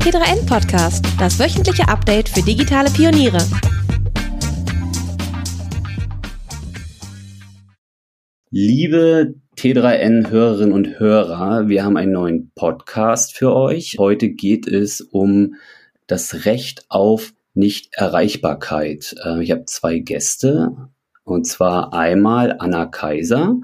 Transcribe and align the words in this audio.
T3N 0.00 0.46
Podcast, 0.46 1.04
das 1.18 1.38
wöchentliche 1.38 1.86
Update 1.86 2.30
für 2.30 2.40
digitale 2.40 2.88
Pioniere. 2.90 3.36
Liebe 8.50 9.34
T3N-Hörerinnen 9.58 10.72
und 10.72 10.98
Hörer, 10.98 11.68
wir 11.68 11.84
haben 11.84 11.98
einen 11.98 12.12
neuen 12.12 12.50
Podcast 12.54 13.36
für 13.36 13.54
euch. 13.54 13.96
Heute 13.98 14.30
geht 14.30 14.66
es 14.66 15.02
um 15.02 15.56
das 16.06 16.46
Recht 16.46 16.86
auf 16.88 17.34
Nichterreichbarkeit. 17.52 19.14
Äh, 19.22 19.42
ich 19.42 19.50
habe 19.50 19.66
zwei 19.66 19.98
Gäste, 19.98 20.88
und 21.24 21.46
zwar 21.46 21.92
einmal 21.92 22.56
Anna 22.58 22.86
Kaiser 22.86 23.58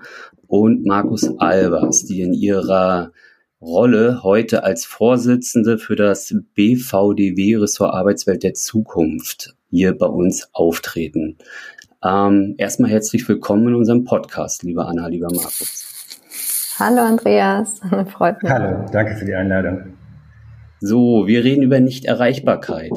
und 0.47 0.85
Markus 0.85 1.27
Albers, 1.39 2.05
die 2.05 2.21
in 2.21 2.35
ihrer 2.35 3.13
Rolle 3.63 4.23
heute 4.23 4.65
als 4.65 4.85
Vorsitzende 4.85 5.79
für 5.79 5.97
das 5.97 6.35
BVDW 6.55 7.57
Ressort 7.57 7.95
Arbeitswelt 7.95 8.43
der 8.43 8.53
Zukunft 8.53 9.57
hier 9.71 9.97
bei 9.97 10.05
uns 10.05 10.51
auftreten. 10.53 11.39
Ähm, 12.05 12.55
erstmal 12.59 12.91
herzlich 12.91 13.27
willkommen 13.27 13.69
in 13.69 13.75
unserem 13.75 14.05
Podcast, 14.05 14.63
lieber 14.63 14.87
Anna, 14.87 15.07
lieber 15.07 15.29
Markus. 15.35 15.87
Hallo 16.79 17.01
Andreas, 17.01 17.81
freut 18.11 18.43
mich. 18.43 18.53
Hallo, 18.53 18.85
danke 18.93 19.17
für 19.17 19.25
die 19.25 19.35
Einladung. 19.35 19.96
So, 20.87 21.27
wir 21.27 21.43
reden 21.43 21.63
über 21.63 21.81
Nichterreichbarkeit. 21.81 22.93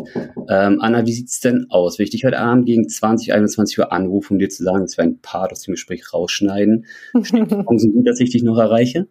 Ähm, 0.48 0.80
Anna, 0.80 1.08
wie 1.08 1.12
sieht's 1.12 1.40
denn 1.40 1.66
aus? 1.70 1.98
Will 1.98 2.04
ich 2.04 2.12
dich 2.12 2.24
heute 2.24 2.38
Abend 2.38 2.68
gegen 2.68 2.88
20, 2.88 3.34
21 3.34 3.80
Uhr 3.80 3.92
anrufen, 3.92 4.34
um 4.34 4.40
dir 4.40 4.50
zu 4.50 4.64
sagen, 4.64 4.82
dass 4.82 4.96
wir 4.96 5.04
ein 5.06 5.20
Part 5.22 5.52
aus 5.52 5.62
dem 5.62 5.72
Gespräch 5.72 6.14
rausschneiden? 6.14 6.86
Chancen 7.24 7.94
sind, 7.94 8.08
dass 8.08 8.20
ich 8.20 8.30
dich 8.30 8.44
noch 8.44 8.60
erreiche? 8.60 9.08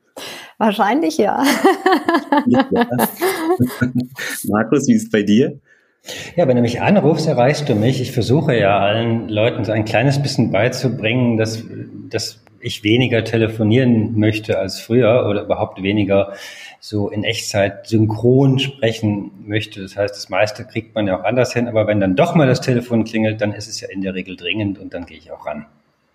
Wahrscheinlich 0.59 1.19
ja. 1.19 1.42
ja. 2.46 2.69
Markus, 4.45 4.86
wie 4.86 4.95
ist 4.95 5.05
es 5.05 5.10
bei 5.10 5.24
dir? 5.24 5.58
Ja, 6.36 6.47
wenn 6.47 6.56
du 6.56 6.62
mich 6.62 6.81
anrufst, 6.81 7.27
erreichst 7.27 7.69
du 7.69 7.75
mich. 7.75 8.00
Ich 8.00 8.12
versuche 8.12 8.56
ja 8.56 8.78
allen 8.78 9.28
Leuten 9.28 9.64
so 9.64 9.72
ein 9.72 9.84
kleines 9.84 10.22
bisschen 10.22 10.53
beizubringen, 10.53 11.36
dass, 11.36 11.64
dass 12.10 12.44
ich 12.61 12.84
weniger 12.84 13.25
telefonieren 13.25 14.19
möchte 14.19 14.59
als 14.59 14.81
früher 14.81 15.27
oder 15.28 15.42
überhaupt 15.42 15.83
weniger 15.83 16.33
so 16.81 17.09
in 17.09 17.25
Echtzeit 17.25 17.87
synchron 17.87 18.59
sprechen 18.59 19.31
möchte. 19.47 19.83
Das 19.83 19.97
heißt, 19.97 20.15
das 20.15 20.28
meiste 20.28 20.65
kriegt 20.65 20.95
man 20.95 21.06
ja 21.06 21.19
auch 21.19 21.25
anders 21.25 21.53
hin, 21.53 21.69
aber 21.69 21.87
wenn 21.87 22.00
dann 22.00 22.17
doch 22.17 22.34
mal 22.34 22.47
das 22.47 22.61
Telefon 22.61 23.05
klingelt, 23.05 23.41
dann 23.41 23.53
ist 23.53 23.69
es 23.69 23.81
ja 23.81 23.89
in 23.89 24.00
der 24.00 24.15
Regel 24.15 24.37
dringend 24.37 24.78
und 24.78 24.95
dann 24.95 25.06
gehe 25.06 25.19
ich 25.19 25.31
auch 25.33 25.47
ran. 25.47 25.67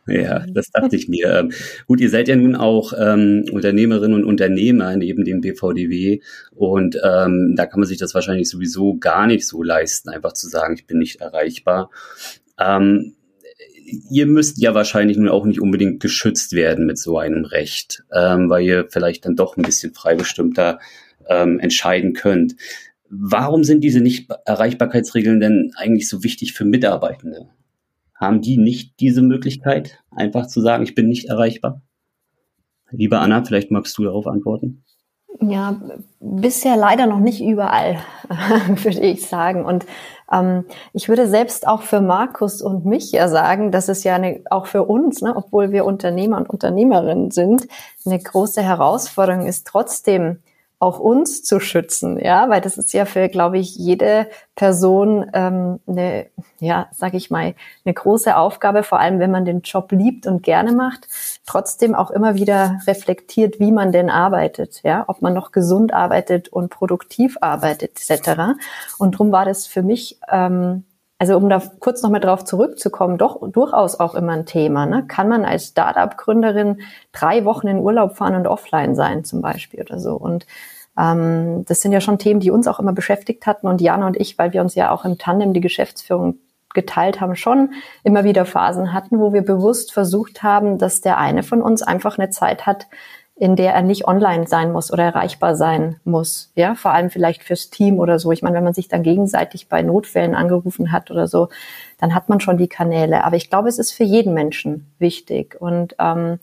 Ja, 0.05 0.45
das 0.49 0.69
dachte 0.69 0.97
ich 0.97 1.07
mir. 1.07 1.39
Ähm, 1.39 1.53
gut, 1.87 2.01
ihr 2.01 2.09
seid 2.09 2.27
ja 2.27 2.35
nun 2.35 2.55
auch 2.55 2.91
ähm, 2.97 3.45
Unternehmerinnen 3.51 4.15
und 4.17 4.25
Unternehmer 4.25 4.97
neben 4.97 5.23
dem 5.23 5.39
BVDW 5.39 6.19
und 6.51 6.97
ähm, 7.03 7.53
da 7.55 7.65
kann 7.65 7.79
man 7.79 7.87
sich 7.87 7.99
das 7.99 8.13
wahrscheinlich 8.13 8.49
sowieso 8.49 8.97
gar 8.97 9.27
nicht 9.27 9.47
so 9.47 9.63
leisten, 9.63 10.09
einfach 10.09 10.33
zu 10.33 10.49
sagen, 10.49 10.75
ich 10.75 10.85
bin 10.85 10.97
nicht 10.97 11.21
erreichbar. 11.21 11.89
Ähm, 12.59 13.13
ihr 13.85 14.25
müsst 14.25 14.61
ja 14.61 14.73
wahrscheinlich 14.73 15.17
nun 15.17 15.29
auch 15.29 15.45
nicht 15.45 15.61
unbedingt 15.61 15.99
geschützt 15.99 16.53
werden 16.53 16.85
mit 16.85 16.97
so 16.97 17.17
einem 17.17 17.45
Recht, 17.45 18.03
ähm, 18.13 18.49
weil 18.49 18.63
ihr 18.63 18.87
vielleicht 18.89 19.25
dann 19.25 19.35
doch 19.35 19.57
ein 19.57 19.63
bisschen 19.63 19.93
freibestimmter 19.93 20.79
ähm, 21.27 21.59
entscheiden 21.59 22.13
könnt. 22.13 22.55
Warum 23.09 23.63
sind 23.63 23.83
diese 23.83 24.01
Nicht-Erreichbarkeitsregeln 24.01 25.39
denn 25.39 25.71
eigentlich 25.75 26.09
so 26.09 26.23
wichtig 26.23 26.53
für 26.53 26.65
Mitarbeitende? 26.65 27.49
Haben 28.15 28.41
die 28.41 28.57
nicht 28.57 28.99
diese 28.99 29.21
Möglichkeit, 29.21 29.99
einfach 30.09 30.47
zu 30.47 30.61
sagen, 30.61 30.83
ich 30.83 30.95
bin 30.95 31.07
nicht 31.07 31.29
erreichbar? 31.29 31.81
Liebe 32.91 33.19
Anna, 33.19 33.43
vielleicht 33.43 33.71
magst 33.71 33.97
du 33.97 34.03
darauf 34.03 34.27
antworten. 34.27 34.83
Ja, 35.41 35.75
bisher 36.19 36.77
leider 36.77 37.07
noch 37.07 37.19
nicht 37.19 37.41
überall, 37.41 37.97
würde 38.67 38.99
ich 39.01 39.27
sagen. 39.27 39.65
Und 39.65 39.85
ähm, 40.31 40.65
ich 40.93 41.09
würde 41.09 41.27
selbst 41.27 41.67
auch 41.67 41.81
für 41.81 42.01
Markus 42.01 42.61
und 42.61 42.85
mich 42.85 43.11
ja 43.11 43.27
sagen, 43.27 43.71
dass 43.71 43.89
es 43.89 44.03
ja 44.03 44.15
eine, 44.15 44.41
auch 44.49 44.67
für 44.67 44.83
uns, 44.83 45.21
ne, 45.21 45.35
obwohl 45.35 45.71
wir 45.71 45.85
Unternehmer 45.85 46.37
und 46.37 46.49
Unternehmerinnen 46.49 47.31
sind, 47.31 47.67
eine 48.05 48.19
große 48.19 48.61
Herausforderung 48.61 49.47
ist, 49.47 49.67
trotzdem 49.67 50.39
auch 50.83 50.99
uns 50.99 51.43
zu 51.43 51.61
schützen, 51.61 52.19
ja, 52.19 52.49
weil 52.49 52.59
das 52.59 52.77
ist 52.77 52.91
ja 52.91 53.05
für, 53.05 53.29
glaube 53.29 53.57
ich, 53.57 53.77
jede 53.77 54.27
Person 54.53 55.25
ähm, 55.33 55.79
eine, 55.87 56.27
ja, 56.59 56.89
sag 56.91 57.13
ich 57.13 57.31
mal, 57.31 57.55
eine 57.85 57.93
große 57.93 58.35
Aufgabe, 58.35 58.83
vor 58.83 58.99
allem 58.99 59.19
wenn 59.19 59.31
man 59.31 59.45
den 59.45 59.61
Job 59.61 59.93
liebt 59.93 60.27
und 60.27 60.43
gerne 60.43 60.73
macht, 60.73 61.07
trotzdem 61.45 61.95
auch 61.95 62.11
immer 62.11 62.35
wieder 62.35 62.81
reflektiert, 62.85 63.61
wie 63.61 63.71
man 63.71 63.93
denn 63.93 64.09
arbeitet, 64.09 64.81
ja, 64.83 65.05
ob 65.07 65.21
man 65.21 65.33
noch 65.33 65.53
gesund 65.53 65.93
arbeitet 65.93 66.49
und 66.49 66.69
produktiv 66.69 67.37
arbeitet, 67.39 67.97
etc. 67.97 68.57
Und 68.97 69.15
darum 69.15 69.31
war 69.31 69.45
das 69.45 69.65
für 69.65 69.83
mich 69.83 70.19
ähm, 70.29 70.83
also 71.23 71.37
um 71.37 71.47
da 71.47 71.61
kurz 71.79 72.01
nochmal 72.01 72.19
drauf 72.19 72.43
zurückzukommen, 72.43 73.17
doch 73.17 73.39
durchaus 73.49 73.97
auch 73.97 74.13
immer 74.13 74.33
ein 74.33 74.45
Thema. 74.45 74.85
Ne? 74.85 75.05
Kann 75.07 75.29
man 75.29 75.45
als 75.45 75.67
Startup-Gründerin 75.67 76.81
drei 77.13 77.45
Wochen 77.45 77.69
in 77.69 77.79
Urlaub 77.79 78.17
fahren 78.17 78.35
und 78.35 78.45
offline 78.45 78.93
sein 78.93 79.23
zum 79.23 79.41
Beispiel 79.41 79.79
oder 79.79 79.99
so? 79.99 80.15
Und 80.15 80.45
ähm, 80.99 81.63
das 81.65 81.79
sind 81.79 81.93
ja 81.93 82.01
schon 82.01 82.17
Themen, 82.17 82.41
die 82.41 82.51
uns 82.51 82.67
auch 82.67 82.77
immer 82.81 82.91
beschäftigt 82.91 83.45
hatten 83.45 83.67
und 83.67 83.79
Jana 83.79 84.05
und 84.05 84.17
ich, 84.17 84.37
weil 84.37 84.51
wir 84.51 84.59
uns 84.59 84.75
ja 84.75 84.91
auch 84.91 85.05
im 85.05 85.17
Tandem 85.17 85.53
die 85.53 85.61
Geschäftsführung 85.61 86.39
geteilt 86.73 87.21
haben, 87.21 87.37
schon 87.37 87.71
immer 88.03 88.25
wieder 88.25 88.43
Phasen 88.43 88.91
hatten, 88.91 89.21
wo 89.21 89.31
wir 89.31 89.43
bewusst 89.43 89.93
versucht 89.93 90.43
haben, 90.43 90.77
dass 90.77 90.99
der 90.99 91.19
eine 91.19 91.43
von 91.43 91.61
uns 91.61 91.83
einfach 91.83 92.17
eine 92.17 92.31
Zeit 92.31 92.65
hat, 92.65 92.87
in 93.35 93.55
der 93.55 93.73
er 93.73 93.81
nicht 93.81 94.07
online 94.07 94.47
sein 94.47 94.71
muss 94.71 94.93
oder 94.93 95.03
erreichbar 95.03 95.55
sein 95.55 95.99
muss. 96.03 96.51
Ja, 96.55 96.75
vor 96.75 96.91
allem 96.91 97.09
vielleicht 97.09 97.43
fürs 97.43 97.71
Team 97.71 97.99
oder 97.99 98.19
so. 98.19 98.31
Ich 98.31 98.43
meine, 98.43 98.55
wenn 98.55 98.63
man 98.63 98.75
sich 98.75 98.87
dann 98.87 99.01
gegenseitig 99.01 99.67
bei 99.69 99.81
Notfällen 99.81 100.35
angerufen 100.35 100.91
hat 100.91 101.09
oder 101.09 101.27
so, 101.27 101.49
dann 101.99 102.13
hat 102.13 102.29
man 102.29 102.39
schon 102.39 102.57
die 102.57 102.67
Kanäle. 102.67 103.23
Aber 103.23 103.35
ich 103.35 103.49
glaube, 103.49 103.69
es 103.69 103.79
ist 103.79 103.91
für 103.91 104.03
jeden 104.03 104.33
Menschen 104.33 104.93
wichtig. 104.99 105.59
Und 105.59 105.95
ähm, 105.99 106.39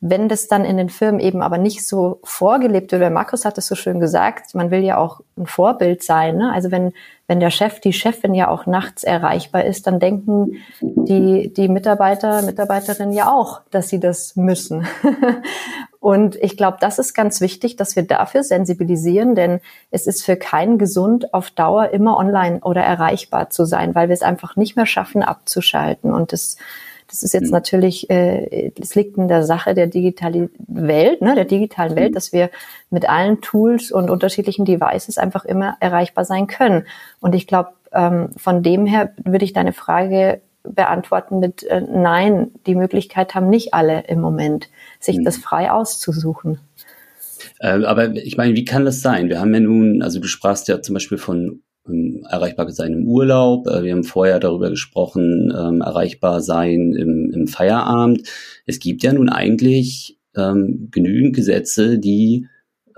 wenn 0.00 0.28
das 0.28 0.46
dann 0.46 0.64
in 0.64 0.76
den 0.76 0.90
Firmen 0.90 1.20
eben 1.20 1.42
aber 1.42 1.58
nicht 1.58 1.86
so 1.86 2.20
vorgelebt 2.22 2.92
wird, 2.92 3.02
weil 3.02 3.10
Markus 3.10 3.44
hat 3.44 3.58
es 3.58 3.66
so 3.66 3.74
schön 3.74 3.98
gesagt, 3.98 4.54
man 4.54 4.70
will 4.70 4.84
ja 4.84 4.96
auch 4.96 5.20
ein 5.36 5.46
Vorbild 5.46 6.04
sein. 6.04 6.36
Ne? 6.36 6.52
Also 6.52 6.70
wenn, 6.70 6.92
wenn 7.26 7.40
der 7.40 7.50
Chef, 7.50 7.80
die 7.80 7.92
Chefin 7.92 8.32
ja 8.32 8.48
auch 8.48 8.66
nachts 8.66 9.02
erreichbar 9.02 9.64
ist, 9.64 9.88
dann 9.88 9.98
denken 9.98 10.58
die, 10.80 11.52
die 11.52 11.68
Mitarbeiter, 11.68 12.42
Mitarbeiterinnen 12.42 13.12
ja 13.12 13.32
auch, 13.32 13.62
dass 13.72 13.88
sie 13.88 13.98
das 13.98 14.36
müssen. 14.36 14.86
Und 16.00 16.36
ich 16.36 16.56
glaube, 16.56 16.76
das 16.80 17.00
ist 17.00 17.12
ganz 17.12 17.40
wichtig, 17.40 17.74
dass 17.74 17.96
wir 17.96 18.04
dafür 18.04 18.44
sensibilisieren, 18.44 19.34
denn 19.34 19.60
es 19.90 20.06
ist 20.06 20.24
für 20.24 20.36
keinen 20.36 20.78
gesund, 20.78 21.34
auf 21.34 21.50
Dauer 21.50 21.90
immer 21.90 22.16
online 22.16 22.60
oder 22.60 22.82
erreichbar 22.82 23.50
zu 23.50 23.64
sein, 23.64 23.96
weil 23.96 24.08
wir 24.08 24.14
es 24.14 24.22
einfach 24.22 24.54
nicht 24.54 24.76
mehr 24.76 24.86
schaffen, 24.86 25.24
abzuschalten. 25.24 26.12
Und 26.12 26.32
das 26.32 26.56
das 27.08 27.22
ist 27.22 27.32
jetzt 27.32 27.46
mhm. 27.46 27.52
natürlich, 27.52 28.08
äh, 28.10 28.70
das 28.76 28.94
liegt 28.94 29.16
in 29.16 29.28
der 29.28 29.42
Sache 29.42 29.74
der 29.74 29.86
digitalen 29.86 30.50
Welt, 30.66 31.22
ne, 31.22 31.34
der 31.34 31.44
digitalen 31.44 31.96
Welt, 31.96 32.10
mhm. 32.10 32.14
dass 32.14 32.32
wir 32.32 32.50
mit 32.90 33.08
allen 33.08 33.40
Tools 33.40 33.90
und 33.90 34.10
unterschiedlichen 34.10 34.64
Devices 34.64 35.18
einfach 35.18 35.44
immer 35.44 35.76
erreichbar 35.80 36.24
sein 36.24 36.46
können. 36.46 36.86
Und 37.20 37.34
ich 37.34 37.46
glaube, 37.46 37.70
ähm, 37.92 38.30
von 38.36 38.62
dem 38.62 38.86
her 38.86 39.12
würde 39.24 39.44
ich 39.44 39.52
deine 39.52 39.72
Frage 39.72 40.40
beantworten 40.62 41.38
mit 41.38 41.62
äh, 41.64 41.80
Nein, 41.80 42.50
die 42.66 42.74
Möglichkeit 42.74 43.34
haben 43.34 43.48
nicht 43.48 43.74
alle 43.74 44.04
im 44.06 44.20
Moment, 44.20 44.68
sich 45.00 45.18
mhm. 45.18 45.24
das 45.24 45.38
frei 45.38 45.70
auszusuchen. 45.70 46.60
Äh, 47.60 47.84
aber 47.84 48.14
ich 48.14 48.36
meine, 48.36 48.54
wie 48.54 48.64
kann 48.64 48.84
das 48.84 49.00
sein? 49.00 49.28
Wir 49.28 49.40
haben 49.40 49.54
ja 49.54 49.60
nun, 49.60 50.02
also 50.02 50.20
du 50.20 50.26
sprachst 50.26 50.68
ja 50.68 50.82
zum 50.82 50.94
Beispiel 50.94 51.18
von 51.18 51.62
ähm, 51.88 52.24
erreichbar 52.28 52.70
sein 52.70 52.92
im 52.92 53.06
Urlaub. 53.06 53.66
Äh, 53.66 53.82
wir 53.84 53.92
haben 53.92 54.04
vorher 54.04 54.40
darüber 54.40 54.70
gesprochen, 54.70 55.52
ähm, 55.56 55.80
erreichbar 55.80 56.40
sein 56.40 56.94
im, 56.94 57.30
im 57.32 57.46
Feierabend. 57.46 58.28
Es 58.66 58.78
gibt 58.78 59.02
ja 59.02 59.12
nun 59.12 59.28
eigentlich 59.28 60.18
ähm, 60.36 60.88
genügend 60.90 61.34
Gesetze, 61.34 61.98
die 61.98 62.46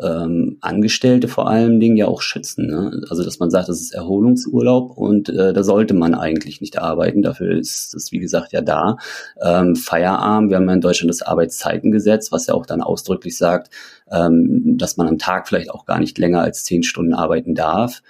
ähm, 0.03 0.59
Angestellte 0.61 1.29
vor 1.29 1.49
allen 1.49 1.81
Dingen 1.81 1.97
ja 1.97 2.07
auch 2.07 2.23
schützen. 2.23 2.67
Ne? 2.67 3.03
Also 3.09 3.25
dass 3.25 3.39
man 3.39 3.51
sagt, 3.51 3.69
das 3.69 3.81
ist 3.81 3.95
Erholungsurlaub 3.95 4.97
und 4.97 5.29
äh, 5.29 5.53
da 5.53 5.63
sollte 5.63 5.95
man 5.95 6.15
eigentlich 6.15 6.61
nicht 6.61 6.79
arbeiten. 6.79 7.23
Dafür 7.23 7.57
ist 7.57 7.95
das, 7.95 8.13
wie 8.13 8.19
gesagt, 8.19 8.53
ja 8.53 8.63
da. 8.63 8.97
Ähm, 9.43 9.77
Feierabend, 9.77 10.51
wir 10.51 10.57
haben 10.57 10.69
ja 10.69 10.75
in 10.75 10.81
Deutschland 10.81 11.11
das 11.11 11.23
Arbeitszeitengesetz, 11.23 12.33
was 12.33 12.47
ja 12.47 12.55
auch 12.55 12.67
dann 12.67 12.81
ausdrücklich 12.81 13.37
sagt, 13.37 13.71
ähm, 14.11 14.77
dass 14.79 14.97
man 14.97 15.09
am 15.09 15.19
Tag 15.19 15.49
vielleicht 15.49 15.71
auch 15.71 15.85
gar 15.85 15.99
nicht 15.99 16.19
länger 16.19 16.43
als 16.43 16.65
zehn 16.65 16.83
Stunden 16.83 17.15
arbeiten 17.15 17.55
darf. 17.55 18.03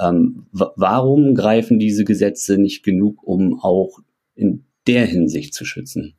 Ähm, 0.00 0.46
warum 0.52 1.34
greifen 1.34 1.78
diese 1.78 2.04
Gesetze 2.04 2.58
nicht 2.58 2.82
genug, 2.82 3.22
um 3.22 3.60
auch 3.60 4.00
in 4.34 4.64
der 4.86 5.06
Hinsicht 5.06 5.54
zu 5.54 5.64
schützen? 5.64 6.16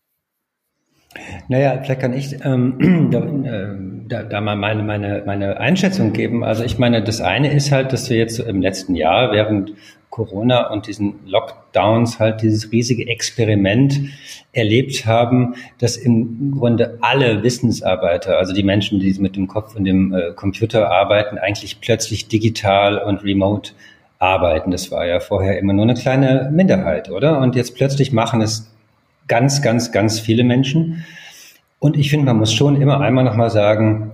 Naja, 1.48 1.82
vielleicht 1.84 2.02
kann 2.02 2.14
ich 2.14 2.38
ähm, 2.44 3.10
da, 3.12 3.20
äh, 3.20 3.76
da, 4.08 4.24
da 4.24 4.42
mal 4.42 4.56
meine, 4.56 4.84
meine, 4.84 5.24
meine 5.26 5.60
Einschätzung 5.60 6.14
geben. 6.14 6.44
Also 6.44 6.64
ich 6.64 6.78
meine, 6.78 7.04
das 7.04 7.22
eine 7.22 7.54
ist 7.54 7.72
halt, 7.72 7.94
dass 7.94 8.10
wir 8.10 8.18
jetzt 8.18 8.40
im 8.40 8.62
letzten 8.62 8.96
Jahr 8.96 9.32
während 9.32 9.74
Corona 10.18 10.72
und 10.72 10.88
diesen 10.88 11.20
Lockdowns 11.28 12.20
halt 12.20 12.42
dieses 12.42 12.72
riesige 12.72 13.08
Experiment 13.08 14.00
erlebt 14.52 15.06
haben, 15.06 15.54
dass 15.78 15.96
im 15.96 16.52
Grunde 16.58 16.98
alle 17.02 17.44
Wissensarbeiter, 17.44 18.40
also 18.40 18.52
die 18.52 18.64
Menschen, 18.64 19.00
die 19.00 19.14
mit 19.20 19.36
dem 19.36 19.48
Kopf 19.48 19.76
und 19.76 19.84
dem 19.84 20.12
äh, 20.14 20.32
Computer 20.34 20.90
arbeiten, 20.92 21.38
eigentlich 21.38 21.82
plötzlich 21.82 22.28
digital 22.28 22.98
und 22.98 23.24
remote 23.24 23.74
arbeiten. 24.18 24.72
Das 24.72 24.90
war 24.90 25.06
ja 25.06 25.20
vorher 25.20 25.60
immer 25.60 25.74
nur 25.74 25.84
eine 25.84 25.94
kleine 25.94 26.50
Minderheit, 26.52 27.12
oder? 27.12 27.40
Und 27.40 27.56
jetzt 27.56 27.76
plötzlich 27.76 28.12
machen 28.12 28.42
es 28.42 28.72
ganz, 29.28 29.62
ganz, 29.62 29.92
ganz 29.92 30.20
viele 30.20 30.44
Menschen. 30.44 31.06
Und 31.78 31.96
ich 31.96 32.10
finde, 32.10 32.26
man 32.26 32.38
muss 32.38 32.54
schon 32.54 32.82
immer 32.82 33.02
einmal 33.02 33.24
nochmal 33.24 33.52
sagen, 33.52 34.14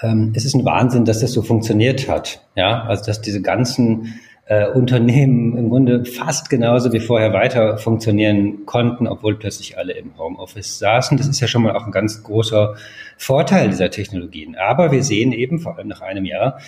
ähm, 0.00 0.32
es 0.34 0.46
ist 0.46 0.54
ein 0.54 0.64
Wahnsinn, 0.64 1.04
dass 1.04 1.20
das 1.20 1.32
so 1.32 1.42
funktioniert 1.42 2.08
hat. 2.08 2.40
Ja, 2.56 2.84
also 2.84 3.04
dass 3.04 3.20
diese 3.20 3.42
ganzen 3.42 4.18
äh, 4.46 4.66
Unternehmen 4.68 5.56
im 5.56 5.68
Grunde 5.70 6.04
fast 6.04 6.50
genauso 6.50 6.92
wie 6.92 7.00
vorher 7.00 7.32
weiter 7.32 7.78
funktionieren 7.78 8.66
konnten, 8.66 9.06
obwohl 9.06 9.38
plötzlich 9.38 9.78
alle 9.78 9.92
im 9.92 10.18
Homeoffice 10.18 10.78
saßen. 10.78 11.16
Das 11.16 11.28
ist 11.28 11.40
ja 11.40 11.46
schon 11.46 11.62
mal 11.62 11.76
auch 11.76 11.86
ein 11.86 11.92
ganz 11.92 12.22
großer 12.22 12.74
Vorteil 13.16 13.68
dieser 13.68 13.90
Technologien. 13.90 14.56
Aber 14.56 14.90
wir 14.90 15.02
sehen 15.02 15.32
eben 15.32 15.60
vor 15.60 15.78
allem 15.78 15.88
nach 15.88 16.00
einem 16.00 16.24
Jahr, 16.24 16.58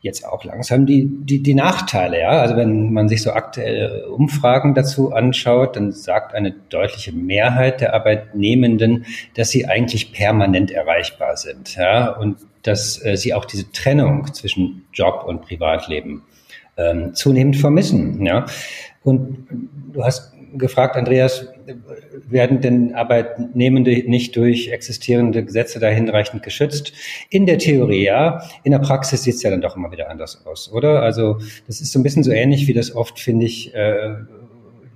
jetzt 0.00 0.26
auch 0.26 0.42
langsam 0.42 0.84
die, 0.84 1.06
die, 1.08 1.42
die 1.42 1.54
Nachteile. 1.54 2.20
Ja? 2.20 2.30
Also 2.40 2.56
wenn 2.56 2.92
man 2.92 3.08
sich 3.08 3.22
so 3.22 3.32
aktuelle 3.32 4.08
Umfragen 4.08 4.74
dazu 4.74 5.12
anschaut, 5.12 5.76
dann 5.76 5.92
sagt 5.92 6.34
eine 6.34 6.52
deutliche 6.70 7.12
Mehrheit 7.12 7.80
der 7.80 7.94
Arbeitnehmenden, 7.94 9.06
dass 9.34 9.50
sie 9.50 9.66
eigentlich 9.66 10.12
permanent 10.12 10.72
erreichbar 10.72 11.36
sind. 11.36 11.76
Ja? 11.76 12.10
Und 12.10 12.38
dass 12.62 13.04
äh, 13.04 13.16
sie 13.16 13.32
auch 13.32 13.44
diese 13.44 13.70
Trennung 13.70 14.32
zwischen 14.34 14.86
Job 14.92 15.24
und 15.26 15.42
Privatleben 15.42 16.22
ähm, 16.76 17.14
zunehmend 17.14 17.56
vermissen. 17.56 18.24
Ja? 18.24 18.46
Und 19.02 19.46
du 19.92 20.04
hast 20.04 20.32
gefragt, 20.54 20.96
Andreas, 20.96 21.48
werden 22.28 22.60
denn 22.60 22.94
Arbeitnehmende 22.94 24.08
nicht 24.08 24.36
durch 24.36 24.68
existierende 24.68 25.44
Gesetze 25.44 25.80
da 25.80 25.88
hinreichend 25.88 26.42
geschützt? 26.42 26.92
In 27.30 27.46
der 27.46 27.58
Theorie 27.58 28.04
ja, 28.04 28.42
in 28.64 28.72
der 28.72 28.78
Praxis 28.78 29.22
sieht 29.22 29.34
es 29.34 29.42
ja 29.42 29.50
dann 29.50 29.60
doch 29.60 29.76
immer 29.76 29.92
wieder 29.92 30.10
anders 30.10 30.44
aus, 30.46 30.70
oder? 30.72 31.02
Also 31.02 31.38
das 31.66 31.80
ist 31.80 31.92
so 31.92 31.98
ein 31.98 32.02
bisschen 32.02 32.22
so 32.22 32.30
ähnlich 32.30 32.66
wie 32.68 32.74
das 32.74 32.94
oft, 32.94 33.18
finde 33.18 33.46
ich, 33.46 33.74
äh, 33.74 34.14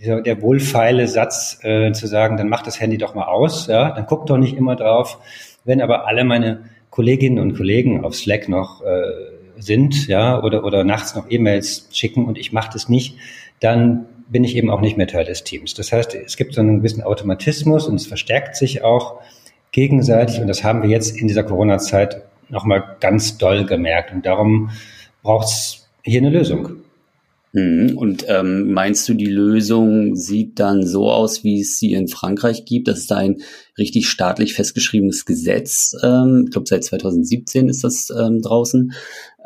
dieser, 0.00 0.20
der 0.20 0.42
wohlfeile 0.42 1.08
Satz 1.08 1.58
äh, 1.62 1.92
zu 1.92 2.06
sagen, 2.06 2.36
dann 2.36 2.48
mach 2.48 2.62
das 2.62 2.80
Handy 2.80 2.98
doch 2.98 3.14
mal 3.14 3.26
aus, 3.26 3.66
ja, 3.66 3.92
dann 3.92 4.06
guck 4.06 4.26
doch 4.26 4.38
nicht 4.38 4.56
immer 4.56 4.76
drauf. 4.76 5.18
Wenn 5.64 5.80
aber 5.80 6.06
alle 6.06 6.24
meine 6.24 6.64
Kolleginnen 6.90 7.38
und 7.38 7.56
Kollegen 7.56 8.04
auf 8.04 8.14
Slack 8.14 8.48
noch 8.48 8.82
äh, 8.82 9.35
sind, 9.56 10.06
ja, 10.06 10.42
oder, 10.42 10.64
oder 10.64 10.84
nachts 10.84 11.14
noch 11.14 11.30
E-Mails 11.30 11.88
schicken 11.92 12.24
und 12.24 12.38
ich 12.38 12.52
mache 12.52 12.70
das 12.72 12.88
nicht, 12.88 13.16
dann 13.60 14.06
bin 14.28 14.44
ich 14.44 14.56
eben 14.56 14.70
auch 14.70 14.80
nicht 14.80 14.96
mehr 14.96 15.06
Teil 15.06 15.24
des 15.24 15.44
Teams. 15.44 15.74
Das 15.74 15.92
heißt, 15.92 16.14
es 16.14 16.36
gibt 16.36 16.54
so 16.54 16.60
einen 16.60 16.78
gewissen 16.78 17.02
Automatismus 17.02 17.86
und 17.86 17.94
es 17.96 18.06
verstärkt 18.06 18.56
sich 18.56 18.82
auch 18.82 19.20
gegenseitig 19.72 20.40
und 20.40 20.46
das 20.46 20.64
haben 20.64 20.82
wir 20.82 20.90
jetzt 20.90 21.16
in 21.16 21.28
dieser 21.28 21.44
Corona-Zeit 21.44 22.22
nochmal 22.48 22.96
ganz 23.00 23.38
doll 23.38 23.64
gemerkt 23.64 24.12
und 24.12 24.26
darum 24.26 24.70
braucht 25.22 25.46
es 25.46 25.88
hier 26.02 26.20
eine 26.20 26.30
Lösung. 26.30 26.82
Mhm. 27.56 27.96
Und 27.96 28.26
ähm, 28.28 28.72
meinst 28.72 29.08
du, 29.08 29.14
die 29.14 29.24
Lösung 29.24 30.14
sieht 30.14 30.60
dann 30.60 30.86
so 30.86 31.10
aus, 31.10 31.42
wie 31.42 31.62
es 31.62 31.78
sie 31.78 31.94
in 31.94 32.06
Frankreich 32.06 32.66
gibt? 32.66 32.86
Das 32.86 32.98
ist 32.98 33.12
ein 33.12 33.38
richtig 33.78 34.08
staatlich 34.10 34.52
festgeschriebenes 34.52 35.24
Gesetz. 35.24 35.96
Ähm, 36.02 36.42
ich 36.44 36.50
glaube, 36.52 36.66
seit 36.68 36.84
2017 36.84 37.70
ist 37.70 37.82
das 37.82 38.10
ähm, 38.10 38.42
draußen, 38.42 38.92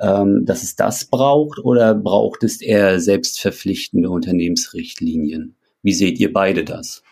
ähm, 0.00 0.44
dass 0.44 0.62
es 0.62 0.76
das 0.76 1.04
braucht 1.04 1.58
oder 1.58 1.94
braucht 1.94 2.42
es 2.42 2.60
eher 2.60 3.00
selbstverpflichtende 3.00 4.10
Unternehmensrichtlinien? 4.10 5.54
Wie 5.82 5.92
seht 5.92 6.18
ihr 6.18 6.32
beide 6.32 6.64
das? 6.64 7.02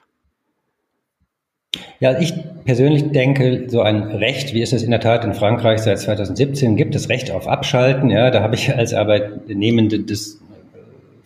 Ja, 2.00 2.18
ich 2.18 2.32
persönlich 2.64 3.10
denke, 3.10 3.66
so 3.68 3.82
ein 3.82 4.02
Recht, 4.04 4.54
wie 4.54 4.62
es 4.62 4.72
es 4.72 4.82
in 4.82 4.90
der 4.90 5.00
Tat 5.00 5.24
in 5.24 5.34
Frankreich 5.34 5.80
seit 5.80 5.98
2017 5.98 6.76
gibt, 6.76 6.94
das 6.94 7.08
Recht 7.08 7.30
auf 7.30 7.46
Abschalten, 7.46 8.10
ja, 8.10 8.30
da 8.30 8.42
habe 8.42 8.54
ich 8.54 8.74
als 8.74 8.94
Arbeitnehmende 8.94 10.00
das 10.00 10.40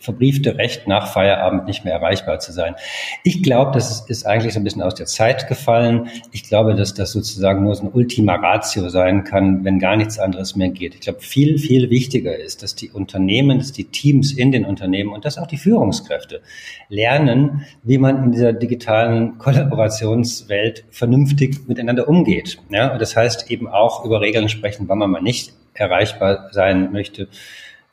verbriefte 0.03 0.57
Recht, 0.57 0.85
nach 0.85 1.07
Feierabend 1.13 1.65
nicht 1.65 1.85
mehr 1.85 1.93
erreichbar 1.93 2.39
zu 2.39 2.51
sein. 2.51 2.75
Ich 3.23 3.41
glaube, 3.41 3.71
das 3.71 4.01
ist 4.01 4.25
eigentlich 4.25 4.53
so 4.53 4.59
ein 4.59 4.65
bisschen 4.65 4.81
aus 4.81 4.95
der 4.95 5.05
Zeit 5.05 5.47
gefallen. 5.47 6.09
Ich 6.33 6.43
glaube, 6.43 6.75
dass 6.75 6.93
das 6.93 7.13
sozusagen 7.13 7.63
nur 7.63 7.73
so 7.73 7.83
ein 7.83 7.91
Ultima 7.93 8.35
Ratio 8.35 8.89
sein 8.89 9.23
kann, 9.23 9.63
wenn 9.63 9.79
gar 9.79 9.95
nichts 9.95 10.19
anderes 10.19 10.57
mehr 10.57 10.67
geht. 10.69 10.93
Ich 10.95 11.01
glaube, 11.01 11.21
viel, 11.21 11.57
viel 11.57 11.89
wichtiger 11.89 12.37
ist, 12.37 12.63
dass 12.63 12.75
die 12.75 12.89
Unternehmen, 12.89 13.59
dass 13.59 13.71
die 13.71 13.85
Teams 13.85 14.33
in 14.33 14.51
den 14.51 14.65
Unternehmen 14.65 15.13
und 15.13 15.23
dass 15.23 15.37
auch 15.37 15.47
die 15.47 15.57
Führungskräfte 15.57 16.41
lernen, 16.89 17.65
wie 17.83 17.97
man 17.97 18.25
in 18.25 18.31
dieser 18.33 18.51
digitalen 18.51 19.37
Kollaborationswelt 19.37 20.83
vernünftig 20.91 21.65
miteinander 21.69 22.09
umgeht. 22.09 22.57
Ja, 22.69 22.91
und 22.91 23.01
das 23.01 23.15
heißt 23.15 23.49
eben 23.49 23.69
auch 23.69 24.03
über 24.03 24.19
Regeln 24.19 24.49
sprechen, 24.49 24.89
wann 24.89 24.97
man 24.97 25.11
mal 25.11 25.21
nicht 25.21 25.53
erreichbar 25.73 26.49
sein 26.51 26.91
möchte 26.91 27.29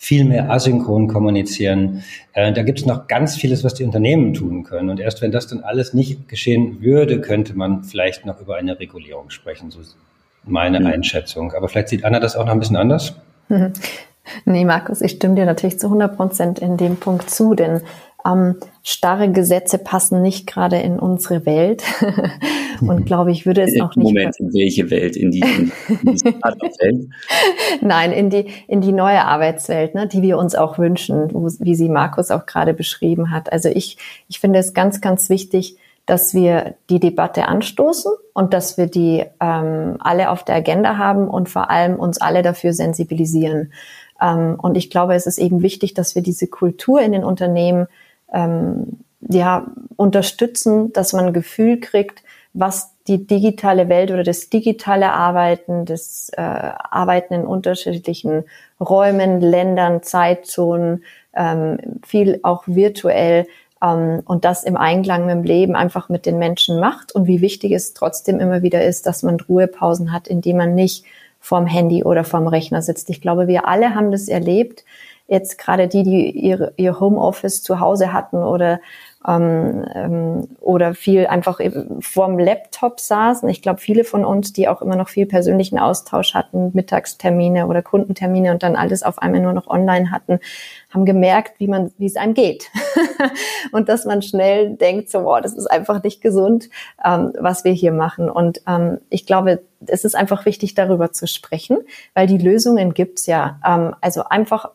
viel 0.02 0.24
mehr 0.24 0.50
asynchron 0.50 1.08
kommunizieren. 1.08 2.02
Äh, 2.32 2.54
da 2.54 2.62
gibt 2.62 2.78
es 2.78 2.86
noch 2.86 3.06
ganz 3.06 3.36
vieles, 3.36 3.62
was 3.64 3.74
die 3.74 3.84
Unternehmen 3.84 4.32
tun 4.32 4.64
können. 4.64 4.88
Und 4.88 4.98
erst 4.98 5.20
wenn 5.20 5.30
das 5.30 5.46
dann 5.46 5.60
alles 5.60 5.92
nicht 5.92 6.26
geschehen 6.26 6.80
würde, 6.80 7.20
könnte 7.20 7.52
man 7.52 7.84
vielleicht 7.84 8.24
noch 8.24 8.40
über 8.40 8.56
eine 8.56 8.80
Regulierung 8.80 9.28
sprechen. 9.28 9.70
So 9.70 9.80
meine 10.42 10.80
mhm. 10.80 10.86
Einschätzung. 10.86 11.52
Aber 11.52 11.68
vielleicht 11.68 11.88
sieht 11.88 12.02
Anna 12.06 12.18
das 12.18 12.34
auch 12.34 12.46
noch 12.46 12.52
ein 12.52 12.58
bisschen 12.58 12.76
anders. 12.76 13.14
Mhm. 13.48 13.74
Nee, 14.44 14.64
Markus, 14.64 15.00
ich 15.00 15.12
stimme 15.12 15.34
dir 15.34 15.46
natürlich 15.46 15.80
zu 15.80 15.88
100 15.88 16.16
Prozent 16.16 16.58
in 16.60 16.76
dem 16.76 16.96
Punkt 16.96 17.30
zu, 17.30 17.54
denn 17.54 17.80
ähm, 18.26 18.56
starre 18.82 19.30
Gesetze 19.30 19.78
passen 19.78 20.22
nicht 20.22 20.46
gerade 20.46 20.78
in 20.78 20.98
unsere 20.98 21.46
Welt. 21.46 21.82
Und 22.80 23.04
glaube 23.04 23.30
ich, 23.30 23.46
würde 23.46 23.62
es 23.62 23.80
auch 23.80 23.94
nicht. 23.94 24.04
Moment, 24.04 24.38
in 24.40 24.52
welche 24.54 24.90
Welt? 24.90 25.16
In 25.16 25.30
die, 25.30 25.40
in 25.40 25.72
die 25.88 26.24
Welt? 26.24 27.08
Nein, 27.80 28.12
in 28.12 28.30
die, 28.30 28.46
in 28.68 28.80
die 28.80 28.92
neue 28.92 29.24
Arbeitswelt, 29.24 29.94
ne, 29.94 30.06
die 30.06 30.22
wir 30.22 30.38
uns 30.38 30.54
auch 30.54 30.78
wünschen, 30.78 31.28
wo, 31.32 31.48
wie 31.60 31.74
sie 31.74 31.88
Markus 31.88 32.30
auch 32.30 32.46
gerade 32.46 32.74
beschrieben 32.74 33.30
hat. 33.30 33.52
Also 33.52 33.68
ich, 33.68 33.98
ich 34.28 34.40
finde 34.40 34.58
es 34.58 34.72
ganz, 34.72 35.00
ganz 35.00 35.28
wichtig, 35.28 35.76
dass 36.06 36.34
wir 36.34 36.74
die 36.88 36.98
Debatte 36.98 37.46
anstoßen 37.46 38.12
und 38.32 38.52
dass 38.52 38.76
wir 38.76 38.86
die 38.86 39.24
ähm, 39.40 39.96
alle 40.00 40.30
auf 40.30 40.44
der 40.44 40.56
Agenda 40.56 40.96
haben 40.96 41.28
und 41.28 41.48
vor 41.48 41.70
allem 41.70 41.96
uns 41.96 42.20
alle 42.20 42.42
dafür 42.42 42.72
sensibilisieren. 42.72 43.72
Ähm, 44.20 44.56
und 44.60 44.76
ich 44.76 44.90
glaube, 44.90 45.14
es 45.14 45.26
ist 45.26 45.38
eben 45.38 45.62
wichtig, 45.62 45.94
dass 45.94 46.14
wir 46.14 46.22
diese 46.22 46.48
Kultur 46.48 47.00
in 47.00 47.12
den 47.12 47.24
Unternehmen 47.24 47.86
ähm, 48.32 49.00
ja, 49.20 49.66
unterstützen, 49.96 50.92
dass 50.92 51.12
man 51.12 51.26
ein 51.26 51.32
Gefühl 51.32 51.80
kriegt, 51.80 52.22
was 52.52 52.94
die 53.06 53.26
digitale 53.26 53.88
Welt 53.88 54.10
oder 54.10 54.24
das 54.24 54.50
digitale 54.50 55.12
Arbeiten, 55.12 55.84
das 55.84 56.30
äh, 56.36 56.40
Arbeiten 56.40 57.34
in 57.34 57.46
unterschiedlichen 57.46 58.44
Räumen, 58.80 59.40
Ländern, 59.40 60.02
Zeitzonen, 60.02 61.04
ähm, 61.34 61.78
viel 62.04 62.40
auch 62.42 62.64
virtuell 62.66 63.46
ähm, 63.82 64.22
und 64.24 64.44
das 64.44 64.64
im 64.64 64.76
Einklang 64.76 65.26
mit 65.26 65.34
dem 65.34 65.42
Leben 65.44 65.76
einfach 65.76 66.08
mit 66.08 66.26
den 66.26 66.38
Menschen 66.38 66.80
macht 66.80 67.12
und 67.12 67.26
wie 67.26 67.40
wichtig 67.40 67.72
es 67.72 67.94
trotzdem 67.94 68.40
immer 68.40 68.62
wieder 68.62 68.84
ist, 68.84 69.06
dass 69.06 69.22
man 69.22 69.40
Ruhepausen 69.40 70.12
hat, 70.12 70.28
indem 70.28 70.56
man 70.56 70.74
nicht 70.74 71.04
vorm 71.40 71.66
Handy 71.66 72.04
oder 72.04 72.24
vorm 72.24 72.46
Rechner 72.46 72.82
sitzt. 72.82 73.10
Ich 73.10 73.20
glaube, 73.20 73.48
wir 73.48 73.66
alle 73.66 73.94
haben 73.94 74.12
das 74.12 74.28
erlebt, 74.28 74.84
jetzt 75.30 75.58
gerade 75.58 75.88
die, 75.88 76.02
die 76.02 76.30
ihr, 76.30 76.72
ihr 76.76 76.98
Homeoffice 76.98 77.62
zu 77.62 77.80
Hause 77.80 78.12
hatten 78.12 78.36
oder 78.36 78.80
ähm, 79.26 79.84
ähm, 79.94 80.48
oder 80.60 80.94
viel 80.94 81.26
einfach 81.26 81.60
vorm 82.00 82.38
Laptop 82.38 83.00
saßen. 83.00 83.48
Ich 83.50 83.60
glaube, 83.60 83.78
viele 83.78 84.04
von 84.04 84.24
uns, 84.24 84.52
die 84.52 84.66
auch 84.66 84.80
immer 84.80 84.96
noch 84.96 85.08
viel 85.08 85.26
persönlichen 85.26 85.78
Austausch 85.78 86.34
hatten, 86.34 86.70
Mittagstermine 86.72 87.66
oder 87.66 87.82
Kundentermine 87.82 88.50
und 88.52 88.62
dann 88.62 88.76
alles 88.76 89.02
auf 89.02 89.18
einmal 89.18 89.42
nur 89.42 89.52
noch 89.52 89.66
online 89.66 90.10
hatten, 90.10 90.40
haben 90.90 91.04
gemerkt, 91.04 91.58
wie 91.58 91.68
man, 91.68 91.92
wie 91.98 92.06
es 92.06 92.16
einem 92.16 92.34
geht. 92.34 92.68
und 93.72 93.88
dass 93.88 94.04
man 94.04 94.22
schnell 94.22 94.76
denkt, 94.76 95.08
so, 95.10 95.24
wow, 95.24 95.40
das 95.40 95.54
ist 95.54 95.66
einfach 95.66 96.02
nicht 96.02 96.20
gesund, 96.20 96.68
ähm, 97.04 97.32
was 97.38 97.64
wir 97.64 97.72
hier 97.72 97.92
machen. 97.92 98.28
Und 98.28 98.62
ähm, 98.66 98.98
ich 99.08 99.24
glaube, 99.24 99.62
es 99.86 100.04
ist 100.04 100.14
einfach 100.16 100.44
wichtig, 100.46 100.74
darüber 100.74 101.12
zu 101.12 101.26
sprechen, 101.26 101.78
weil 102.14 102.26
die 102.26 102.38
Lösungen 102.38 102.92
gibt's 102.92 103.26
ja. 103.26 103.60
Ähm, 103.64 103.94
also 104.00 104.24
einfach 104.24 104.70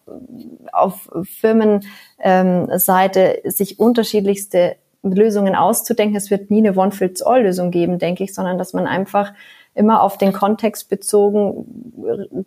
auf 0.72 1.10
Firmenseite 1.24 3.20
ähm, 3.44 3.52
sich 3.52 3.80
unterschiedlichste 3.80 4.78
Lösungen 5.04 5.56
auszudenken. 5.56 6.16
Es 6.16 6.32
wird 6.32 6.50
nie 6.50 6.66
eine 6.66 6.78
One-Fits-All-Lösung 6.78 7.72
geben, 7.72 8.00
denke 8.00 8.24
ich, 8.24 8.34
sondern 8.34 8.58
dass 8.58 8.74
man 8.74 8.88
einfach 8.88 9.34
immer 9.75 10.01
auf 10.01 10.17
den 10.17 10.34
Kontext 10.34 10.89
bezogen 10.89 11.94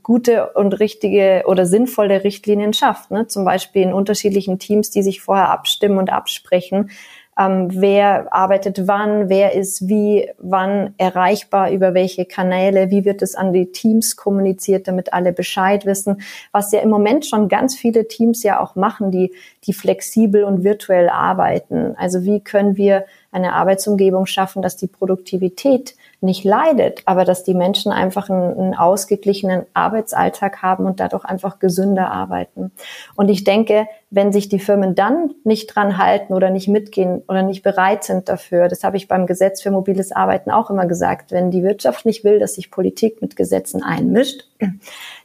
gute 0.02 0.52
und 0.54 0.72
richtige 0.80 1.44
oder 1.46 1.66
sinnvolle 1.66 2.24
Richtlinien 2.24 2.72
schafft. 2.72 3.10
Ne? 3.10 3.26
Zum 3.26 3.44
Beispiel 3.44 3.82
in 3.82 3.92
unterschiedlichen 3.92 4.58
Teams, 4.58 4.90
die 4.90 5.02
sich 5.02 5.20
vorher 5.20 5.50
abstimmen 5.50 5.98
und 5.98 6.10
absprechen, 6.10 6.90
ähm, 7.38 7.68
wer 7.70 8.32
arbeitet 8.34 8.88
wann, 8.88 9.28
wer 9.28 9.54
ist 9.54 9.86
wie, 9.86 10.28
wann 10.38 10.94
erreichbar, 10.98 11.70
über 11.70 11.94
welche 11.94 12.24
Kanäle, 12.24 12.90
wie 12.90 13.04
wird 13.04 13.22
es 13.22 13.36
an 13.36 13.52
die 13.52 13.70
Teams 13.70 14.16
kommuniziert, 14.16 14.88
damit 14.88 15.12
alle 15.12 15.32
Bescheid 15.32 15.86
wissen, 15.86 16.20
was 16.50 16.72
ja 16.72 16.80
im 16.80 16.90
Moment 16.90 17.26
schon 17.26 17.48
ganz 17.48 17.76
viele 17.76 18.08
Teams 18.08 18.42
ja 18.42 18.58
auch 18.58 18.74
machen, 18.74 19.12
die, 19.12 19.32
die 19.64 19.72
flexibel 19.72 20.42
und 20.42 20.64
virtuell 20.64 21.08
arbeiten. 21.08 21.94
Also 21.96 22.24
wie 22.24 22.40
können 22.40 22.76
wir 22.76 23.04
eine 23.30 23.52
Arbeitsumgebung 23.52 24.26
schaffen, 24.26 24.60
dass 24.60 24.76
die 24.76 24.88
Produktivität 24.88 25.94
nicht 26.20 26.44
leidet, 26.44 27.02
aber 27.04 27.24
dass 27.24 27.44
die 27.44 27.54
Menschen 27.54 27.92
einfach 27.92 28.28
einen, 28.28 28.58
einen, 28.58 28.74
ausgeglichenen 28.74 29.66
Arbeitsalltag 29.72 30.62
haben 30.62 30.84
und 30.84 30.98
dadurch 30.98 31.24
einfach 31.24 31.60
gesünder 31.60 32.10
arbeiten. 32.10 32.72
Und 33.14 33.28
ich 33.28 33.44
denke, 33.44 33.86
wenn 34.10 34.32
sich 34.32 34.48
die 34.48 34.58
Firmen 34.58 34.96
dann 34.96 35.34
nicht 35.44 35.74
dran 35.74 35.96
halten 35.96 36.34
oder 36.34 36.50
nicht 36.50 36.66
mitgehen 36.66 37.22
oder 37.28 37.42
nicht 37.42 37.62
bereit 37.62 38.02
sind 38.02 38.28
dafür, 38.28 38.68
das 38.68 38.82
habe 38.82 38.96
ich 38.96 39.06
beim 39.06 39.26
Gesetz 39.26 39.62
für 39.62 39.70
mobiles 39.70 40.10
Arbeiten 40.10 40.50
auch 40.50 40.70
immer 40.70 40.86
gesagt, 40.86 41.30
wenn 41.30 41.52
die 41.52 41.62
Wirtschaft 41.62 42.04
nicht 42.04 42.24
will, 42.24 42.40
dass 42.40 42.54
sich 42.54 42.70
Politik 42.70 43.22
mit 43.22 43.36
Gesetzen 43.36 43.82
einmischt, 43.82 44.44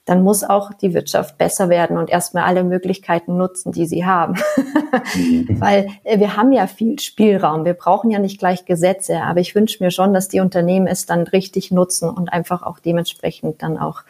dann 0.06 0.22
muss 0.22 0.44
auch 0.44 0.74
die 0.74 0.94
Wirtschaft 0.94 1.38
besser 1.38 1.70
werden 1.70 1.98
und 1.98 2.10
erstmal 2.10 2.44
alle 2.44 2.64
Möglichkeiten 2.64 3.38
nutzen, 3.38 3.72
die 3.72 3.86
sie 3.86 4.06
haben. 4.06 4.36
Mhm. 5.16 5.48
Weil 5.60 5.88
äh, 6.04 6.20
wir 6.20 6.36
haben 6.36 6.52
ja 6.52 6.68
viel 6.68 7.00
Spielraum. 7.00 7.64
Wir 7.64 7.74
brauchen 7.74 8.12
ja 8.12 8.20
nicht 8.20 8.38
gleich 8.38 8.66
Gesetze, 8.66 9.22
aber 9.22 9.40
ich 9.40 9.56
wünsche 9.56 9.82
mir 9.84 9.92
schon, 9.92 10.14
dass 10.14 10.28
die 10.28 10.42
Unternehmen 10.42 10.88
es 10.88 11.06
dann 11.06 11.24
richtig 11.24 11.72
nutzen 11.72 12.10
und 12.10 12.34
einfach 12.34 12.64
auch 12.64 12.80
dementsprechend 12.80 13.62
dann 13.64 13.78
auch 13.78 14.02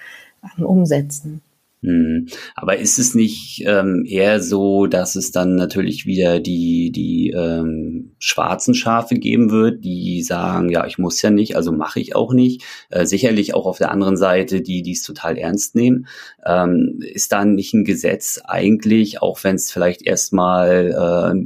ähm, 0.57 0.65
umsetzen. 0.65 1.41
Hm. 1.84 2.28
Aber 2.56 2.78
ist 2.78 2.98
es 2.98 3.13
nicht 3.13 3.63
ähm, 3.68 4.06
eher 4.08 4.42
so, 4.42 4.88
dass 4.88 5.16
es 5.16 5.32
dann 5.32 5.56
natürlich 5.56 6.06
wieder 6.06 6.40
die, 6.40 6.92
die 6.92 7.32
ähm, 7.32 8.13
schwarzen 8.20 8.74
Schafe 8.74 9.16
geben 9.16 9.52
wird, 9.52 9.84
die 9.84 10.24
sagen, 10.24 10.70
ja, 10.70 10.88
ich 10.88 10.98
muss 10.98 11.22
ja 11.22 11.30
nicht, 11.30 11.58
also 11.58 11.74
mache 11.74 12.00
ich 12.00 12.16
auch 12.16 12.34
nicht. 12.34 12.63
Äh, 12.90 13.06
sicherlich 13.06 13.54
auch 13.54 13.66
auf 13.66 13.80
der 13.80 13.92
anderen 13.92 14.16
Seite 14.16 14.62
die, 14.62 14.82
die 14.82 14.94
es 14.94 15.02
total 15.02 15.38
ernst 15.38 15.75
nehmen. 15.75 16.08
Ähm, 16.46 17.00
ist 17.02 17.34
dann 17.34 17.56
nicht 17.56 17.74
ein 17.74 17.84
Gesetz 17.84 18.40
eigentlich, 18.46 19.22
auch 19.22 19.44
wenn 19.44 19.56
es 19.56 19.70
vielleicht 19.70 20.04
erstmal 20.04 21.34
äh, 21.34 21.38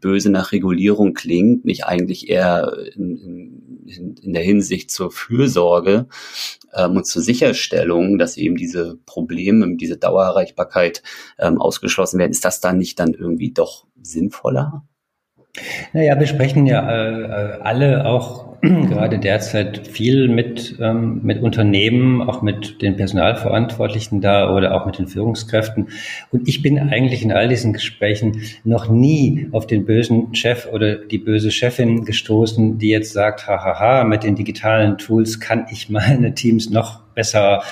böse 0.00 0.30
nach 0.30 0.50
Regulierung 0.50 1.14
klingt, 1.14 1.64
nicht 1.64 1.84
eigentlich 1.84 2.28
eher 2.28 2.76
in, 2.96 3.16
in, 3.16 3.63
in 3.86 4.32
der 4.32 4.42
Hinsicht 4.42 4.90
zur 4.90 5.10
Fürsorge 5.10 6.08
ähm, 6.74 6.96
und 6.96 7.06
zur 7.06 7.22
Sicherstellung, 7.22 8.18
dass 8.18 8.36
eben 8.36 8.56
diese 8.56 8.96
Probleme, 9.06 9.76
diese 9.76 9.96
Dauererreichbarkeit 9.96 11.02
ähm, 11.38 11.60
ausgeschlossen 11.60 12.18
werden, 12.18 12.32
ist 12.32 12.44
das 12.44 12.60
dann 12.60 12.78
nicht 12.78 12.98
dann 12.98 13.14
irgendwie 13.14 13.52
doch 13.52 13.86
sinnvoller? 14.00 14.86
Naja, 15.92 16.18
wir 16.18 16.26
sprechen 16.26 16.66
ja 16.66 16.80
äh, 16.90 17.58
alle 17.60 18.06
auch 18.06 18.54
gerade 18.60 19.18
derzeit 19.18 19.86
viel 19.86 20.26
mit, 20.26 20.76
ähm, 20.80 21.20
mit 21.22 21.42
Unternehmen, 21.42 22.22
auch 22.22 22.42
mit 22.42 22.82
den 22.82 22.96
Personalverantwortlichen 22.96 24.20
da 24.20 24.52
oder 24.52 24.74
auch 24.74 24.84
mit 24.84 24.98
den 24.98 25.06
Führungskräften. 25.06 25.88
Und 26.32 26.48
ich 26.48 26.62
bin 26.62 26.78
eigentlich 26.78 27.22
in 27.22 27.30
all 27.30 27.48
diesen 27.48 27.72
Gesprächen 27.72 28.42
noch 28.64 28.88
nie 28.88 29.48
auf 29.52 29.66
den 29.68 29.84
bösen 29.84 30.34
Chef 30.34 30.66
oder 30.72 30.96
die 30.96 31.18
böse 31.18 31.52
Chefin 31.52 32.04
gestoßen, 32.04 32.78
die 32.78 32.88
jetzt 32.88 33.12
sagt, 33.12 33.46
hahaha, 33.46 34.02
mit 34.02 34.24
den 34.24 34.34
digitalen 34.34 34.98
Tools 34.98 35.38
kann 35.38 35.66
ich 35.70 35.88
meine 35.90 36.34
Teams 36.34 36.70
noch 36.70 37.03
besser 37.14 37.62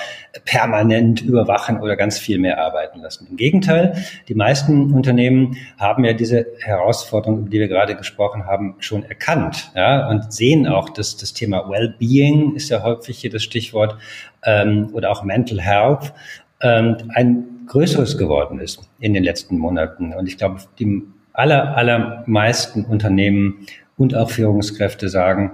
permanent 0.45 1.21
überwachen 1.21 1.79
oder 1.79 1.95
ganz 1.95 2.17
viel 2.17 2.39
mehr 2.39 2.63
arbeiten 2.63 2.99
lassen. 2.99 3.27
Im 3.29 3.37
Gegenteil, 3.37 3.95
die 4.27 4.35
meisten 4.35 4.93
Unternehmen 4.93 5.57
haben 5.77 6.03
ja 6.05 6.13
diese 6.13 6.47
Herausforderung, 6.59 7.39
über 7.39 7.49
die 7.49 7.59
wir 7.59 7.67
gerade 7.67 7.95
gesprochen 7.95 8.45
haben, 8.45 8.75
schon 8.79 9.03
erkannt 9.03 9.71
ja, 9.75 10.09
und 10.09 10.33
sehen 10.33 10.67
auch, 10.67 10.89
dass 10.89 11.17
das 11.17 11.33
Thema 11.33 11.69
Wellbeing 11.69 12.55
ist 12.55 12.69
ja 12.69 12.83
häufig 12.83 13.19
hier 13.19 13.29
das 13.29 13.43
Stichwort 13.43 13.97
ähm, 14.43 14.89
oder 14.93 15.11
auch 15.11 15.23
Mental 15.23 15.61
Health 15.61 16.13
ähm, 16.61 16.97
ein 17.13 17.45
größeres 17.67 18.17
geworden 18.17 18.59
ist 18.59 18.79
in 18.99 19.13
den 19.13 19.23
letzten 19.23 19.57
Monaten. 19.57 20.13
Und 20.13 20.27
ich 20.27 20.37
glaube, 20.37 20.61
die 20.79 21.03
aller, 21.33 21.75
allermeisten 21.75 22.85
Unternehmen 22.85 23.65
und 23.97 24.15
auch 24.15 24.29
Führungskräfte 24.29 25.09
sagen, 25.09 25.53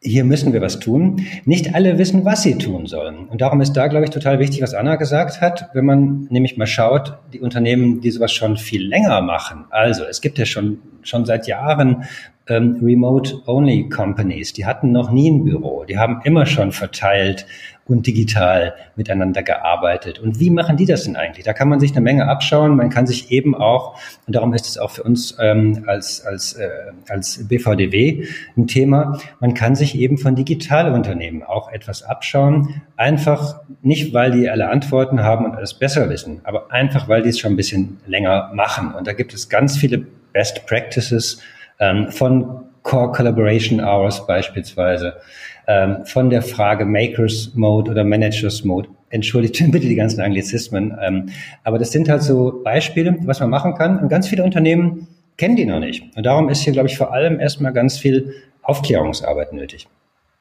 hier 0.00 0.24
müssen 0.24 0.52
wir 0.52 0.60
was 0.60 0.78
tun. 0.78 1.26
Nicht 1.44 1.74
alle 1.74 1.98
wissen, 1.98 2.24
was 2.24 2.42
sie 2.42 2.58
tun 2.58 2.86
sollen. 2.86 3.26
Und 3.26 3.40
darum 3.40 3.60
ist 3.60 3.72
da, 3.72 3.88
glaube 3.88 4.04
ich, 4.04 4.10
total 4.10 4.38
wichtig, 4.38 4.62
was 4.62 4.74
Anna 4.74 4.96
gesagt 4.96 5.40
hat, 5.40 5.70
wenn 5.72 5.84
man 5.84 6.26
nämlich 6.30 6.56
mal 6.56 6.66
schaut, 6.66 7.18
die 7.32 7.40
Unternehmen, 7.40 8.00
die 8.00 8.10
sowas 8.10 8.32
schon 8.32 8.56
viel 8.56 8.86
länger 8.86 9.20
machen. 9.22 9.64
Also 9.70 10.04
es 10.04 10.20
gibt 10.20 10.38
ja 10.38 10.46
schon, 10.46 10.78
schon 11.02 11.24
seit 11.24 11.46
Jahren 11.46 12.04
ähm, 12.48 12.78
Remote-Only 12.82 13.88
Companies. 13.88 14.52
Die 14.52 14.66
hatten 14.66 14.92
noch 14.92 15.10
nie 15.10 15.30
ein 15.30 15.44
Büro. 15.44 15.84
Die 15.84 15.98
haben 15.98 16.20
immer 16.24 16.46
schon 16.46 16.72
verteilt 16.72 17.46
und 17.88 18.06
digital 18.06 18.74
miteinander 18.96 19.42
gearbeitet. 19.42 20.18
Und 20.18 20.40
wie 20.40 20.50
machen 20.50 20.76
die 20.76 20.86
das 20.86 21.04
denn 21.04 21.16
eigentlich? 21.16 21.44
Da 21.44 21.52
kann 21.52 21.68
man 21.68 21.78
sich 21.78 21.92
eine 21.92 22.00
Menge 22.00 22.28
abschauen. 22.28 22.76
Man 22.76 22.90
kann 22.90 23.06
sich 23.06 23.30
eben 23.30 23.54
auch, 23.54 23.98
und 24.26 24.34
darum 24.34 24.52
ist 24.54 24.66
es 24.66 24.76
auch 24.76 24.90
für 24.90 25.04
uns 25.04 25.36
ähm, 25.40 25.84
als, 25.86 26.24
als, 26.26 26.54
äh, 26.54 26.68
als 27.08 27.46
BVDW 27.46 28.26
ein 28.56 28.66
Thema, 28.66 29.18
man 29.40 29.54
kann 29.54 29.76
sich 29.76 29.96
eben 29.96 30.18
von 30.18 30.34
Digitalunternehmen 30.34 31.42
auch 31.44 31.70
etwas 31.70 32.02
abschauen. 32.02 32.82
Einfach 32.96 33.60
nicht, 33.82 34.12
weil 34.12 34.32
die 34.32 34.50
alle 34.50 34.68
Antworten 34.68 35.22
haben 35.22 35.44
und 35.44 35.54
alles 35.54 35.74
besser 35.74 36.10
wissen, 36.10 36.40
aber 36.44 36.72
einfach, 36.72 37.08
weil 37.08 37.22
die 37.22 37.28
es 37.28 37.38
schon 37.38 37.52
ein 37.52 37.56
bisschen 37.56 38.00
länger 38.06 38.50
machen. 38.52 38.94
Und 38.94 39.06
da 39.06 39.12
gibt 39.12 39.32
es 39.32 39.48
ganz 39.48 39.76
viele 39.76 39.98
Best 40.32 40.66
Practices 40.66 41.40
ähm, 41.78 42.10
von 42.10 42.64
Core 42.82 43.10
Collaboration 43.10 43.80
Hours 43.80 44.26
beispielsweise 44.26 45.16
ähm, 45.66 46.04
von 46.04 46.30
der 46.30 46.42
Frage 46.42 46.84
Makers 46.84 47.52
Mode 47.54 47.90
oder 47.90 48.04
Managers 48.04 48.64
Mode. 48.64 48.88
Entschuldigt 49.10 49.62
bitte 49.70 49.88
die 49.88 49.94
ganzen 49.94 50.20
Anglizismen. 50.20 50.96
Ähm, 51.02 51.30
aber 51.64 51.78
das 51.78 51.92
sind 51.92 52.08
halt 52.08 52.22
so 52.22 52.62
Beispiele, 52.64 53.16
was 53.22 53.40
man 53.40 53.50
machen 53.50 53.74
kann. 53.74 53.98
Und 53.98 54.08
ganz 54.08 54.28
viele 54.28 54.44
Unternehmen 54.44 55.08
kennen 55.36 55.56
die 55.56 55.66
noch 55.66 55.80
nicht. 55.80 56.16
Und 56.16 56.24
darum 56.24 56.48
ist 56.48 56.60
hier, 56.60 56.72
glaube 56.72 56.88
ich, 56.88 56.96
vor 56.96 57.12
allem 57.12 57.40
erstmal 57.40 57.72
ganz 57.72 57.98
viel 57.98 58.34
Aufklärungsarbeit 58.62 59.52
nötig. 59.52 59.86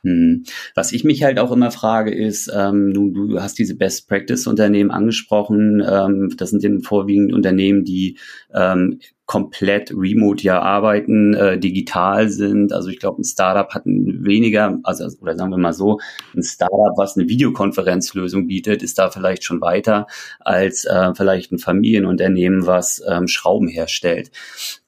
Hm. 0.06 0.44
Was 0.76 0.92
ich 0.92 1.04
mich 1.04 1.24
halt 1.24 1.40
auch 1.40 1.52
immer 1.52 1.72
frage, 1.72 2.14
ist, 2.14 2.52
ähm, 2.56 2.94
du, 2.94 3.10
du 3.10 3.42
hast 3.42 3.58
diese 3.58 3.76
Best 3.76 4.08
Practice 4.08 4.46
Unternehmen 4.46 4.92
angesprochen. 4.92 5.84
Ähm, 5.84 6.36
das 6.38 6.52
sind 6.52 6.62
ja 6.62 6.70
vorwiegend 6.84 7.34
Unternehmen, 7.34 7.84
die 7.86 8.20
ähm, 8.54 9.00
komplett 9.26 9.92
remote 9.92 10.44
ja 10.44 10.62
arbeiten, 10.62 11.34
äh, 11.34 11.58
digital 11.58 12.30
sind. 12.30 12.72
Also 12.72 12.90
ich 12.90 13.00
glaube, 13.00 13.20
ein 13.20 13.24
Startup 13.24 13.68
hat 13.74 13.82
weniger, 13.88 14.78
also 14.84 15.08
oder 15.22 15.36
sagen 15.36 15.50
wir 15.50 15.58
mal 15.58 15.74
so, 15.74 16.00
ein 16.36 16.44
Startup, 16.44 16.96
was 16.98 17.18
eine 17.18 17.28
Videokonferenzlösung 17.28 18.46
bietet, 18.46 18.84
ist 18.84 19.00
da 19.00 19.10
vielleicht 19.10 19.44
schon 19.44 19.60
weiter 19.60 20.06
als 20.40 20.86
äh, 20.86 21.16
vielleicht 21.16 21.52
ein 21.52 21.58
Familienunternehmen, 21.58 22.68
was 22.68 23.02
ähm, 23.10 23.28
Schrauben 23.28 23.68
herstellt. 23.68 24.30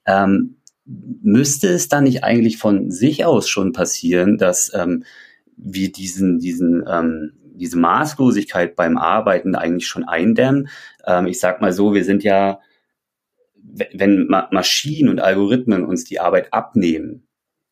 Ähm, 0.05 0.56
müsste 0.87 1.67
es 1.69 1.89
dann 1.89 2.05
nicht 2.05 2.23
eigentlich 2.23 2.57
von 2.57 2.89
sich 2.91 3.25
aus 3.25 3.49
schon 3.49 3.73
passieren, 3.73 4.37
dass 4.37 4.71
ähm, 4.73 5.03
wir 5.57 5.91
diesen, 5.91 6.39
diesen, 6.39 6.85
ähm, 6.87 7.33
diese 7.55 7.77
Maßlosigkeit 7.77 8.75
beim 8.75 8.97
Arbeiten 8.97 9.55
eigentlich 9.55 9.87
schon 9.87 10.05
eindämmen? 10.05 10.69
Ähm, 11.05 11.27
ich 11.27 11.39
sag 11.39 11.61
mal 11.61 11.73
so, 11.73 11.93
wir 11.93 12.05
sind 12.05 12.23
ja, 12.23 12.59
wenn 13.93 14.27
Maschinen 14.27 15.09
und 15.09 15.19
Algorithmen 15.19 15.83
uns 15.83 16.05
die 16.05 16.19
Arbeit 16.19 16.53
abnehmen, 16.53 17.27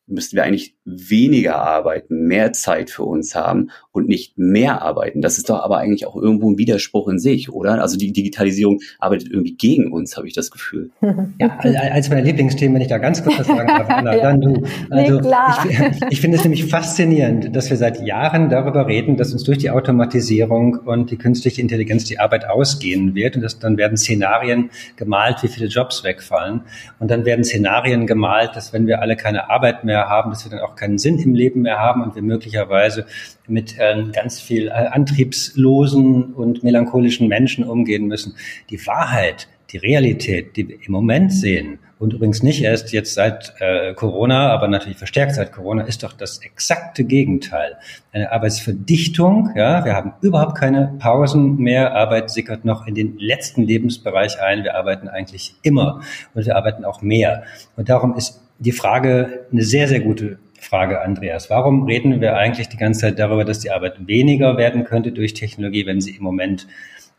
müssten 0.06 0.36
wir 0.36 0.44
eigentlich 0.44 0.75
weniger 0.86 1.56
arbeiten, 1.56 2.26
mehr 2.26 2.52
Zeit 2.52 2.90
für 2.90 3.02
uns 3.02 3.34
haben 3.34 3.70
und 3.90 4.08
nicht 4.08 4.38
mehr 4.38 4.82
arbeiten. 4.82 5.20
Das 5.20 5.36
ist 5.36 5.50
doch 5.50 5.62
aber 5.62 5.78
eigentlich 5.78 6.06
auch 6.06 6.16
irgendwo 6.16 6.50
ein 6.50 6.58
Widerspruch 6.58 7.08
in 7.08 7.18
sich, 7.18 7.52
oder? 7.52 7.82
Also 7.82 7.98
die 7.98 8.12
Digitalisierung 8.12 8.78
arbeitet 9.00 9.30
irgendwie 9.30 9.56
gegen 9.56 9.92
uns, 9.92 10.16
habe 10.16 10.28
ich 10.28 10.34
das 10.34 10.50
Gefühl. 10.50 10.90
Ja, 11.38 11.58
eins 11.58 12.08
meiner 12.08 12.22
Lieblingsthemen, 12.22 12.74
wenn 12.74 12.82
ich 12.82 12.88
da 12.88 12.98
ganz 12.98 13.22
kurz 13.22 13.40
was 13.40 13.46
sagen 13.46 13.66
darf, 13.66 13.88
Anna, 13.88 14.16
ja. 14.16 14.22
dann 14.22 14.40
du. 14.40 14.62
Also 14.90 15.20
nee, 15.20 15.90
ich, 15.90 16.02
ich 16.10 16.20
finde 16.20 16.36
es 16.36 16.44
nämlich 16.44 16.66
faszinierend, 16.66 17.54
dass 17.54 17.68
wir 17.68 17.76
seit 17.76 18.00
Jahren 18.00 18.48
darüber 18.48 18.86
reden, 18.86 19.16
dass 19.16 19.32
uns 19.32 19.44
durch 19.44 19.58
die 19.58 19.70
Automatisierung 19.70 20.76
und 20.76 21.10
die 21.10 21.16
künstliche 21.16 21.60
Intelligenz 21.60 22.04
die 22.04 22.18
Arbeit 22.18 22.48
ausgehen 22.48 23.14
wird 23.14 23.36
und 23.36 23.42
dass, 23.42 23.58
dann 23.58 23.76
werden 23.76 23.96
Szenarien 23.96 24.70
gemalt, 24.96 25.42
wie 25.42 25.48
viele 25.48 25.66
Jobs 25.66 26.04
wegfallen 26.04 26.62
und 27.00 27.10
dann 27.10 27.24
werden 27.24 27.44
Szenarien 27.44 28.06
gemalt, 28.06 28.50
dass 28.54 28.72
wenn 28.72 28.86
wir 28.86 29.00
alle 29.00 29.16
keine 29.16 29.50
Arbeit 29.50 29.84
mehr 29.84 29.96
mehr 29.96 30.08
haben, 30.08 30.30
dass 30.30 30.44
wir 30.44 30.50
dann 30.50 30.60
auch 30.60 30.75
keinen 30.76 30.98
Sinn 30.98 31.18
im 31.18 31.34
Leben 31.34 31.62
mehr 31.62 31.78
haben 31.78 32.02
und 32.02 32.14
wir 32.14 32.22
möglicherweise 32.22 33.06
mit 33.48 33.78
äh, 33.78 34.04
ganz 34.12 34.40
viel 34.40 34.68
äh, 34.68 34.70
antriebslosen 34.70 36.34
und 36.34 36.62
melancholischen 36.62 37.28
Menschen 37.28 37.64
umgehen 37.64 38.06
müssen. 38.06 38.36
Die 38.70 38.86
Wahrheit, 38.86 39.48
die 39.70 39.78
Realität, 39.78 40.56
die 40.56 40.68
wir 40.68 40.76
im 40.76 40.92
Moment 40.92 41.32
sehen, 41.32 41.78
und 41.98 42.12
übrigens 42.12 42.42
nicht 42.42 42.62
erst 42.62 42.92
jetzt 42.92 43.14
seit 43.14 43.54
äh, 43.58 43.94
Corona, 43.94 44.50
aber 44.50 44.68
natürlich 44.68 44.98
verstärkt 44.98 45.34
seit 45.34 45.52
Corona, 45.52 45.82
ist 45.82 46.02
doch 46.02 46.12
das 46.12 46.38
exakte 46.38 47.04
Gegenteil. 47.04 47.76
Eine 48.12 48.32
Arbeitsverdichtung, 48.32 49.50
ja, 49.56 49.84
wir 49.84 49.94
haben 49.94 50.12
überhaupt 50.20 50.58
keine 50.58 50.94
Pausen 50.98 51.56
mehr, 51.56 51.94
Arbeit 51.94 52.30
sickert 52.30 52.66
noch 52.66 52.86
in 52.86 52.94
den 52.94 53.16
letzten 53.18 53.62
Lebensbereich 53.62 54.40
ein, 54.42 54.62
wir 54.62 54.76
arbeiten 54.76 55.08
eigentlich 55.08 55.54
immer 55.62 56.02
und 56.34 56.44
wir 56.44 56.56
arbeiten 56.56 56.84
auch 56.84 57.00
mehr. 57.00 57.44
Und 57.76 57.88
darum 57.88 58.14
ist 58.14 58.42
die 58.58 58.72
Frage, 58.72 59.46
eine 59.50 59.62
sehr, 59.62 59.88
sehr 59.88 60.00
gute 60.00 60.38
Frage, 60.66 61.00
Andreas. 61.00 61.48
Warum 61.50 61.84
reden 61.84 62.20
wir 62.20 62.36
eigentlich 62.36 62.68
die 62.68 62.76
ganze 62.76 63.02
Zeit 63.02 63.18
darüber, 63.18 63.44
dass 63.44 63.60
die 63.60 63.70
Arbeit 63.70 64.06
weniger 64.06 64.56
werden 64.56 64.84
könnte 64.84 65.12
durch 65.12 65.34
Technologie, 65.34 65.86
wenn 65.86 66.00
sie 66.00 66.16
im 66.16 66.22
Moment 66.22 66.66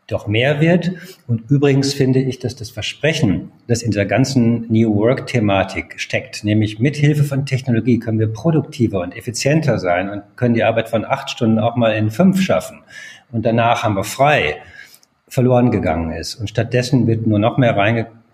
doch 0.08 0.26
mehr 0.26 0.60
wird. 0.60 0.92
Und 1.26 1.50
übrigens 1.50 1.92
finde 1.92 2.20
ich, 2.20 2.38
dass 2.38 2.56
das 2.56 2.70
Versprechen, 2.70 3.52
das 3.68 3.82
in 3.82 3.90
dieser 3.92 4.06
ganzen 4.06 4.66
New 4.72 4.96
Work-Thematik 4.96 6.00
steckt, 6.00 6.44
nämlich 6.44 6.78
mit 6.80 6.96
Hilfe 6.96 7.24
von 7.24 7.46
Technologie 7.46 7.98
können 7.98 8.18
wir 8.18 8.32
produktiver 8.32 9.02
und 9.02 9.14
effizienter 9.14 9.78
sein 9.78 10.08
und 10.08 10.22
können 10.36 10.54
die 10.54 10.64
Arbeit 10.64 10.88
von 10.88 11.04
acht 11.04 11.30
Stunden 11.30 11.58
auch 11.58 11.76
mal 11.76 11.90
in 11.90 12.10
fünf 12.10 12.40
schaffen. 12.40 12.80
Und 13.30 13.44
danach 13.44 13.84
haben 13.84 13.96
wir 13.96 14.04
frei 14.04 14.56
verloren 15.28 15.70
gegangen 15.70 16.10
ist. 16.12 16.36
Und 16.36 16.48
stattdessen 16.48 17.06
wird 17.06 17.26
nur 17.26 17.38
noch 17.38 17.58
mehr 17.58 17.76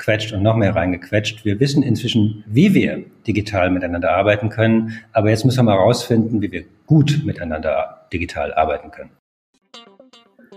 reingequetscht 0.05 0.33
und 0.33 0.43
noch 0.43 0.57
mehr 0.57 0.75
reingequetscht. 0.75 1.45
Wir 1.45 1.61
wissen 1.61 1.83
inzwischen, 1.83 2.45
wie 2.47 2.75
wir 2.75 3.05
digital 3.27 3.71
miteinander 3.71 4.11
arbeiten 4.11 4.49
können. 4.49 5.01
Aber 5.13 5.31
jetzt 5.31 5.45
müssen 5.45 5.59
wir 5.59 5.65
mal 5.65 5.79
herausfinden, 5.79 6.43
wie 6.43 6.53
wir 6.53 6.65
gut 6.87 7.23
miteinander 7.25 8.07
digital 8.13 8.53
arbeiten 8.55 8.91
können. 8.91 9.11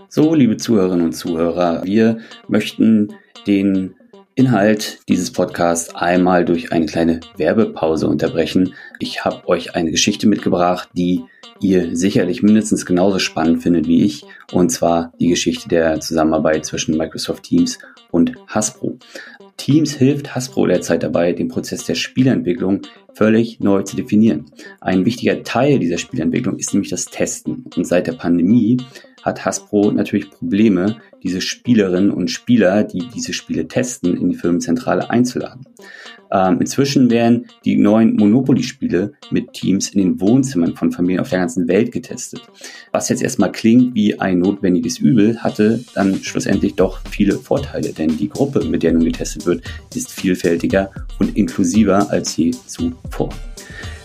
So, 0.08 0.34
liebe 0.34 0.56
Zuhörerinnen 0.56 1.04
und 1.04 1.12
Zuhörer, 1.12 1.84
wir 1.84 2.18
möchten 2.48 3.14
den 3.46 3.94
Inhalt 4.34 5.00
dieses 5.08 5.32
Podcasts 5.32 5.94
einmal 5.94 6.44
durch 6.44 6.72
eine 6.72 6.86
kleine 6.86 7.20
Werbepause 7.36 8.06
unterbrechen. 8.06 8.74
Ich 9.00 9.24
habe 9.24 9.48
euch 9.48 9.74
eine 9.74 9.90
Geschichte 9.90 10.28
mitgebracht, 10.28 10.88
die 10.96 11.24
ihr 11.60 11.96
sicherlich 11.96 12.42
mindestens 12.42 12.86
genauso 12.86 13.18
spannend 13.18 13.62
findet 13.62 13.88
wie 13.88 14.04
ich, 14.04 14.24
und 14.52 14.70
zwar 14.70 15.12
die 15.18 15.26
Geschichte 15.28 15.68
der 15.68 16.00
Zusammenarbeit 16.00 16.64
zwischen 16.64 16.96
Microsoft 16.96 17.42
Teams 17.42 17.78
und 18.10 18.36
Hasbro. 18.46 18.98
Teams 19.58 19.92
hilft 19.92 20.34
Hasbro 20.34 20.66
derzeit 20.66 21.02
dabei, 21.02 21.32
den 21.32 21.48
Prozess 21.48 21.84
der 21.84 21.94
Spielentwicklung 21.94 22.82
völlig 23.12 23.60
neu 23.60 23.82
zu 23.82 23.96
definieren. 23.96 24.46
Ein 24.80 25.04
wichtiger 25.04 25.42
Teil 25.42 25.78
dieser 25.78 25.98
Spielentwicklung 25.98 26.56
ist 26.56 26.72
nämlich 26.72 26.90
das 26.90 27.04
Testen. 27.04 27.64
Und 27.76 27.86
seit 27.86 28.06
der 28.06 28.12
Pandemie 28.12 28.78
hat 29.22 29.44
Hasbro 29.44 29.90
natürlich 29.90 30.30
Probleme, 30.30 30.96
diese 31.22 31.40
Spielerinnen 31.40 32.10
und 32.10 32.30
Spieler, 32.30 32.84
die 32.84 33.08
diese 33.14 33.32
Spiele 33.32 33.68
testen, 33.68 34.16
in 34.16 34.30
die 34.30 34.36
Firmenzentrale 34.36 35.10
einzuladen. 35.10 35.66
Ähm, 36.30 36.60
inzwischen 36.60 37.10
werden 37.10 37.46
die 37.64 37.76
neuen 37.76 38.16
Monopoly-Spiele 38.16 39.12
mit 39.30 39.52
Teams 39.52 39.90
in 39.90 40.00
den 40.00 40.20
Wohnzimmern 40.20 40.76
von 40.76 40.92
Familien 40.92 41.20
auf 41.20 41.30
der 41.30 41.40
ganzen 41.40 41.68
Welt 41.68 41.92
getestet. 41.92 42.42
Was 42.92 43.08
jetzt 43.08 43.22
erstmal 43.22 43.52
klingt 43.52 43.94
wie 43.94 44.18
ein 44.18 44.38
notwendiges 44.38 44.98
Übel, 44.98 45.38
hatte 45.38 45.84
dann 45.94 46.22
schlussendlich 46.22 46.74
doch 46.74 47.00
viele 47.10 47.38
Vorteile, 47.38 47.92
denn 47.92 48.16
die 48.16 48.28
Gruppe, 48.28 48.64
mit 48.64 48.82
der 48.82 48.92
nun 48.92 49.04
getestet 49.04 49.46
wird, 49.46 49.62
ist 49.94 50.10
vielfältiger 50.12 50.90
und 51.18 51.36
inklusiver 51.36 52.10
als 52.10 52.36
je 52.36 52.50
zuvor. 52.50 53.30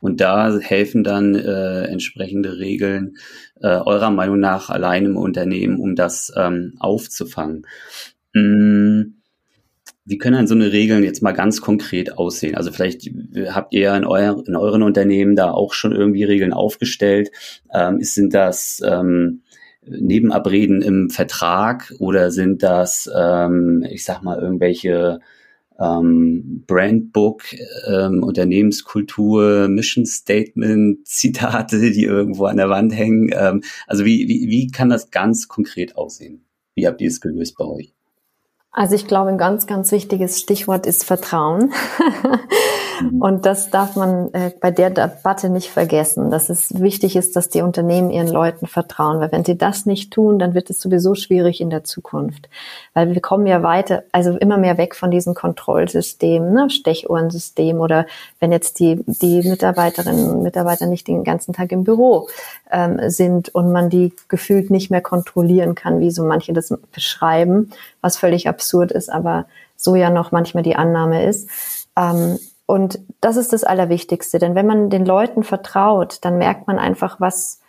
Und 0.00 0.20
da 0.20 0.56
helfen 0.58 1.02
dann 1.02 1.34
äh, 1.34 1.87
entsprechende 1.87 2.58
Regeln 2.58 3.16
äh, 3.61 3.66
eurer 3.68 4.11
Meinung 4.11 4.38
nach 4.38 4.70
allein 4.70 5.06
im 5.06 5.16
Unternehmen, 5.16 5.80
um 5.80 5.96
das 5.96 6.32
ähm, 6.37 6.75
aufzufangen. 6.78 7.66
Mm, 8.32 9.22
wie 10.04 10.18
können 10.18 10.37
dann 10.37 10.47
so 10.47 10.54
eine 10.54 10.73
Regeln 10.73 11.04
jetzt 11.04 11.23
mal 11.23 11.32
ganz 11.32 11.61
konkret 11.61 12.18
aussehen? 12.18 12.56
Also 12.56 12.73
vielleicht 12.73 13.09
habt 13.50 13.73
ihr 13.73 13.94
in, 13.94 14.04
euer, 14.04 14.42
in 14.47 14.56
euren 14.56 14.82
Unternehmen 14.82 15.37
da 15.37 15.52
auch 15.52 15.75
schon 15.75 15.92
irgendwie 15.92 16.25
Regeln 16.25 16.52
aufgestellt. 16.52 17.30
Ähm, 17.73 17.99
sind 18.00 18.35
das 18.35 18.82
ähm, 18.85 19.42
Nebenabreden 19.85 20.82
im 20.82 21.11
Vertrag 21.11 21.92
oder 21.99 22.30
sind 22.30 22.62
das, 22.62 23.09
ähm, 23.16 23.85
ich 23.88 24.04
sag 24.04 24.23
mal, 24.23 24.40
irgendwelche 24.40 25.21
ähm, 25.80 26.64
Brandbook, 26.66 27.42
ähm, 27.88 28.23
Unternehmenskultur, 28.23 29.68
Mission 29.68 30.06
Statement, 30.06 31.07
Zitate, 31.07 31.79
die 31.92 32.05
irgendwo 32.05 32.46
an 32.46 32.57
der 32.57 32.70
Wand 32.70 32.94
hängen. 32.94 33.31
Ähm, 33.33 33.62
also 33.87 34.05
wie, 34.05 34.29
wie, 34.29 34.48
wie 34.48 34.70
kann 34.70 34.88
das 34.88 35.11
ganz 35.11 35.48
konkret 35.48 35.96
aussehen? 35.96 36.44
Wie 36.74 36.87
habt 36.87 37.00
ihr 37.00 37.09
es 37.09 37.20
gelöst 37.20 37.57
bei 37.57 37.64
euch? 37.64 37.94
Also 38.72 38.94
ich 38.94 39.06
glaube, 39.06 39.28
ein 39.28 39.37
ganz, 39.37 39.66
ganz 39.66 39.92
wichtiges 39.92 40.40
Stichwort 40.40 40.87
ist 40.87 41.04
Vertrauen. 41.04 41.74
Mhm. 43.03 43.21
Und 43.21 43.47
das 43.47 43.71
darf 43.71 43.97
man 43.97 44.33
äh, 44.33 44.53
bei 44.61 44.71
der 44.71 44.91
Debatte 44.91 45.49
nicht 45.49 45.71
vergessen, 45.71 46.31
dass 46.31 46.49
es 46.49 46.81
wichtig 46.81 47.17
ist, 47.17 47.37
dass 47.37 47.49
die 47.49 47.62
Unternehmen 47.62 48.11
ihren 48.11 48.29
Leuten 48.29 48.67
vertrauen. 48.67 49.21
Weil 49.21 49.33
wenn 49.33 49.45
sie 49.45 49.57
das 49.57 49.87
nicht 49.87 50.12
tun, 50.12 50.38
dann 50.38 50.55
wird 50.55 50.71
es 50.71 50.81
sowieso 50.81 51.15
schwierig 51.15 51.61
in 51.61 51.71
der 51.71 51.85
Zukunft. 51.85 52.49
Weil 52.95 53.15
wir 53.15 53.21
kommen 53.21 53.47
ja 53.47 53.62
weiter, 53.62 54.05
also 54.12 54.37
immer 54.37 54.59
mehr 54.59 54.79
weg 54.79 54.95
von 54.95 55.11
diesen 55.11 55.35
Kontrollsystemen, 55.35 56.53
ne? 56.53 56.71
Stechuhrensystem 56.71 57.81
oder 57.81 58.07
wenn 58.41 58.53
jetzt 58.53 58.79
die, 58.81 59.03
die 59.07 59.49
Mitarbeiterinnen 59.49 60.31
und 60.31 60.43
Mitarbeiter 60.43 60.87
nicht 60.87 61.09
den 61.09 61.25
ganzen 61.25 61.53
Tag 61.53 61.73
im 61.73 61.85
Büro 61.85 62.29
ähm, 62.71 62.99
sind 63.11 63.55
und 63.55 63.73
man 63.73 63.91
die 63.91 64.12
gefühlt 64.29 64.71
nicht 64.71 64.91
mehr 64.91 65.03
kontrollieren 65.03 65.75
kann, 65.75 66.01
wie 66.01 66.11
so 66.11 66.25
manche 66.25 66.53
das 66.53 66.73
beschreiben, 66.93 67.71
was 68.01 68.17
völlig 68.17 68.49
absurd 68.49 68.93
ist, 68.93 69.11
aber 69.11 69.47
so 69.77 69.97
ja 69.97 70.11
noch 70.11 70.33
manchmal 70.33 70.62
die 70.62 70.77
Annahme 70.77 71.27
ist. 71.27 71.49
Ähm, 71.97 72.38
und 72.72 73.00
das 73.20 73.37
ist 73.37 73.52
das 73.52 73.64
Allerwichtigste, 73.64 74.38
denn 74.38 74.54
wenn 74.54 74.66
man 74.66 74.88
den 74.88 75.04
Leuten 75.04 75.42
vertraut, 75.42 76.16
dann 76.22 76.38
merkt 76.38 76.66
man 76.68 76.78
einfach, 76.78 77.20
was, 77.20 77.61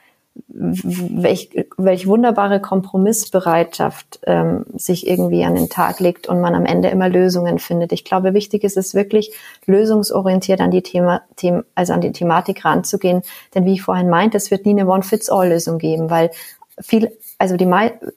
welch, 0.47 1.49
welch 1.75 2.07
wunderbare 2.07 2.61
Kompromissbereitschaft 2.61 4.21
ähm, 4.25 4.63
sich 4.73 5.05
irgendwie 5.05 5.43
an 5.43 5.55
den 5.55 5.67
Tag 5.67 5.99
legt 5.99 6.29
und 6.29 6.39
man 6.39 6.55
am 6.55 6.65
Ende 6.65 6.87
immer 6.87 7.09
Lösungen 7.09 7.59
findet. 7.59 7.91
Ich 7.91 8.05
glaube, 8.05 8.33
wichtig 8.33 8.63
ist 8.63 8.77
es 8.77 8.95
wirklich, 8.95 9.35
lösungsorientiert 9.65 10.61
an 10.61 10.71
die 10.71 10.83
Thema, 10.83 11.21
Thema 11.35 11.65
also 11.75 11.91
an 11.91 11.99
die 11.99 12.13
Thematik 12.13 12.63
ranzugehen. 12.63 13.23
Denn 13.55 13.65
wie 13.65 13.73
ich 13.73 13.81
vorhin 13.81 14.09
meinte, 14.09 14.37
es 14.37 14.51
wird 14.51 14.65
nie 14.65 14.71
eine 14.71 14.87
One-Fits-All-Lösung 14.87 15.79
geben, 15.79 16.11
weil 16.11 16.31
viel, 16.79 17.11
also 17.39 17.57
die, 17.57 17.69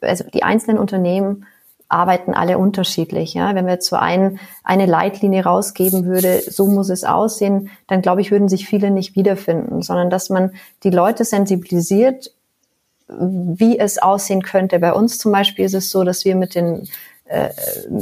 also 0.03 0.23
die 0.33 0.45
einzelnen 0.45 0.79
Unternehmen 0.79 1.47
arbeiten 1.89 2.35
alle 2.35 2.59
unterschiedlich. 2.59 3.35
Ja? 3.35 3.55
Wenn 3.55 3.67
wir 3.67 3.75
jetzt 3.75 3.89
so 3.89 3.97
ein, 3.97 4.39
eine 4.65 4.87
Leitlinie 4.87 5.45
rausgeben 5.45 6.05
würde, 6.05 6.43
so 6.47 6.67
muss 6.67 6.89
es 6.89 7.05
aussehen, 7.05 7.71
dann 7.87 8.03
glaube 8.03 8.21
ich, 8.21 8.31
würden 8.31 8.49
sich 8.49 8.67
viele 8.67 8.91
nicht 8.91 9.17
wiederfinden, 9.17 9.83
sondern 9.83 10.11
dass 10.11 10.31
man 10.31 10.53
die 10.83 10.91
Leute 10.91 11.25
sensibilisiert, 11.25 12.33
wie 13.09 13.79
es 13.79 13.99
aussehen 13.99 14.43
könnte. 14.43 14.79
Bei 14.81 14.93
uns 14.93 15.19
zum 15.19 15.31
Beispiel 15.31 15.65
ist 15.65 15.75
es 15.75 15.91
so, 15.91 16.03
dass 16.03 16.25
wir 16.25 16.35
mit 16.35 16.55
den 16.55 16.89
äh, 17.27 17.51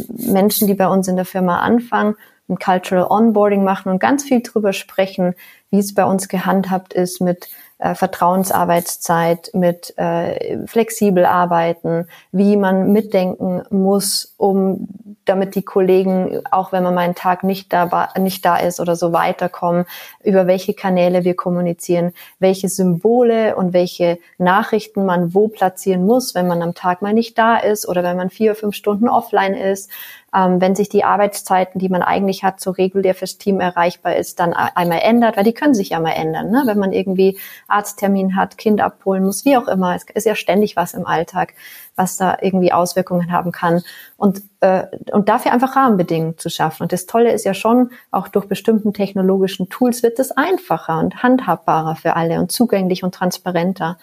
Menschen, 0.08 0.66
die 0.66 0.74
bei 0.74 0.88
uns 0.88 1.08
in 1.08 1.16
der 1.16 1.26
Firma 1.26 1.60
anfangen, 1.60 2.16
ein 2.48 2.58
Cultural 2.58 3.06
Onboarding 3.08 3.64
machen 3.64 3.90
und 3.90 3.98
ganz 3.98 4.24
viel 4.24 4.42
drüber 4.42 4.72
sprechen, 4.72 5.34
wie 5.70 5.78
es 5.78 5.94
bei 5.94 6.04
uns 6.04 6.28
gehandhabt 6.28 6.92
ist 6.92 7.20
mit 7.20 7.48
äh, 7.84 7.94
Vertrauensarbeitszeit, 7.94 9.50
mit 9.52 9.92
äh, 9.98 10.66
flexibel 10.66 11.26
arbeiten, 11.26 12.08
wie 12.32 12.56
man 12.56 12.92
mitdenken 12.92 13.62
muss, 13.68 14.34
um 14.38 14.88
damit 15.26 15.54
die 15.54 15.62
Kollegen, 15.62 16.40
auch 16.50 16.72
wenn 16.72 16.82
man 16.82 16.94
mal 16.94 17.02
einen 17.02 17.14
Tag 17.14 17.44
nicht 17.44 17.70
da, 17.74 18.08
nicht 18.18 18.42
da 18.46 18.56
ist 18.56 18.80
oder 18.80 18.96
so 18.96 19.12
weiterkommen, 19.12 19.84
über 20.22 20.46
welche 20.46 20.72
Kanäle 20.72 21.24
wir 21.24 21.36
kommunizieren, 21.36 22.14
welche 22.38 22.70
Symbole 22.70 23.54
und 23.54 23.74
welche 23.74 24.18
Nachrichten 24.38 25.04
man 25.04 25.34
wo 25.34 25.48
platzieren 25.48 26.06
muss, 26.06 26.34
wenn 26.34 26.46
man 26.46 26.62
am 26.62 26.74
Tag 26.74 27.02
mal 27.02 27.12
nicht 27.12 27.36
da 27.36 27.58
ist 27.58 27.86
oder 27.86 28.02
wenn 28.02 28.16
man 28.16 28.30
vier, 28.30 28.54
fünf 28.54 28.74
Stunden 28.76 29.10
offline 29.10 29.52
ist, 29.52 29.90
ähm, 30.34 30.60
wenn 30.60 30.74
sich 30.74 30.88
die 30.88 31.04
Arbeitszeiten, 31.04 31.78
die 31.78 31.88
man 31.88 32.02
eigentlich 32.02 32.42
hat, 32.42 32.60
so 32.60 32.72
regulär 32.72 33.14
fürs 33.14 33.38
Team 33.38 33.60
erreichbar 33.60 34.16
ist, 34.16 34.40
dann 34.40 34.52
einmal 34.52 34.98
ändert, 35.02 35.36
weil 35.36 35.44
die 35.44 35.54
können 35.54 35.74
sich 35.74 35.90
ja 35.90 36.00
mal 36.00 36.10
ändern, 36.10 36.50
ne? 36.50 36.64
wenn 36.66 36.78
man 36.78 36.92
irgendwie 36.92 37.38
Arzttermin 37.68 38.34
hat, 38.34 38.58
Kind 38.58 38.80
abholen 38.80 39.24
muss, 39.24 39.44
wie 39.44 39.56
auch 39.56 39.68
immer. 39.68 39.94
Es 39.94 40.04
ist 40.12 40.26
ja 40.26 40.34
ständig 40.34 40.74
was 40.74 40.92
im 40.94 41.06
Alltag, 41.06 41.54
was 41.94 42.16
da 42.16 42.36
irgendwie 42.40 42.72
Auswirkungen 42.72 43.30
haben 43.30 43.52
kann. 43.52 43.82
Und, 44.16 44.42
äh, 44.58 44.84
und 45.12 45.28
dafür 45.28 45.52
einfach 45.52 45.76
Rahmenbedingungen 45.76 46.36
zu 46.36 46.50
schaffen. 46.50 46.82
Und 46.82 46.92
das 46.92 47.06
Tolle 47.06 47.32
ist 47.32 47.44
ja 47.44 47.54
schon, 47.54 47.90
auch 48.10 48.26
durch 48.26 48.46
bestimmten 48.46 48.92
technologischen 48.92 49.68
Tools 49.68 50.02
wird 50.02 50.18
es 50.18 50.32
einfacher 50.32 50.98
und 50.98 51.22
handhabbarer 51.22 51.94
für 51.94 52.16
alle 52.16 52.40
und 52.40 52.50
zugänglich 52.50 53.04
und 53.04 53.14
transparenter. 53.14 53.98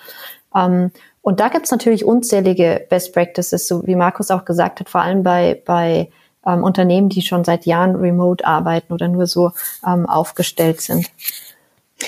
Ähm, 0.55 0.91
und 1.21 1.41
da 1.41 1.49
gibt's 1.49 1.71
natürlich 1.71 2.05
unzählige 2.05 2.85
Best 2.89 3.13
Practices, 3.13 3.67
so 3.67 3.85
wie 3.85 3.95
Markus 3.95 4.31
auch 4.31 4.45
gesagt 4.45 4.79
hat, 4.79 4.89
vor 4.89 5.01
allem 5.01 5.23
bei, 5.23 5.61
bei 5.65 6.09
ähm, 6.45 6.63
Unternehmen, 6.63 7.10
die 7.10 7.21
schon 7.21 7.43
seit 7.43 7.65
Jahren 7.65 7.95
remote 7.95 8.45
arbeiten 8.45 8.93
oder 8.93 9.08
nur 9.08 9.27
so 9.27 9.51
ähm, 9.86 10.06
aufgestellt 10.06 10.82
sind. 10.82 11.10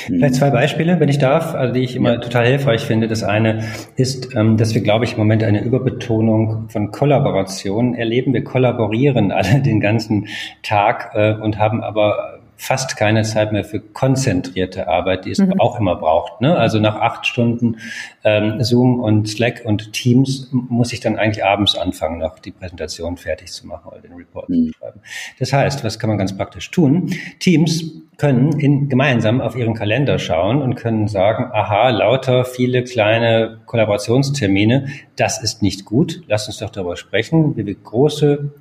Vielleicht 0.08 0.36
zwei 0.36 0.50
Beispiele, 0.50 1.00
wenn 1.00 1.10
ich 1.10 1.20
darf, 1.20 1.54
also 1.54 1.74
die 1.74 1.82
ich 1.82 1.96
immer 1.96 2.14
ja. 2.14 2.20
total 2.20 2.48
hilfreich 2.48 2.82
finde. 2.82 3.08
Das 3.08 3.24
eine 3.24 3.64
ist, 3.96 4.36
ähm, 4.36 4.58
dass 4.58 4.74
wir, 4.74 4.82
glaube 4.82 5.06
ich, 5.06 5.14
im 5.14 5.20
Moment 5.20 5.44
eine 5.44 5.62
Überbetonung 5.62 6.68
von 6.70 6.92
Kollaboration 6.92 7.94
erleben. 7.94 8.34
Wir 8.34 8.44
kollaborieren 8.44 9.32
alle 9.32 9.62
den 9.62 9.80
ganzen 9.80 10.28
Tag 10.64 11.12
äh, 11.14 11.34
und 11.34 11.60
haben 11.60 11.82
aber 11.84 12.40
fast 12.56 12.98
keine 12.98 13.24
Zeit 13.24 13.52
mehr 13.52 13.64
für 13.64 13.80
konzentrierte 13.80 14.88
Arbeit, 14.88 15.26
die 15.26 15.32
es 15.32 15.40
mhm. 15.40 15.60
auch 15.60 15.80
immer 15.80 15.96
braucht. 15.96 16.42
Ne? 16.42 16.56
Also 16.56 16.80
nach 16.80 16.96
acht 16.96 17.26
Stunden 17.26 17.78
ähm, 18.24 18.64
Zoom 18.64 19.00
und 19.00 19.28
Slack 19.28 19.62
und 19.66 19.94
Teams 19.94 20.50
muss 20.52 20.94
ich 20.94 21.00
dann 21.00 21.18
eigentlich 21.18 21.44
abends 21.44 21.78
anfangen, 21.78 22.20
noch 22.20 22.40
die 22.40 22.52
Präsentation 22.52 23.18
fertig 23.18 23.52
zu 23.52 23.68
machen 23.68 23.90
oder 23.92 24.02
den 24.02 24.14
Report 24.14 24.50
mhm. 24.50 24.68
zu 24.68 24.74
schreiben. 24.74 25.00
Das 25.40 25.54
heißt, 25.54 25.84
was 25.84 26.00
kann 26.00 26.10
man 26.10 26.18
ganz 26.18 26.36
praktisch 26.36 26.72
tun? 26.72 27.14
Teams 27.40 28.04
können 28.18 28.60
in, 28.60 28.90
gemeinsam 28.90 29.42
auf 29.42 29.56
ihren 29.56 29.74
Kalender 29.74 30.20
schauen 30.20 30.62
und 30.62 30.76
können 30.76 31.08
sagen, 31.08 31.50
aha, 31.52 31.90
lauter 31.90 32.46
viele 32.46 32.84
kleine 32.84 33.60
Kollaborationstermine, 33.66 34.88
das 35.16 35.42
ist 35.42 35.62
nicht 35.62 35.86
gut. 35.86 36.22
Lass 36.28 36.48
uns 36.48 36.58
doch 36.58 36.70
darüber 36.70 36.96
sprechen, 36.96 37.58
wie 37.58 37.66
wir 37.66 37.76
große 37.76 38.52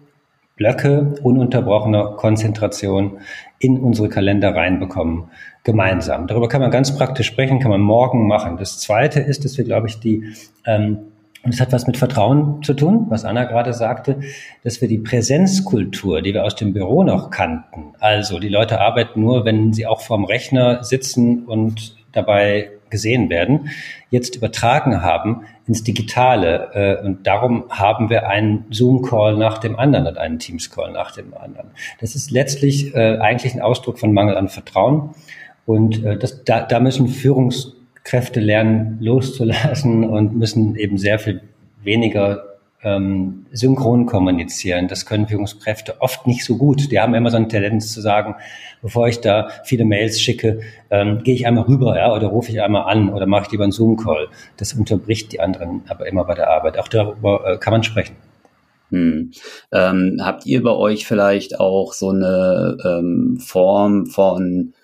Blöcke 0.62 1.14
ununterbrochener 1.24 2.12
Konzentration 2.14 3.18
in 3.58 3.80
unsere 3.80 4.08
Kalender 4.08 4.54
reinbekommen, 4.54 5.24
gemeinsam. 5.64 6.28
Darüber 6.28 6.48
kann 6.48 6.60
man 6.60 6.70
ganz 6.70 6.96
praktisch 6.96 7.26
sprechen, 7.26 7.58
kann 7.58 7.72
man 7.72 7.80
morgen 7.80 8.28
machen. 8.28 8.58
Das 8.58 8.78
Zweite 8.78 9.18
ist, 9.18 9.44
dass 9.44 9.58
wir, 9.58 9.64
glaube 9.64 9.88
ich, 9.88 9.98
die, 9.98 10.34
ähm, 10.64 10.98
und 11.42 11.52
es 11.52 11.60
hat 11.60 11.72
was 11.72 11.88
mit 11.88 11.96
Vertrauen 11.96 12.62
zu 12.62 12.74
tun, 12.74 13.06
was 13.08 13.24
Anna 13.24 13.42
gerade 13.42 13.72
sagte, 13.72 14.20
dass 14.62 14.80
wir 14.80 14.86
die 14.86 14.98
Präsenzkultur, 14.98 16.22
die 16.22 16.32
wir 16.32 16.44
aus 16.44 16.54
dem 16.54 16.72
Büro 16.72 17.02
noch 17.02 17.30
kannten, 17.30 17.94
also 17.98 18.38
die 18.38 18.48
Leute 18.48 18.80
arbeiten 18.80 19.20
nur, 19.20 19.44
wenn 19.44 19.72
sie 19.72 19.88
auch 19.88 20.00
vorm 20.00 20.24
Rechner 20.24 20.84
sitzen 20.84 21.44
und 21.44 21.96
dabei 22.12 22.70
gesehen 22.92 23.28
werden, 23.28 23.70
jetzt 24.10 24.36
übertragen 24.36 25.02
haben 25.02 25.42
ins 25.66 25.82
Digitale. 25.82 27.00
Äh, 27.02 27.04
und 27.04 27.26
darum 27.26 27.64
haben 27.70 28.10
wir 28.10 28.28
einen 28.28 28.66
Zoom-Call 28.70 29.36
nach 29.36 29.58
dem 29.58 29.76
anderen 29.76 30.06
und 30.06 30.18
einen 30.18 30.38
Teams-Call 30.38 30.92
nach 30.92 31.10
dem 31.10 31.34
anderen. 31.34 31.70
Das 32.00 32.14
ist 32.14 32.30
letztlich 32.30 32.94
äh, 32.94 33.18
eigentlich 33.18 33.54
ein 33.54 33.62
Ausdruck 33.62 33.98
von 33.98 34.12
Mangel 34.12 34.36
an 34.36 34.48
Vertrauen. 34.48 35.14
Und 35.66 36.04
äh, 36.04 36.16
das, 36.16 36.44
da, 36.44 36.62
da 36.62 36.78
müssen 36.78 37.08
Führungskräfte 37.08 38.38
lernen, 38.38 38.98
loszulassen 39.00 40.04
und 40.04 40.36
müssen 40.36 40.76
eben 40.76 40.98
sehr 40.98 41.18
viel 41.18 41.40
weniger 41.82 42.51
ähm, 42.82 43.46
synchron 43.52 44.06
kommunizieren. 44.06 44.88
Das 44.88 45.06
können 45.06 45.28
Führungskräfte 45.28 46.00
oft 46.00 46.26
nicht 46.26 46.44
so 46.44 46.56
gut. 46.56 46.90
Die 46.90 47.00
haben 47.00 47.14
immer 47.14 47.30
so 47.30 47.36
eine 47.36 47.48
Tendenz 47.48 47.92
zu 47.92 48.00
sagen, 48.00 48.34
bevor 48.82 49.08
ich 49.08 49.20
da 49.20 49.48
viele 49.64 49.84
Mails 49.84 50.20
schicke, 50.20 50.60
ähm, 50.90 51.22
gehe 51.22 51.34
ich 51.34 51.46
einmal 51.46 51.64
rüber 51.64 51.96
ja, 51.96 52.12
oder 52.12 52.28
rufe 52.28 52.50
ich 52.50 52.60
einmal 52.60 52.90
an 52.90 53.08
oder 53.10 53.26
mache 53.26 53.44
ich 53.46 53.52
lieber 53.52 53.64
einen 53.64 53.72
Zoom-Call. 53.72 54.28
Das 54.56 54.72
unterbricht 54.72 55.32
die 55.32 55.40
anderen 55.40 55.82
aber 55.88 56.06
immer 56.06 56.24
bei 56.24 56.34
der 56.34 56.50
Arbeit. 56.50 56.78
Auch 56.78 56.88
darüber 56.88 57.46
äh, 57.46 57.58
kann 57.58 57.72
man 57.72 57.82
sprechen. 57.82 58.16
Hm. 58.90 59.30
Ähm, 59.72 60.20
habt 60.20 60.44
ihr 60.44 60.62
bei 60.62 60.72
euch 60.72 61.06
vielleicht 61.06 61.58
auch 61.58 61.94
so 61.94 62.10
eine 62.10 62.76
ähm, 62.84 63.38
Form 63.40 64.06
von 64.06 64.74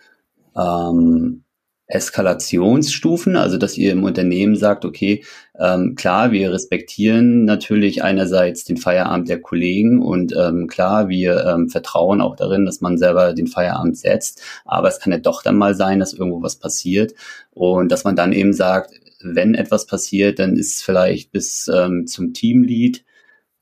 ähm, 0.57 1.45
Eskalationsstufen, 1.89 3.35
also 3.35 3.57
dass 3.57 3.79
ihr 3.79 3.93
im 3.93 4.05
Unternehmen 4.05 4.57
sagt, 4.57 4.85
okay, 4.85 5.25
ähm, 5.59 5.95
klar, 5.95 6.33
wir 6.33 6.53
respektieren 6.53 7.47
natürlich 7.47 8.05
einerseits 8.05 8.65
den 8.65 8.77
Feierabend 8.77 9.29
der 9.29 9.41
Kollegen 9.41 10.03
und 10.03 10.35
ähm, 10.37 10.67
klar, 10.67 11.09
wir 11.09 11.47
ähm, 11.47 11.71
vertrauen 11.71 12.21
auch 12.21 12.37
darin, 12.37 12.67
dass 12.67 12.83
man 12.83 12.99
selber 12.99 13.33
den 13.33 13.47
Feierabend 13.47 13.97
setzt, 13.97 14.43
aber 14.67 14.89
es 14.89 15.01
kann 15.01 15.13
ja 15.13 15.19
doch 15.19 15.43
dann 15.43 15.57
mal 15.57 15.75
sein, 15.75 15.99
dass 15.99 16.13
irgendwo 16.13 16.43
was 16.43 16.57
passiert 16.57 17.15
und 17.53 17.91
dass 17.91 18.05
man 18.05 18.17
dann 18.17 18.35
eben 18.35 18.53
sagt, 18.53 18.93
wenn 19.23 19.55
etwas 19.55 19.87
passiert, 19.87 20.39
dann 20.39 20.57
ist 20.57 20.77
es 20.77 20.83
vielleicht 20.83 21.33
bis 21.33 21.69
ähm, 21.75 22.07
zum 22.07 22.35
Teamlead 22.35 23.03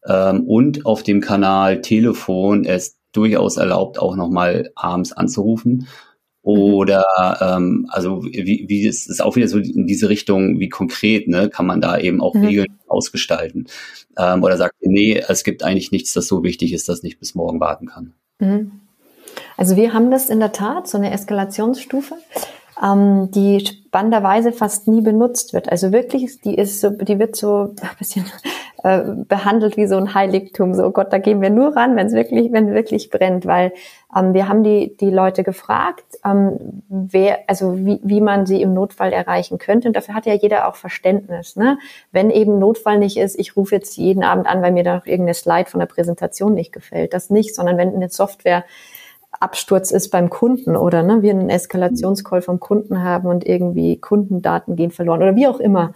ähm, 0.04 0.42
und 0.48 0.84
auf 0.84 1.04
dem 1.04 1.20
Kanal 1.20 1.80
Telefon 1.80 2.64
es 2.64 2.98
durchaus 3.12 3.56
erlaubt, 3.56 3.98
auch 3.98 4.16
nochmal 4.16 4.70
abends 4.74 5.12
anzurufen. 5.12 5.86
Oder 6.46 7.04
ähm, 7.40 7.88
also 7.90 8.22
wie, 8.22 8.66
wie 8.68 8.86
es 8.86 9.08
ist 9.08 9.20
auch 9.20 9.34
wieder 9.34 9.48
so 9.48 9.58
in 9.58 9.88
diese 9.88 10.08
Richtung, 10.08 10.60
wie 10.60 10.68
konkret, 10.68 11.26
ne, 11.26 11.50
kann 11.50 11.66
man 11.66 11.80
da 11.80 11.98
eben 11.98 12.20
auch 12.20 12.34
mhm. 12.34 12.44
Regeln 12.44 12.78
ausgestalten. 12.86 13.66
Ähm, 14.16 14.44
oder 14.44 14.56
sagt, 14.56 14.76
nee, 14.80 15.20
es 15.26 15.42
gibt 15.42 15.64
eigentlich 15.64 15.90
nichts, 15.90 16.12
das 16.12 16.28
so 16.28 16.44
wichtig 16.44 16.72
ist, 16.72 16.88
dass 16.88 17.02
nicht 17.02 17.18
bis 17.18 17.34
morgen 17.34 17.58
warten 17.58 17.86
kann. 17.86 18.12
Mhm. 18.38 18.70
Also 19.56 19.74
wir 19.74 19.92
haben 19.92 20.12
das 20.12 20.30
in 20.30 20.38
der 20.38 20.52
Tat, 20.52 20.86
so 20.86 20.98
eine 20.98 21.10
Eskalationsstufe, 21.10 22.14
ähm, 22.80 23.28
die 23.32 23.66
spannenderweise 23.66 24.52
fast 24.52 24.86
nie 24.86 25.00
benutzt 25.00 25.52
wird. 25.52 25.68
Also 25.68 25.90
wirklich, 25.90 26.40
die 26.42 26.54
ist 26.54 26.80
so, 26.80 26.90
die 26.90 27.18
wird 27.18 27.34
so 27.34 27.74
ein 27.80 27.96
bisschen 27.98 28.24
äh, 28.82 29.02
behandelt 29.28 29.76
wie 29.76 29.86
so 29.86 29.96
ein 29.96 30.14
Heiligtum. 30.14 30.74
So 30.74 30.84
oh 30.84 30.90
Gott, 30.90 31.12
da 31.12 31.18
gehen 31.18 31.40
wir 31.40 31.50
nur 31.50 31.74
ran, 31.74 31.96
wenn 31.96 32.06
es 32.06 32.12
wirklich, 32.12 32.52
wenn 32.52 32.74
wirklich 32.74 33.10
brennt, 33.10 33.46
weil 33.46 33.72
ähm, 34.16 34.34
wir 34.34 34.48
haben 34.48 34.62
die 34.62 34.96
die 34.96 35.10
Leute 35.10 35.44
gefragt, 35.44 36.04
ähm, 36.24 36.82
wer, 36.88 37.40
also 37.46 37.78
wie, 37.78 38.00
wie 38.02 38.20
man 38.20 38.46
sie 38.46 38.60
im 38.62 38.74
Notfall 38.74 39.12
erreichen 39.12 39.58
könnte. 39.58 39.88
Und 39.88 39.96
dafür 39.96 40.14
hat 40.14 40.26
ja 40.26 40.34
jeder 40.34 40.68
auch 40.68 40.76
Verständnis. 40.76 41.56
Ne? 41.56 41.78
Wenn 42.12 42.30
eben 42.30 42.58
Notfall 42.58 42.98
nicht 42.98 43.16
ist, 43.16 43.38
ich 43.38 43.56
rufe 43.56 43.74
jetzt 43.74 43.96
jeden 43.96 44.22
Abend 44.22 44.46
an, 44.46 44.62
weil 44.62 44.72
mir 44.72 44.84
da 44.84 44.96
noch 44.96 45.06
irgendeine 45.06 45.34
Slide 45.34 45.70
von 45.70 45.80
der 45.80 45.86
Präsentation 45.86 46.54
nicht 46.54 46.72
gefällt, 46.72 47.14
das 47.14 47.30
nicht, 47.30 47.54
sondern 47.54 47.78
wenn 47.78 47.94
eine 47.94 48.08
Software 48.08 48.64
Absturz 49.40 49.90
ist 49.90 50.10
beim 50.10 50.30
Kunden 50.30 50.76
oder 50.76 51.02
ne, 51.02 51.22
wir 51.22 51.32
einen 51.32 51.50
Eskalationscall 51.50 52.42
vom 52.42 52.60
Kunden 52.60 53.02
haben 53.02 53.28
und 53.28 53.46
irgendwie 53.46 53.98
Kundendaten 53.98 54.76
gehen 54.76 54.90
verloren 54.90 55.22
oder 55.22 55.36
wie 55.36 55.46
auch 55.46 55.60
immer. 55.60 55.92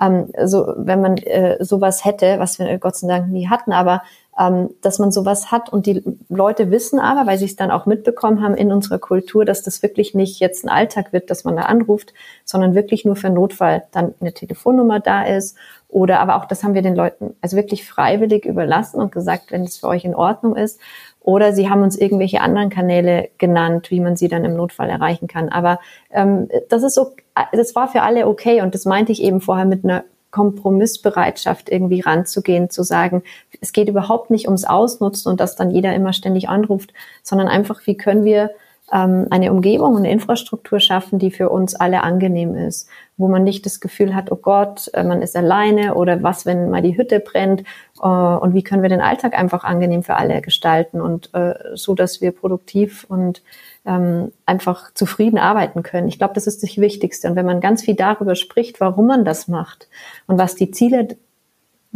Ähm, 0.00 0.26
so, 0.44 0.72
wenn 0.76 1.00
man 1.00 1.16
äh, 1.18 1.62
sowas 1.64 2.04
hätte, 2.04 2.38
was 2.38 2.58
wir 2.58 2.78
Gott 2.78 2.96
sei 2.96 3.08
Dank 3.08 3.28
nie 3.28 3.48
hatten, 3.48 3.72
aber 3.72 4.02
ähm, 4.38 4.70
dass 4.80 4.98
man 4.98 5.12
sowas 5.12 5.52
hat 5.52 5.72
und 5.72 5.86
die 5.86 6.02
Leute 6.28 6.70
wissen 6.70 6.98
aber, 6.98 7.26
weil 7.26 7.38
sie 7.38 7.44
es 7.44 7.56
dann 7.56 7.70
auch 7.70 7.86
mitbekommen 7.86 8.42
haben 8.42 8.54
in 8.54 8.72
unserer 8.72 8.98
Kultur, 8.98 9.44
dass 9.44 9.62
das 9.62 9.82
wirklich 9.82 10.14
nicht 10.14 10.40
jetzt 10.40 10.64
ein 10.64 10.68
Alltag 10.68 11.12
wird, 11.12 11.30
dass 11.30 11.44
man 11.44 11.56
da 11.56 11.62
anruft, 11.62 12.12
sondern 12.44 12.74
wirklich 12.74 13.04
nur 13.04 13.16
für 13.16 13.30
Notfall 13.30 13.84
dann 13.92 14.14
eine 14.20 14.32
Telefonnummer 14.32 15.00
da 15.00 15.22
ist 15.24 15.56
oder 15.88 16.18
aber 16.18 16.36
auch 16.36 16.46
das 16.46 16.64
haben 16.64 16.74
wir 16.74 16.82
den 16.82 16.96
Leuten 16.96 17.36
also 17.40 17.56
wirklich 17.56 17.86
freiwillig 17.86 18.44
überlassen 18.44 19.00
und 19.00 19.12
gesagt, 19.12 19.52
wenn 19.52 19.62
es 19.62 19.78
für 19.78 19.86
euch 19.86 20.04
in 20.04 20.16
Ordnung 20.16 20.56
ist 20.56 20.80
oder 21.24 21.54
sie 21.54 21.70
haben 21.70 21.82
uns 21.82 21.96
irgendwelche 21.96 22.42
anderen 22.42 22.68
Kanäle 22.68 23.30
genannt, 23.38 23.90
wie 23.90 24.00
man 24.00 24.14
sie 24.14 24.28
dann 24.28 24.44
im 24.44 24.54
Notfall 24.54 24.90
erreichen 24.90 25.26
kann. 25.26 25.48
Aber 25.48 25.80
ähm, 26.10 26.48
das 26.68 26.82
ist 26.82 26.94
so, 26.94 27.12
das 27.52 27.74
war 27.74 27.88
für 27.88 28.02
alle 28.02 28.28
okay 28.28 28.60
und 28.60 28.74
das 28.74 28.84
meinte 28.84 29.10
ich 29.10 29.22
eben 29.22 29.40
vorher 29.40 29.64
mit 29.64 29.84
einer 29.84 30.04
Kompromissbereitschaft 30.30 31.70
irgendwie 31.70 32.00
ranzugehen, 32.00 32.68
zu 32.68 32.82
sagen, 32.82 33.22
es 33.60 33.72
geht 33.72 33.88
überhaupt 33.88 34.30
nicht 34.30 34.46
ums 34.46 34.64
Ausnutzen 34.64 35.30
und 35.30 35.40
dass 35.40 35.56
dann 35.56 35.70
jeder 35.70 35.94
immer 35.94 36.12
ständig 36.12 36.48
anruft, 36.48 36.92
sondern 37.22 37.48
einfach, 37.48 37.80
wie 37.86 37.96
können 37.96 38.24
wir 38.24 38.50
ähm, 38.92 39.26
eine 39.30 39.50
Umgebung 39.50 39.92
und 39.94 39.98
eine 39.98 40.10
Infrastruktur 40.10 40.80
schaffen, 40.80 41.18
die 41.18 41.30
für 41.30 41.48
uns 41.48 41.74
alle 41.74 42.02
angenehm 42.02 42.54
ist, 42.54 42.88
wo 43.16 43.28
man 43.28 43.44
nicht 43.44 43.64
das 43.64 43.80
Gefühl 43.80 44.14
hat, 44.14 44.30
oh 44.30 44.36
Gott, 44.36 44.90
äh, 44.92 45.04
man 45.04 45.22
ist 45.22 45.36
alleine 45.36 45.94
oder 45.94 46.22
was, 46.22 46.44
wenn 46.44 46.70
mal 46.70 46.82
die 46.82 46.96
Hütte 46.96 47.20
brennt 47.20 47.62
äh, 48.02 48.06
und 48.06 48.54
wie 48.54 48.62
können 48.62 48.82
wir 48.82 48.90
den 48.90 49.00
Alltag 49.00 49.38
einfach 49.38 49.64
angenehm 49.64 50.02
für 50.02 50.16
alle 50.16 50.40
gestalten 50.42 51.00
und 51.00 51.32
äh, 51.34 51.54
so, 51.74 51.94
dass 51.94 52.20
wir 52.20 52.32
produktiv 52.32 53.06
und 53.08 53.42
ähm, 53.86 54.32
einfach 54.46 54.92
zufrieden 54.94 55.38
arbeiten 55.38 55.82
können. 55.82 56.08
Ich 56.08 56.18
glaube, 56.18 56.34
das 56.34 56.46
ist 56.46 56.62
das 56.62 56.76
Wichtigste. 56.76 57.28
Und 57.28 57.36
wenn 57.36 57.46
man 57.46 57.60
ganz 57.60 57.82
viel 57.82 57.94
darüber 57.94 58.34
spricht, 58.34 58.80
warum 58.80 59.06
man 59.06 59.24
das 59.24 59.48
macht 59.48 59.88
und 60.26 60.38
was 60.38 60.54
die 60.54 60.70
Ziele 60.70 61.16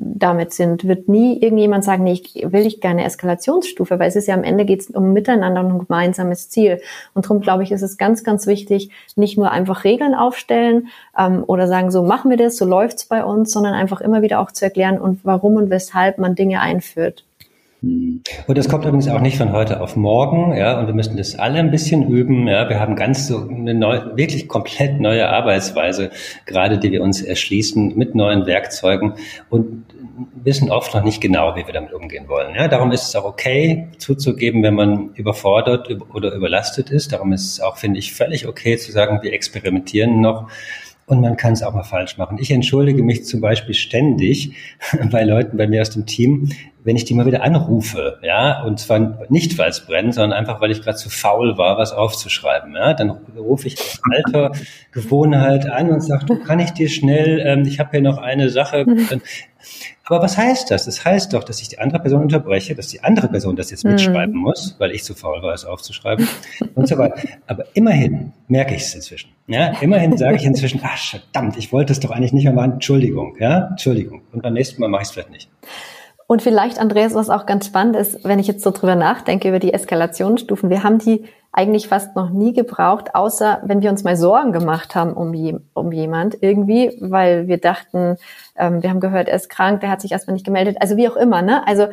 damit 0.01 0.53
sind, 0.53 0.87
wird 0.87 1.09
nie 1.09 1.41
irgendjemand 1.43 1.83
sagen, 1.83 2.05
nee, 2.05 2.13
ich 2.13 2.47
will 2.53 2.65
ich 2.67 2.81
gerne 2.81 3.05
Eskalationsstufe, 3.05 3.99
weil 3.99 4.09
es 4.09 4.15
ist 4.15 4.29
ja 4.29 4.35
am 4.35 4.45
Ende 4.45 4.65
geht 4.65 4.81
es 4.81 4.91
um 4.91 5.13
Miteinander 5.13 5.61
und 5.61 5.73
ein 5.73 5.79
gemeinsames 5.81 6.51
Ziel. 6.51 6.81
Und 7.15 7.25
darum 7.25 7.41
glaube 7.41 7.65
ich, 7.65 7.73
ist 7.73 7.83
es 7.83 7.99
ganz, 7.99 8.23
ganz 8.23 8.47
wichtig, 8.47 8.91
nicht 9.17 9.37
nur 9.37 9.51
einfach 9.51 9.83
Regeln 9.83 10.15
aufstellen 10.15 10.89
ähm, 11.19 11.43
oder 11.47 11.67
sagen, 11.67 11.91
so 11.91 12.05
machen 12.05 12.31
wir 12.31 12.37
das, 12.37 12.57
so 12.57 12.65
läuft's 12.65 13.07
bei 13.07 13.25
uns, 13.25 13.51
sondern 13.51 13.75
einfach 13.75 14.01
immer 14.01 14.23
wieder 14.23 14.39
auch 14.39 14.53
zu 14.53 14.65
erklären 14.65 15.01
und 15.01 15.25
warum 15.25 15.57
und 15.57 15.69
weshalb 15.69 16.19
man 16.19 16.37
Dinge 16.37 16.61
einführt. 16.61 17.25
Und 17.81 18.59
das 18.59 18.69
kommt 18.69 18.85
übrigens 18.85 19.07
auch 19.07 19.21
nicht 19.21 19.39
von 19.39 19.53
heute 19.53 19.81
auf 19.81 19.95
morgen, 19.95 20.57
ja, 20.57 20.81
und 20.81 20.89
wir 20.89 20.95
müssen 20.95 21.17
das 21.17 21.39
alle 21.39 21.61
ein 21.61 21.71
bisschen 21.71 22.09
üben, 22.09 22.49
ja. 22.49 22.69
Wir 22.69 22.81
haben 22.81 22.97
ganz 22.97 23.29
so 23.29 23.49
eine 23.49 23.73
neue, 23.73 24.17
wirklich 24.17 24.49
komplett 24.49 24.99
neue 25.01 25.29
Arbeitsweise, 25.29 26.11
gerade 26.45 26.79
die 26.79 26.91
wir 26.91 27.03
uns 27.03 27.23
erschließen 27.23 27.97
mit 27.97 28.17
neuen 28.17 28.47
Werkzeugen 28.47 29.15
und 29.49 29.85
wissen 30.43 30.71
oft 30.73 30.93
noch 30.93 31.05
nicht 31.05 31.21
genau, 31.21 31.55
wie 31.55 31.67
wir 31.67 31.73
damit 31.73 31.93
umgehen 31.93 32.29
wollen. 32.29 32.57
Ja, 32.57 32.67
darum 32.67 32.91
ist 32.91 33.07
es 33.09 33.15
auch 33.15 33.25
okay 33.25 33.87
zuzugeben, 33.99 34.65
wenn 34.65 34.75
man 34.75 35.11
überfordert 35.15 35.89
oder 36.13 36.33
überlastet 36.33 36.91
ist. 36.91 37.13
Darum 37.13 37.33
ist 37.33 37.53
es 37.53 37.61
auch, 37.61 37.77
finde 37.77 38.01
ich, 38.01 38.13
völlig 38.13 38.49
okay 38.49 38.77
zu 38.77 38.91
sagen, 38.91 39.21
wir 39.23 39.33
experimentieren 39.33 40.21
noch 40.21 40.51
und 41.09 41.21
man 41.23 41.37
kann 41.37 41.55
es 41.55 41.63
auch 41.63 41.75
mal 41.75 41.83
falsch 41.83 42.19
machen. 42.19 42.39
Ich 42.41 42.51
entschuldige 42.51 43.03
mich 43.03 43.25
zum 43.25 43.41
Beispiel 43.41 43.75
ständig 43.75 44.53
bei 45.11 45.25
Leuten 45.25 45.57
bei 45.57 45.67
mir 45.67 45.81
aus 45.81 45.91
dem 45.91 46.07
Team, 46.07 46.51
wenn 46.85 46.97
ich 46.97 47.05
die 47.05 47.15
mal 47.15 47.27
wieder 47.27 47.43
anrufe, 47.43 48.19
ja, 48.23 48.63
und 48.63 48.79
zwar 48.79 49.19
nicht, 49.29 49.59
weil 49.59 49.71
es 49.71 49.85
brennt, 49.85 50.15
sondern 50.15 50.39
einfach, 50.39 50.61
weil 50.61 50.71
ich 50.71 50.83
gerade 50.83 50.97
zu 50.97 51.11
faul 51.11 51.59
war, 51.59 51.77
was 51.77 51.93
aufzuschreiben, 51.93 52.75
ja, 52.75 52.95
dann 52.95 53.11
rufe 53.37 53.67
ich 53.67 53.79
aus 53.79 54.01
alter 54.11 54.53
Gewohnheit 54.93 55.69
an 55.69 55.91
und 55.91 56.03
sage, 56.03 56.27
du 56.27 56.39
kann 56.39 56.61
ich 56.61 56.71
dir 56.71 56.89
schnell, 56.89 57.43
ähm, 57.45 57.65
ich 57.67 57.79
habe 57.81 57.91
hier 57.91 58.03
noch 58.03 58.19
eine 58.19 58.51
Sache. 58.51 58.87
Aber 60.09 60.23
was 60.23 60.39
heißt 60.39 60.71
das? 60.71 60.87
Das 60.87 61.05
heißt 61.05 61.35
doch, 61.35 61.45
dass 61.45 61.61
ich 61.61 61.69
die 61.69 61.79
andere 61.79 62.01
Person 62.01 62.23
unterbreche, 62.23 62.75
dass 62.75 62.89
die 62.89 63.03
andere 63.05 63.29
Person 63.29 63.57
das 63.57 63.71
jetzt 63.71 63.85
mitschreiben 63.85 64.35
mhm. 64.35 64.41
muss, 64.41 64.75
weil 64.79 64.93
ich 64.93 65.05
zu 65.05 65.15
faul 65.15 65.43
war, 65.43 65.53
es 65.53 65.67
aufzuschreiben 65.67 66.27
und 66.75 66.89
so 66.89 66.97
weiter. 66.97 67.17
Aber 67.47 67.65
immerhin 67.75 68.33
merke 68.49 68.75
ich 68.75 68.83
es 68.83 68.95
inzwischen. 68.95 69.31
Ja, 69.49 69.79
immerhin 69.81 70.17
sage 70.17 70.37
ich 70.37 70.45
inzwischen, 70.45 70.81
ach 70.83 70.97
verdammt, 70.97 71.59
ich 71.59 71.73
wollte 71.73 71.93
es 71.93 72.01
doch 72.01 72.11
eigentlich 72.11 72.33
nicht 72.33 72.45
mehr 72.45 72.55
machen. 72.55 72.73
Entschuldigung, 72.73 73.37
ja, 73.39 73.69
Entschuldigung. 73.69 74.23
Und 74.33 74.43
beim 74.43 74.55
nächsten 74.55 74.81
Mal 74.81 74.89
mache 74.89 75.03
ich 75.03 75.09
es 75.09 75.13
vielleicht 75.13 75.31
nicht. 75.31 75.51
Und 76.31 76.43
vielleicht, 76.43 76.79
Andreas, 76.79 77.15
was 77.15 77.31
auch 77.31 77.47
ganz 77.47 77.65
spannend 77.65 77.97
ist, 77.97 78.23
wenn 78.23 78.39
ich 78.39 78.47
jetzt 78.47 78.63
so 78.63 78.71
drüber 78.71 78.97
nachdenke, 78.97 79.49
über 79.49 79.59
die 79.59 79.73
Eskalationsstufen. 79.73 80.69
Wir 80.69 80.85
haben 80.85 80.99
die 80.99 81.25
eigentlich 81.53 81.89
fast 81.89 82.17
noch 82.17 82.29
nie 82.29 82.53
gebraucht, 82.53 83.15
außer 83.15 83.63
wenn 83.65 83.81
wir 83.81 83.89
uns 83.89 84.05
mal 84.05 84.15
Sorgen 84.15 84.53
gemacht 84.53 84.95
haben 84.95 85.15
um, 85.15 85.33
je, 85.33 85.57
um 85.73 85.91
jemand 85.91 86.37
irgendwie, 86.43 86.95
weil 87.01 87.49
wir 87.49 87.57
dachten, 87.57 88.17
ähm, 88.57 88.83
wir 88.83 88.91
haben 88.91 89.01
gehört, 89.01 89.29
er 89.29 89.37
ist 89.37 89.49
krank, 89.49 89.81
der 89.81 89.91
hat 89.91 90.03
sich 90.03 90.13
erstmal 90.13 90.35
nicht 90.35 90.45
gemeldet. 90.45 90.77
Also 90.81 90.99
wie 90.99 91.09
auch 91.09 91.17
immer, 91.17 91.41
ne? 91.41 91.67
Also 91.67 91.87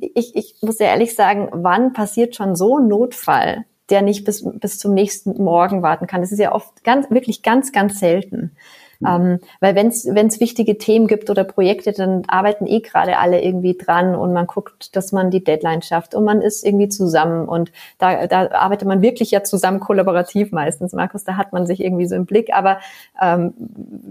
ich, 0.00 0.36
ich 0.36 0.56
muss 0.60 0.78
ja 0.78 0.88
ehrlich 0.88 1.14
sagen, 1.14 1.48
wann 1.52 1.94
passiert 1.94 2.36
schon 2.36 2.56
so 2.56 2.76
ein 2.76 2.88
Notfall, 2.88 3.64
der 3.88 4.02
nicht 4.02 4.26
bis, 4.26 4.44
bis 4.60 4.78
zum 4.78 4.92
nächsten 4.92 5.42
Morgen 5.42 5.82
warten 5.82 6.06
kann? 6.06 6.20
Das 6.20 6.30
ist 6.30 6.40
ja 6.40 6.52
oft 6.52 6.84
ganz, 6.84 7.08
wirklich 7.10 7.42
ganz, 7.42 7.72
ganz 7.72 7.98
selten. 7.98 8.54
Mhm. 9.00 9.08
Ähm, 9.08 9.38
weil 9.60 9.74
wenn 9.76 9.88
es 9.88 10.40
wichtige 10.40 10.76
Themen 10.76 11.06
gibt 11.06 11.30
oder 11.30 11.44
Projekte, 11.44 11.92
dann 11.92 12.24
arbeiten 12.26 12.66
eh 12.66 12.80
gerade 12.80 13.18
alle 13.18 13.42
irgendwie 13.42 13.76
dran 13.76 14.14
und 14.14 14.32
man 14.32 14.46
guckt, 14.46 14.96
dass 14.96 15.12
man 15.12 15.30
die 15.30 15.44
Deadline 15.44 15.82
schafft 15.82 16.14
und 16.14 16.24
man 16.24 16.42
ist 16.42 16.64
irgendwie 16.64 16.88
zusammen 16.88 17.48
und 17.48 17.70
da, 17.98 18.26
da 18.26 18.50
arbeitet 18.50 18.88
man 18.88 19.00
wirklich 19.00 19.30
ja 19.30 19.44
zusammen 19.44 19.78
kollaborativ 19.78 20.50
meistens, 20.50 20.92
Markus, 20.92 21.24
da 21.24 21.36
hat 21.36 21.52
man 21.52 21.66
sich 21.66 21.80
irgendwie 21.80 22.06
so 22.06 22.16
im 22.16 22.26
Blick, 22.26 22.52
aber 22.52 22.78
ähm, 23.20 23.54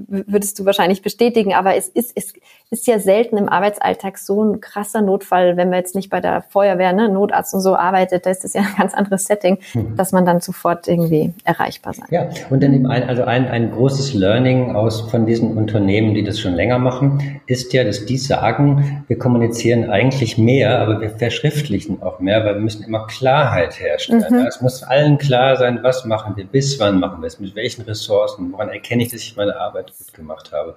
würdest 0.07 0.57
du 0.59 0.65
wahrscheinlich 0.65 1.01
bestätigen, 1.01 1.53
aber 1.53 1.75
es 1.75 1.89
ist, 1.89 2.13
es 2.15 2.33
ist 2.69 2.85
ja 2.85 2.99
selten 2.99 3.37
im 3.37 3.47
Arbeitsalltag 3.47 4.17
so 4.17 4.43
ein 4.43 4.59
krasser 4.59 5.01
Notfall, 5.01 5.55
wenn 5.55 5.69
man 5.69 5.79
jetzt 5.79 5.95
nicht 5.95 6.09
bei 6.09 6.19
der 6.19 6.41
Feuerwehr, 6.41 6.91
ne, 6.91 7.07
Notarzt 7.07 7.53
und 7.53 7.61
so 7.61 7.77
arbeitet, 7.77 8.25
da 8.25 8.29
ist 8.29 8.43
das 8.43 8.53
ja 8.53 8.61
ein 8.61 8.75
ganz 8.77 8.93
anderes 8.93 9.23
Setting, 9.23 9.59
mhm. 9.73 9.95
dass 9.95 10.11
man 10.11 10.25
dann 10.25 10.41
sofort 10.41 10.87
irgendwie 10.89 11.33
erreichbar 11.45 11.93
sein. 11.93 12.07
Ja, 12.09 12.27
und 12.49 12.61
dann 12.61 12.73
eben 12.73 12.85
ein, 12.87 13.07
also 13.07 13.23
ein, 13.23 13.47
ein 13.47 13.71
großes 13.71 14.13
Learning 14.13 14.75
aus 14.75 15.09
von 15.09 15.25
diesen 15.25 15.55
Unternehmen, 15.57 16.13
die 16.13 16.23
das 16.23 16.41
schon 16.41 16.55
länger 16.55 16.77
machen, 16.77 17.39
ist 17.45 17.71
ja, 17.71 17.85
dass 17.85 18.05
die 18.05 18.17
sagen, 18.17 19.05
wir 19.07 19.17
kommunizieren 19.17 19.89
eigentlich 19.89 20.37
mehr, 20.37 20.79
aber 20.79 20.99
wir 20.99 21.11
verschriftlichen 21.11 22.01
auch 22.01 22.19
mehr, 22.19 22.43
weil 22.43 22.55
wir 22.55 22.61
müssen 22.61 22.83
immer 22.83 23.07
Klarheit 23.07 23.79
herstellen. 23.79 24.25
Mhm. 24.29 24.45
Es 24.45 24.59
muss 24.59 24.83
allen 24.83 25.17
klar 25.17 25.55
sein, 25.55 25.79
was 25.83 26.03
machen 26.03 26.35
wir, 26.35 26.45
bis 26.45 26.77
wann 26.81 26.99
machen 26.99 27.21
wir 27.21 27.27
es, 27.27 27.39
mit 27.39 27.55
welchen 27.55 27.83
Ressourcen, 27.83 28.51
woran 28.51 28.67
erkenne 28.67 29.03
ich, 29.03 29.09
dass 29.09 29.21
ich 29.21 29.37
meine 29.37 29.57
Arbeit 29.57 29.93
gut 29.97 30.13
gemacht 30.13 30.51
habe. 30.51 30.75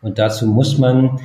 Und 0.00 0.18
dazu 0.18 0.46
muss 0.46 0.78
man 0.78 1.20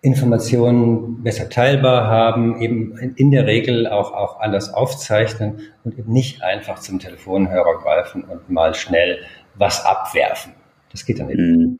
Informationen 0.00 1.22
besser 1.22 1.48
teilbar 1.48 2.08
haben, 2.08 2.60
eben 2.60 2.96
in 2.98 3.30
der 3.30 3.46
Regel 3.46 3.86
auch, 3.86 4.12
auch 4.12 4.40
alles 4.40 4.72
aufzeichnen 4.74 5.60
und 5.84 5.96
eben 5.96 6.12
nicht 6.12 6.42
einfach 6.42 6.80
zum 6.80 6.98
Telefonhörer 6.98 7.78
greifen 7.80 8.24
und 8.24 8.50
mal 8.50 8.74
schnell 8.74 9.20
was 9.54 9.84
abwerfen. 9.84 10.54
Das 10.90 11.06
geht 11.06 11.20
dann 11.20 11.30
eben. 11.30 11.42
Mhm. 11.42 11.78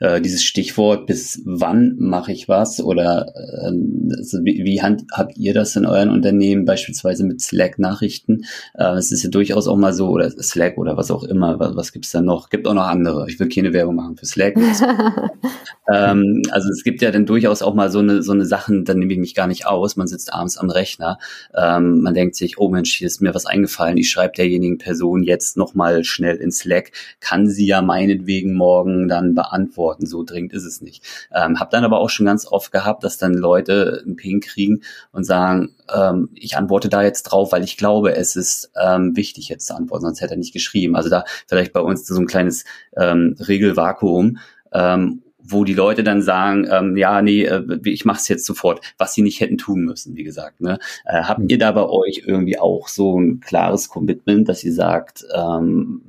Äh, 0.00 0.20
dieses 0.20 0.44
Stichwort, 0.44 1.06
bis 1.06 1.42
wann 1.44 1.96
mache 1.98 2.32
ich 2.32 2.48
was 2.48 2.80
oder 2.80 3.32
ähm, 3.62 4.12
also 4.16 4.38
wie, 4.44 4.64
wie 4.64 4.82
hand, 4.82 5.04
habt 5.12 5.36
ihr 5.38 5.54
das 5.54 5.76
in 5.76 5.86
euren 5.86 6.10
Unternehmen, 6.10 6.64
beispielsweise 6.64 7.24
mit 7.24 7.40
Slack-Nachrichten? 7.40 8.44
Äh, 8.74 8.94
es 8.94 9.12
ist 9.12 9.22
ja 9.22 9.30
durchaus 9.30 9.68
auch 9.68 9.76
mal 9.76 9.92
so, 9.92 10.08
oder 10.08 10.30
Slack 10.30 10.78
oder 10.78 10.96
was 10.96 11.10
auch 11.10 11.24
immer, 11.24 11.58
was, 11.58 11.76
was 11.76 11.92
gibt's 11.92 12.10
da 12.10 12.20
noch? 12.20 12.50
Gibt 12.50 12.66
auch 12.66 12.74
noch 12.74 12.86
andere. 12.86 13.26
Ich 13.28 13.38
will 13.38 13.48
keine 13.48 13.72
Werbung 13.72 13.96
machen 13.96 14.16
für 14.16 14.26
Slack. 14.26 14.56
ähm, 15.92 16.42
also 16.50 16.68
es 16.70 16.84
gibt 16.84 17.02
ja 17.02 17.10
dann 17.10 17.26
durchaus 17.26 17.62
auch 17.62 17.74
mal 17.74 17.90
so 17.90 18.00
eine, 18.00 18.22
so 18.22 18.32
eine 18.32 18.46
Sachen, 18.46 18.84
dann 18.84 18.98
nehme 18.98 19.12
ich 19.12 19.18
mich 19.18 19.34
gar 19.34 19.46
nicht 19.46 19.66
aus. 19.66 19.96
Man 19.96 20.06
sitzt 20.06 20.32
abends 20.32 20.58
am 20.58 20.70
Rechner, 20.70 21.18
ähm, 21.54 22.00
man 22.00 22.14
denkt 22.14 22.36
sich, 22.36 22.58
oh 22.58 22.68
Mensch, 22.68 22.94
hier 22.96 23.06
ist 23.06 23.20
mir 23.20 23.34
was 23.34 23.46
eingefallen, 23.46 23.96
ich 23.96 24.10
schreibe 24.10 24.34
derjenigen 24.36 24.78
Person 24.78 25.22
jetzt 25.22 25.56
nochmal 25.56 26.04
schnell 26.04 26.36
in 26.36 26.50
Slack, 26.50 26.92
kann 27.20 27.48
sie 27.48 27.66
ja 27.66 27.82
meinetwegen 27.82 28.54
morgen 28.54 29.08
dann 29.08 29.34
beantworten. 29.34 29.67
So 30.06 30.22
dringend 30.22 30.52
ist 30.52 30.64
es 30.64 30.80
nicht. 30.80 31.04
Ähm, 31.34 31.60
hab 31.60 31.70
dann 31.70 31.84
aber 31.84 31.98
auch 32.00 32.10
schon 32.10 32.26
ganz 32.26 32.46
oft 32.46 32.72
gehabt, 32.72 33.04
dass 33.04 33.18
dann 33.18 33.34
Leute 33.34 34.02
einen 34.04 34.16
Ping 34.16 34.40
kriegen 34.40 34.82
und 35.12 35.24
sagen, 35.24 35.74
ähm, 35.94 36.30
ich 36.34 36.56
antworte 36.56 36.88
da 36.88 37.02
jetzt 37.02 37.24
drauf, 37.24 37.52
weil 37.52 37.64
ich 37.64 37.76
glaube, 37.76 38.14
es 38.14 38.36
ist 38.36 38.70
ähm, 38.80 39.16
wichtig 39.16 39.48
jetzt 39.48 39.66
zu 39.66 39.74
antworten, 39.74 40.04
sonst 40.04 40.20
hätte 40.20 40.34
er 40.34 40.38
nicht 40.38 40.52
geschrieben. 40.52 40.96
Also 40.96 41.08
da 41.10 41.24
vielleicht 41.46 41.72
bei 41.72 41.80
uns 41.80 42.06
so 42.06 42.18
ein 42.18 42.26
kleines 42.26 42.64
ähm, 42.96 43.36
Regelvakuum. 43.38 44.38
Ähm, 44.72 45.22
wo 45.50 45.64
die 45.64 45.74
Leute 45.74 46.02
dann 46.02 46.22
sagen, 46.22 46.66
ähm, 46.70 46.96
ja, 46.96 47.22
nee, 47.22 47.44
äh, 47.44 47.78
ich 47.84 48.04
mache 48.04 48.18
es 48.18 48.28
jetzt 48.28 48.44
sofort, 48.44 48.80
was 48.98 49.14
sie 49.14 49.22
nicht 49.22 49.40
hätten 49.40 49.58
tun 49.58 49.80
müssen, 49.80 50.16
wie 50.16 50.24
gesagt. 50.24 50.60
Ne? 50.60 50.78
Äh, 51.04 51.22
habt 51.22 51.40
ihr 51.50 51.58
da 51.58 51.72
bei 51.72 51.88
euch 51.88 52.22
irgendwie 52.26 52.58
auch 52.58 52.88
so 52.88 53.18
ein 53.18 53.40
klares 53.40 53.88
Commitment, 53.88 54.48
dass 54.48 54.64
ihr 54.64 54.72
sagt, 54.72 55.24
ähm, 55.34 56.02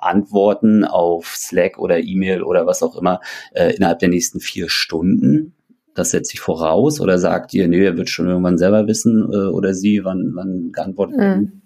Antworten 0.00 0.84
auf 0.84 1.34
Slack 1.36 1.78
oder 1.78 2.00
E-Mail 2.00 2.42
oder 2.42 2.66
was 2.66 2.82
auch 2.82 2.96
immer 2.96 3.20
äh, 3.52 3.74
innerhalb 3.74 4.00
der 4.00 4.08
nächsten 4.08 4.40
vier 4.40 4.68
Stunden? 4.68 5.54
Das 5.94 6.10
setzt 6.10 6.30
sich 6.30 6.40
voraus 6.40 7.00
oder 7.00 7.18
sagt 7.18 7.52
ihr, 7.54 7.68
nee, 7.68 7.84
er 7.84 7.96
wird 7.96 8.10
schon 8.10 8.28
irgendwann 8.28 8.58
selber 8.58 8.86
wissen 8.86 9.28
äh, 9.32 9.48
oder 9.48 9.74
sie, 9.74 10.04
wann, 10.04 10.32
wann 10.34 10.72
geantwortet 10.72 11.18
wird? 11.18 11.38
Mhm. 11.38 11.62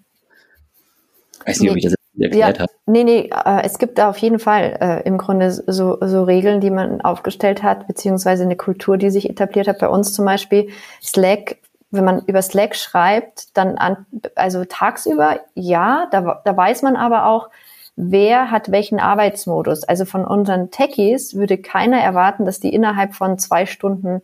Weiß 1.45 1.59
nicht, 1.59 1.69
ob 1.69 1.77
ich 1.77 1.83
das 1.83 1.95
erklärt 2.23 2.57
ja, 2.57 2.63
habe. 2.63 2.71
Nee, 2.85 3.03
nee, 3.03 3.29
äh, 3.29 3.61
es 3.63 3.77
gibt 3.77 3.97
da 3.97 4.09
auf 4.09 4.17
jeden 4.17 4.39
Fall 4.39 4.77
äh, 4.79 5.07
im 5.07 5.17
Grunde 5.17 5.51
so, 5.51 5.97
so 6.01 6.23
Regeln, 6.23 6.61
die 6.61 6.69
man 6.69 7.01
aufgestellt 7.01 7.63
hat, 7.63 7.87
beziehungsweise 7.87 8.43
eine 8.43 8.55
Kultur, 8.55 8.97
die 8.97 9.09
sich 9.09 9.29
etabliert 9.29 9.67
hat. 9.67 9.79
Bei 9.79 9.89
uns 9.89 10.13
zum 10.13 10.25
Beispiel 10.25 10.69
Slack, 11.01 11.57
wenn 11.91 12.05
man 12.05 12.21
über 12.25 12.41
Slack 12.41 12.75
schreibt, 12.75 13.57
dann 13.57 13.77
an, 13.77 14.05
also 14.35 14.65
tagsüber, 14.65 15.39
ja, 15.55 16.07
da, 16.11 16.41
da 16.43 16.57
weiß 16.57 16.81
man 16.83 16.95
aber 16.95 17.25
auch, 17.25 17.49
wer 17.95 18.51
hat 18.51 18.71
welchen 18.71 18.99
Arbeitsmodus. 18.99 19.83
Also 19.83 20.05
von 20.05 20.25
unseren 20.25 20.69
Techies 20.71 21.35
würde 21.35 21.57
keiner 21.57 21.97
erwarten, 21.97 22.45
dass 22.45 22.59
die 22.59 22.73
innerhalb 22.73 23.15
von 23.15 23.39
zwei 23.39 23.65
Stunden 23.65 24.21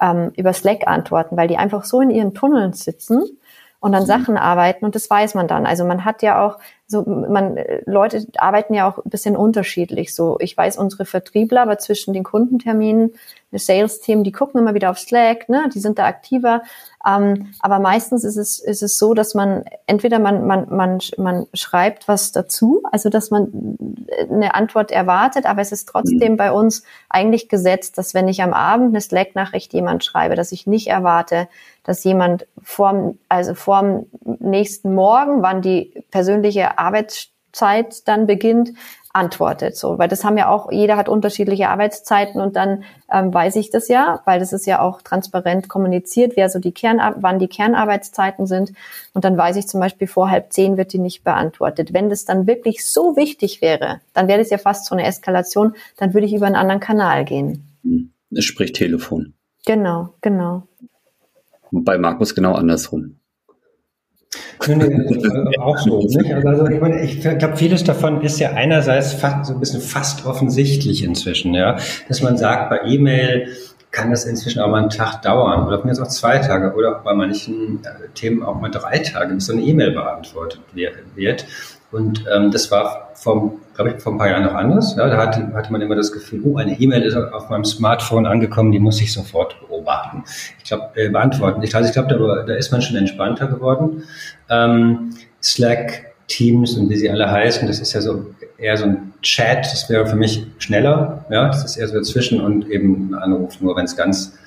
ähm, 0.00 0.32
über 0.36 0.52
Slack 0.52 0.86
antworten, 0.86 1.36
weil 1.36 1.48
die 1.48 1.56
einfach 1.56 1.84
so 1.84 2.00
in 2.00 2.10
ihren 2.10 2.34
Tunneln 2.34 2.72
sitzen 2.72 3.22
und 3.84 3.94
an 3.94 4.04
mhm. 4.04 4.06
Sachen 4.06 4.36
arbeiten 4.38 4.86
und 4.86 4.94
das 4.94 5.10
weiß 5.10 5.34
man 5.34 5.46
dann. 5.46 5.66
Also 5.66 5.84
man 5.84 6.06
hat 6.06 6.22
ja 6.22 6.42
auch 6.42 6.58
so, 6.86 7.02
man, 7.02 7.58
Leute 7.84 8.26
arbeiten 8.38 8.72
ja 8.72 8.88
auch 8.88 8.96
ein 8.96 9.10
bisschen 9.10 9.36
unterschiedlich. 9.36 10.14
So, 10.14 10.38
ich 10.40 10.56
weiß, 10.56 10.78
unsere 10.78 11.04
Vertriebler, 11.04 11.60
aber 11.60 11.76
zwischen 11.76 12.14
den 12.14 12.24
Kundenterminen, 12.24 13.12
Sales-Team, 13.52 14.24
die 14.24 14.32
gucken 14.32 14.60
immer 14.60 14.74
wieder 14.74 14.90
auf 14.90 14.98
Slack, 14.98 15.48
ne, 15.50 15.68
die 15.72 15.80
sind 15.80 15.98
da 15.98 16.06
aktiver. 16.06 16.62
Ähm, 17.06 17.52
aber 17.60 17.78
meistens 17.78 18.24
ist 18.24 18.36
es, 18.36 18.58
ist 18.58 18.82
es 18.82 18.96
so, 18.96 19.12
dass 19.12 19.34
man 19.34 19.64
entweder 19.86 20.18
man, 20.18 20.46
man, 20.46 20.66
man, 20.70 20.98
man 21.18 21.46
schreibt 21.52 22.08
was 22.08 22.32
dazu, 22.32 22.82
also 22.90 23.10
dass 23.10 23.30
man 23.30 23.76
eine 24.30 24.54
Antwort 24.54 24.90
erwartet, 24.92 25.44
aber 25.44 25.60
es 25.60 25.72
ist 25.72 25.88
trotzdem 25.88 26.32
mhm. 26.32 26.36
bei 26.38 26.52
uns 26.52 26.84
eigentlich 27.10 27.50
gesetzt, 27.50 27.98
dass 27.98 28.14
wenn 28.14 28.28
ich 28.28 28.42
am 28.42 28.54
Abend 28.54 28.88
eine 28.88 29.00
Slack-Nachricht 29.02 29.74
jemand 29.74 30.04
schreibe, 30.04 30.36
dass 30.36 30.52
ich 30.52 30.66
nicht 30.66 30.88
erwarte, 30.88 31.48
dass 31.84 32.02
jemand 32.04 32.46
vorm, 32.62 33.18
also 33.28 33.54
vorm 33.54 34.06
nächsten 34.40 34.94
Morgen, 34.94 35.42
wann 35.42 35.62
die 35.62 36.04
persönliche 36.10 36.78
Arbeitszeit 36.78 38.08
dann 38.08 38.26
beginnt, 38.26 38.72
antwortet. 39.14 39.76
So, 39.76 39.96
weil 39.96 40.08
das 40.08 40.24
haben 40.24 40.36
ja 40.36 40.48
auch, 40.48 40.72
jeder 40.72 40.96
hat 40.96 41.08
unterschiedliche 41.08 41.68
Arbeitszeiten 41.68 42.40
und 42.40 42.56
dann 42.56 42.82
ähm, 43.10 43.32
weiß 43.32 43.54
ich 43.56 43.70
das 43.70 43.86
ja, 43.86 44.20
weil 44.24 44.40
das 44.40 44.52
ist 44.52 44.66
ja 44.66 44.80
auch 44.80 45.02
transparent 45.02 45.68
kommuniziert, 45.68 46.32
wer 46.34 46.50
so 46.50 46.58
die 46.58 46.72
Kern, 46.72 47.00
wann 47.18 47.38
die 47.38 47.46
Kernarbeitszeiten 47.46 48.46
sind. 48.46 48.72
Und 49.12 49.24
dann 49.24 49.38
weiß 49.38 49.54
ich 49.54 49.68
zum 49.68 49.78
Beispiel, 49.78 50.08
vor 50.08 50.30
halb 50.30 50.52
zehn 50.52 50.76
wird 50.76 50.92
die 50.92 50.98
nicht 50.98 51.22
beantwortet. 51.22 51.92
Wenn 51.92 52.10
das 52.10 52.24
dann 52.24 52.48
wirklich 52.48 52.84
so 52.84 53.16
wichtig 53.16 53.62
wäre, 53.62 54.00
dann 54.14 54.26
wäre 54.26 54.40
das 54.40 54.50
ja 54.50 54.58
fast 54.58 54.86
so 54.86 54.96
eine 54.96 55.06
Eskalation, 55.06 55.74
dann 55.96 56.12
würde 56.12 56.26
ich 56.26 56.34
über 56.34 56.46
einen 56.46 56.56
anderen 56.56 56.80
Kanal 56.80 57.24
gehen. 57.24 58.10
Es 58.32 58.44
spricht 58.44 58.74
Telefon. 58.74 59.34
Genau, 59.64 60.10
genau. 60.20 60.64
Bei 61.82 61.98
Markus 61.98 62.34
genau 62.34 62.54
andersrum. 62.54 63.16
Nee, 64.66 64.74
nee, 64.76 65.58
auch 65.58 65.78
so. 65.78 65.98
Nicht? 66.06 66.32
Also 66.32 66.66
ich, 66.66 66.80
meine, 66.80 67.02
ich 67.02 67.20
glaube, 67.20 67.56
vieles 67.56 67.84
davon 67.84 68.22
ist 68.22 68.38
ja 68.38 68.52
einerseits 68.52 69.12
fast, 69.12 69.46
so 69.46 69.54
ein 69.54 69.60
bisschen 69.60 69.80
fast 69.80 70.26
offensichtlich 70.26 71.04
inzwischen, 71.04 71.54
ja, 71.54 71.76
dass 72.08 72.22
man 72.22 72.36
sagt, 72.36 72.70
bei 72.70 72.80
E-Mail 72.86 73.48
kann 73.90 74.10
das 74.10 74.24
inzwischen 74.24 74.60
auch 74.60 74.68
mal 74.68 74.80
einen 74.80 74.90
Tag 74.90 75.22
dauern 75.22 75.66
oder 75.66 75.80
von 75.80 75.90
auch 75.90 76.08
zwei 76.08 76.38
Tage 76.38 76.74
oder 76.74 76.96
auch 76.96 77.04
bei 77.04 77.14
manchen 77.14 77.80
äh, 77.84 78.08
Themen 78.14 78.42
auch 78.42 78.60
mal 78.60 78.70
drei 78.70 78.98
Tage, 78.98 79.34
bis 79.34 79.46
so 79.46 79.52
eine 79.52 79.62
E-Mail 79.62 79.92
beantwortet 79.92 80.60
wird. 80.74 81.46
Und 81.92 82.24
ähm, 82.34 82.50
das 82.50 82.70
war 82.72 83.10
vom 83.14 83.60
glaube 83.74 83.90
ich, 83.90 84.02
vor 84.02 84.12
ein 84.12 84.18
paar 84.18 84.28
Jahren 84.28 84.44
noch 84.44 84.54
anders. 84.54 84.94
Ja, 84.96 85.08
da 85.08 85.16
hatte, 85.16 85.52
hatte 85.52 85.72
man 85.72 85.80
immer 85.80 85.96
das 85.96 86.12
Gefühl, 86.12 86.42
oh, 86.44 86.56
eine 86.56 86.78
E-Mail 86.78 87.02
ist 87.02 87.16
auf 87.16 87.50
meinem 87.50 87.64
Smartphone 87.64 88.26
angekommen, 88.26 88.72
die 88.72 88.78
muss 88.78 89.00
ich 89.00 89.12
sofort 89.12 89.56
beobachten. 89.60 90.24
Ich 90.58 90.64
glaube, 90.64 90.90
äh, 90.94 91.08
beantworten. 91.08 91.62
Ich, 91.62 91.74
also 91.74 91.88
ich 91.88 91.94
glaube, 91.94 92.08
da, 92.08 92.42
da 92.42 92.54
ist 92.54 92.70
man 92.72 92.82
schon 92.82 92.96
entspannter 92.96 93.48
geworden. 93.48 94.04
Ähm, 94.48 95.10
Slack, 95.42 96.14
Teams 96.26 96.76
und 96.76 96.88
wie 96.88 96.96
sie 96.96 97.10
alle 97.10 97.30
heißen, 97.30 97.68
das 97.68 97.80
ist 97.80 97.92
ja 97.92 98.00
so 98.00 98.26
eher 98.56 98.76
so 98.76 98.84
ein 98.84 99.12
Chat, 99.22 99.66
das 99.66 99.90
wäre 99.90 100.06
für 100.06 100.16
mich 100.16 100.46
schneller, 100.58 101.24
ja, 101.30 101.48
das 101.48 101.64
ist 101.64 101.76
eher 101.76 101.88
so 101.88 101.94
dazwischen 101.94 102.40
und 102.40 102.68
eben 102.70 103.10
ein 103.10 103.14
Anruf 103.14 103.60
nur, 103.60 103.76
wenn 103.76 103.84
es 103.84 103.96
ganz 103.96 104.38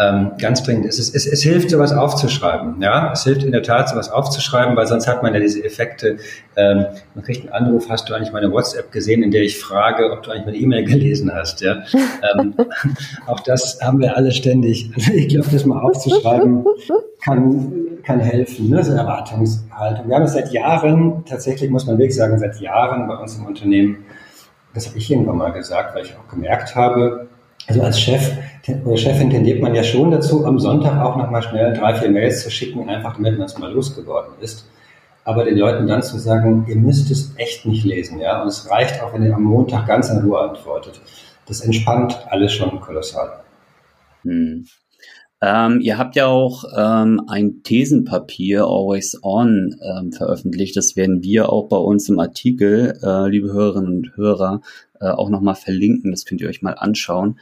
ähm, 0.00 0.32
ganz 0.38 0.62
dringend 0.62 0.86
ist. 0.86 0.98
Es, 0.98 1.14
es, 1.14 1.26
es 1.26 1.42
hilft, 1.42 1.70
sowas 1.70 1.92
aufzuschreiben. 1.92 2.80
Ja, 2.80 3.12
es 3.12 3.24
hilft 3.24 3.42
in 3.42 3.52
der 3.52 3.62
Tat, 3.62 3.90
sowas 3.90 4.10
aufzuschreiben, 4.10 4.74
weil 4.74 4.86
sonst 4.86 5.06
hat 5.06 5.22
man 5.22 5.34
ja 5.34 5.40
diese 5.40 5.62
Effekte. 5.62 6.16
Ähm, 6.56 6.86
man 7.14 7.24
kriegt 7.24 7.42
einen 7.42 7.66
Anruf, 7.66 7.90
hast 7.90 8.08
du 8.08 8.14
eigentlich 8.14 8.32
meine 8.32 8.50
WhatsApp 8.50 8.90
gesehen, 8.92 9.22
in 9.22 9.30
der 9.30 9.42
ich 9.42 9.58
frage, 9.58 10.10
ob 10.10 10.22
du 10.22 10.30
eigentlich 10.30 10.46
meine 10.46 10.56
E-Mail 10.56 10.84
gelesen 10.84 11.30
hast. 11.34 11.60
Ja, 11.60 11.82
ähm, 12.34 12.54
auch 13.26 13.40
das 13.40 13.78
haben 13.82 14.00
wir 14.00 14.16
alle 14.16 14.32
ständig. 14.32 14.90
Also 15.00 15.12
ich 15.12 15.28
glaube, 15.28 15.48
das 15.50 15.64
mal 15.64 15.80
aufzuschreiben 15.80 16.64
kann 17.22 17.72
kann 18.02 18.20
helfen. 18.20 18.70
Ne? 18.70 18.82
So 18.82 18.92
Erwartungshaltung. 18.92 20.08
Wir 20.08 20.16
haben 20.16 20.24
es 20.24 20.32
seit 20.32 20.52
Jahren, 20.52 21.24
tatsächlich 21.24 21.70
muss 21.70 21.86
man 21.86 21.98
wirklich 21.98 22.16
sagen, 22.16 22.38
seit 22.38 22.60
Jahren 22.60 23.06
bei 23.06 23.16
uns 23.16 23.36
im 23.36 23.46
Unternehmen. 23.46 24.04
Das 24.74 24.88
habe 24.88 24.98
ich 24.98 25.10
irgendwann 25.10 25.36
mal 25.36 25.52
gesagt, 25.52 25.94
weil 25.94 26.04
ich 26.04 26.14
auch 26.16 26.28
gemerkt 26.28 26.74
habe, 26.76 27.28
also 27.70 27.82
als 27.82 28.00
Chef 28.00 28.32
oder 28.84 28.96
Chefin 28.96 29.30
tendiert 29.30 29.62
man 29.62 29.74
ja 29.74 29.82
schon 29.84 30.10
dazu, 30.10 30.44
am 30.44 30.58
Sonntag 30.58 31.00
auch 31.00 31.16
nochmal 31.16 31.42
schnell 31.42 31.72
drei, 31.72 31.94
vier 31.94 32.10
Mails 32.10 32.42
zu 32.42 32.50
schicken, 32.50 32.88
einfach 32.88 33.14
damit 33.14 33.38
man 33.38 33.46
es 33.46 33.56
mal 33.58 33.72
losgeworden 33.72 34.34
ist. 34.40 34.68
Aber 35.24 35.44
den 35.44 35.56
Leuten 35.56 35.86
dann 35.86 36.02
zu 36.02 36.18
sagen, 36.18 36.66
ihr 36.68 36.76
müsst 36.76 37.10
es 37.10 37.32
echt 37.36 37.66
nicht 37.66 37.84
lesen, 37.84 38.18
ja. 38.18 38.42
Und 38.42 38.48
es 38.48 38.68
reicht 38.68 39.00
auch, 39.02 39.12
wenn 39.14 39.22
ihr 39.22 39.34
am 39.34 39.44
Montag 39.44 39.86
ganz 39.86 40.08
in 40.10 40.18
Ruhe 40.18 40.40
antwortet. 40.40 41.00
Das 41.46 41.60
entspannt 41.60 42.26
alles 42.28 42.52
schon 42.52 42.80
kolossal. 42.80 43.40
Hm. 44.24 44.66
Ähm, 45.42 45.80
ihr 45.80 45.96
habt 45.96 46.16
ja 46.16 46.26
auch 46.26 46.64
ähm, 46.76 47.22
ein 47.26 47.62
Thesenpapier 47.62 48.64
Always 48.64 49.18
On 49.22 49.74
ähm, 49.82 50.12
veröffentlicht. 50.12 50.76
Das 50.76 50.96
werden 50.96 51.22
wir 51.22 51.50
auch 51.50 51.68
bei 51.68 51.78
uns 51.78 52.08
im 52.10 52.18
Artikel, 52.18 52.98
äh, 53.02 53.28
liebe 53.28 53.50
Hörerinnen 53.50 53.90
und 53.90 54.16
Hörer, 54.16 54.60
äh, 55.00 55.06
auch 55.06 55.30
nochmal 55.30 55.54
verlinken. 55.54 56.10
Das 56.10 56.26
könnt 56.26 56.42
ihr 56.42 56.48
euch 56.48 56.60
mal 56.60 56.74
anschauen. 56.74 57.38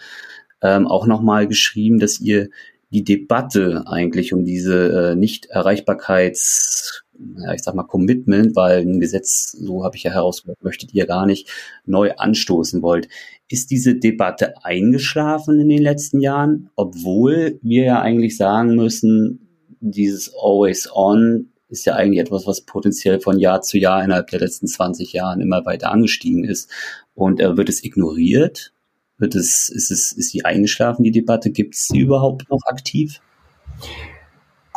Ähm, 0.62 0.86
auch 0.86 1.06
nochmal 1.06 1.48
geschrieben, 1.48 1.98
dass 1.98 2.20
ihr 2.20 2.50
die 2.90 3.04
Debatte 3.04 3.84
eigentlich 3.86 4.32
um 4.32 4.44
diese 4.44 5.10
äh, 5.10 5.14
Nicht-Erreichbarkeits, 5.16 7.04
ja, 7.38 7.52
ich 7.52 7.62
sag 7.62 7.74
mal 7.74 7.84
Commitment, 7.84 8.54
weil 8.56 8.80
ein 8.80 9.00
Gesetz, 9.00 9.52
so 9.52 9.84
habe 9.84 9.96
ich 9.96 10.04
ja 10.04 10.12
herausgehört, 10.12 10.62
möchtet 10.62 10.94
ihr 10.94 11.06
gar 11.06 11.26
nicht 11.26 11.48
neu 11.84 12.12
anstoßen 12.16 12.82
wollt. 12.82 13.08
Ist 13.48 13.70
diese 13.70 13.94
Debatte 13.94 14.64
eingeschlafen 14.64 15.60
in 15.60 15.68
den 15.68 15.82
letzten 15.82 16.20
Jahren, 16.20 16.70
obwohl 16.76 17.58
wir 17.62 17.84
ja 17.84 18.00
eigentlich 18.00 18.36
sagen 18.36 18.76
müssen, 18.76 19.48
dieses 19.80 20.32
Always 20.34 20.88
On 20.92 21.48
ist 21.68 21.84
ja 21.84 21.94
eigentlich 21.94 22.20
etwas, 22.20 22.46
was 22.46 22.62
potenziell 22.62 23.20
von 23.20 23.38
Jahr 23.38 23.60
zu 23.60 23.78
Jahr 23.78 24.02
innerhalb 24.02 24.28
der 24.28 24.40
letzten 24.40 24.66
20 24.66 25.12
Jahren 25.12 25.40
immer 25.40 25.64
weiter 25.66 25.90
angestiegen 25.90 26.44
ist. 26.44 26.70
Und 27.14 27.40
äh, 27.40 27.56
wird 27.56 27.68
es 27.68 27.84
ignoriert? 27.84 28.72
Wird 29.18 29.34
es, 29.34 29.68
ist 29.68 29.90
es, 29.90 30.12
ist 30.12 30.30
sie 30.30 30.44
eingeschlafen, 30.44 31.02
die 31.02 31.10
Debatte? 31.10 31.50
Gibt 31.50 31.74
es 31.74 31.88
sie 31.88 31.98
überhaupt 31.98 32.48
noch 32.48 32.60
aktiv? 32.66 33.20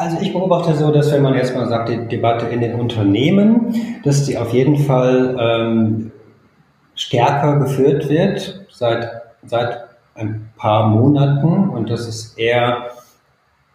Also 0.01 0.17
ich 0.19 0.33
beobachte 0.33 0.73
so, 0.73 0.91
dass 0.91 1.11
wenn 1.11 1.21
man 1.21 1.35
jetzt 1.35 1.55
mal 1.55 1.67
sagt, 1.67 1.89
die 1.89 2.07
Debatte 2.07 2.47
in 2.47 2.59
den 2.59 2.73
Unternehmen, 2.73 4.01
dass 4.03 4.25
sie 4.25 4.35
auf 4.35 4.51
jeden 4.51 4.77
Fall 4.77 5.37
ähm, 5.39 6.11
stärker 6.95 7.59
geführt 7.59 8.09
wird 8.09 8.65
seit, 8.71 9.11
seit 9.45 9.77
ein 10.15 10.49
paar 10.57 10.87
Monaten 10.87 11.69
und 11.69 11.91
dass 11.91 12.07
es 12.07 12.33
eher 12.35 12.87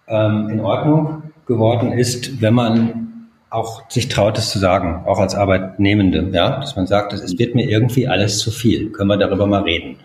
ähm, 0.08 0.48
in 0.50 0.58
Ordnung 0.58 1.22
geworden 1.46 1.92
ist, 1.92 2.42
wenn 2.42 2.54
man 2.54 3.28
auch 3.48 3.88
sich 3.88 4.08
traut, 4.08 4.36
es 4.36 4.50
zu 4.50 4.58
sagen, 4.58 5.04
auch 5.06 5.20
als 5.20 5.36
Arbeitnehmende, 5.36 6.28
ja, 6.32 6.58
dass 6.58 6.74
man 6.74 6.88
sagt, 6.88 7.12
es 7.12 7.38
wird 7.38 7.54
mir 7.54 7.70
irgendwie 7.70 8.08
alles 8.08 8.40
zu 8.40 8.50
viel. 8.50 8.90
Können 8.90 9.10
wir 9.10 9.16
darüber 9.16 9.46
mal 9.46 9.62
reden? 9.62 9.98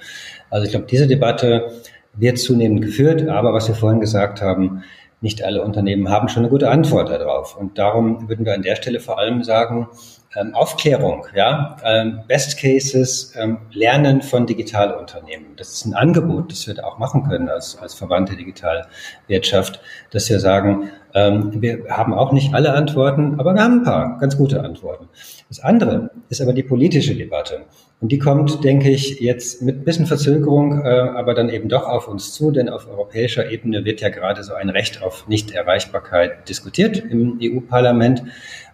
Also 0.52 0.66
ich 0.66 0.72
glaube, 0.72 0.86
diese 0.86 1.08
Debatte 1.08 1.72
wird 2.14 2.38
zunehmend 2.38 2.84
geführt, 2.84 3.28
aber 3.28 3.54
was 3.54 3.68
wir 3.68 3.74
vorhin 3.74 4.02
gesagt 4.02 4.44
haben, 4.44 4.84
nicht 5.22 5.44
alle 5.44 5.64
Unternehmen 5.64 6.10
haben 6.10 6.30
schon 6.30 6.44
eine 6.44 6.50
gute 6.50 6.70
Antwort 6.70 7.10
darauf. 7.10 7.56
Und 7.56 7.78
darum 7.78 8.28
würden 8.28 8.46
wir 8.46 8.54
an 8.54 8.64
der 8.64 8.76
Stelle 8.76 9.00
vor 9.00 9.20
allem 9.20 9.44
sagen, 9.44 9.88
ähm, 10.36 10.54
Aufklärung, 10.56 11.26
ja, 11.36 11.78
ähm, 11.84 12.22
Best 12.28 12.58
Cases, 12.58 13.34
ähm, 13.38 13.58
Lernen 13.72 14.22
von 14.22 14.46
Digitalunternehmen. 14.48 15.56
Das 15.58 15.74
ist 15.74 15.86
ein 15.86 15.94
Angebot, 15.94 16.52
das 16.52 16.68
wir 16.68 16.74
da 16.74 16.84
auch 16.84 16.98
machen 16.98 17.24
können 17.28 17.50
als, 17.50 17.78
als 17.78 17.94
Verwandte 17.94 18.36
Digitalwirtschaft, 18.36 19.82
dass 20.12 20.30
wir 20.30 20.40
sagen, 20.40 20.90
ähm, 21.14 21.62
wir 21.62 21.86
haben 21.90 22.14
auch 22.14 22.32
nicht 22.32 22.54
alle 22.54 22.74
Antworten, 22.74 23.40
aber 23.40 23.54
wir 23.54 23.62
haben 23.62 23.80
ein 23.80 23.84
paar 23.84 24.18
ganz 24.20 24.38
gute 24.38 24.64
Antworten. 24.64 25.10
Das 25.50 25.60
andere 25.60 26.12
ist 26.30 26.42
aber 26.42 26.54
die 26.54 26.64
politische 26.64 27.16
Debatte. 27.16 27.66
Und 28.00 28.12
die 28.12 28.18
kommt, 28.18 28.64
denke 28.64 28.90
ich, 28.90 29.20
jetzt 29.20 29.62
mit 29.62 29.78
ein 29.78 29.84
bisschen 29.84 30.08
Verzögerung, 30.08 30.84
äh, 30.84 30.90
aber 30.90 31.34
dann 31.36 31.50
eben 31.50 31.70
doch 31.70 31.84
auf 31.84 32.08
uns 32.08 32.34
zu, 32.34 32.52
denn 32.52 32.70
auf 32.70 32.88
europäischer 32.90 33.52
Ebene 33.52 33.86
wird 33.86 34.02
ja 34.02 34.10
gerade 34.10 34.44
so 34.44 34.54
ein 34.54 34.70
Recht 34.70 35.04
auf 35.04 35.28
Nichterreichbarkeit 35.28 36.48
diskutiert 36.50 36.98
im 36.98 37.38
EU-Parlament. 37.42 38.24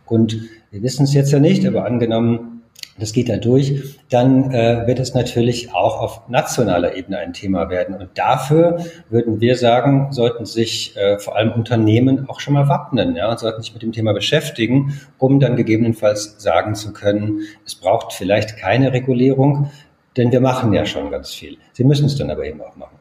Und 0.07 0.39
wir 0.71 0.81
wissen 0.81 1.03
es 1.03 1.13
jetzt 1.13 1.31
ja 1.31 1.39
nicht, 1.39 1.65
aber 1.65 1.85
angenommen, 1.85 2.57
das 2.99 3.13
geht 3.13 3.29
da 3.29 3.37
durch, 3.37 3.95
dann 4.09 4.51
äh, 4.51 4.87
wird 4.87 4.99
es 4.99 5.13
natürlich 5.13 5.73
auch 5.73 6.01
auf 6.01 6.27
nationaler 6.29 6.95
Ebene 6.95 7.19
ein 7.19 7.33
Thema 7.33 7.69
werden. 7.69 7.95
Und 7.95 8.09
dafür 8.15 8.83
würden 9.09 9.39
wir 9.39 9.55
sagen, 9.55 10.11
sollten 10.11 10.45
sich 10.45 10.97
äh, 10.97 11.19
vor 11.19 11.35
allem 11.35 11.51
Unternehmen 11.51 12.27
auch 12.27 12.39
schon 12.39 12.55
mal 12.55 12.67
wappnen 12.67 13.15
ja, 13.15 13.29
und 13.29 13.39
sollten 13.39 13.61
sich 13.61 13.73
mit 13.73 13.83
dem 13.83 13.91
Thema 13.91 14.13
beschäftigen, 14.13 14.99
um 15.19 15.39
dann 15.39 15.55
gegebenenfalls 15.55 16.35
sagen 16.39 16.73
zu 16.73 16.91
können, 16.91 17.41
es 17.65 17.75
braucht 17.75 18.13
vielleicht 18.13 18.57
keine 18.57 18.93
Regulierung, 18.93 19.69
denn 20.15 20.31
wir 20.31 20.41
machen 20.41 20.73
ja 20.73 20.85
schon 20.85 21.11
ganz 21.11 21.31
viel. 21.33 21.57
Sie 21.73 21.83
müssen 21.83 22.05
es 22.05 22.15
dann 22.15 22.31
aber 22.31 22.45
eben 22.45 22.61
auch 22.61 22.75
machen. 22.75 22.96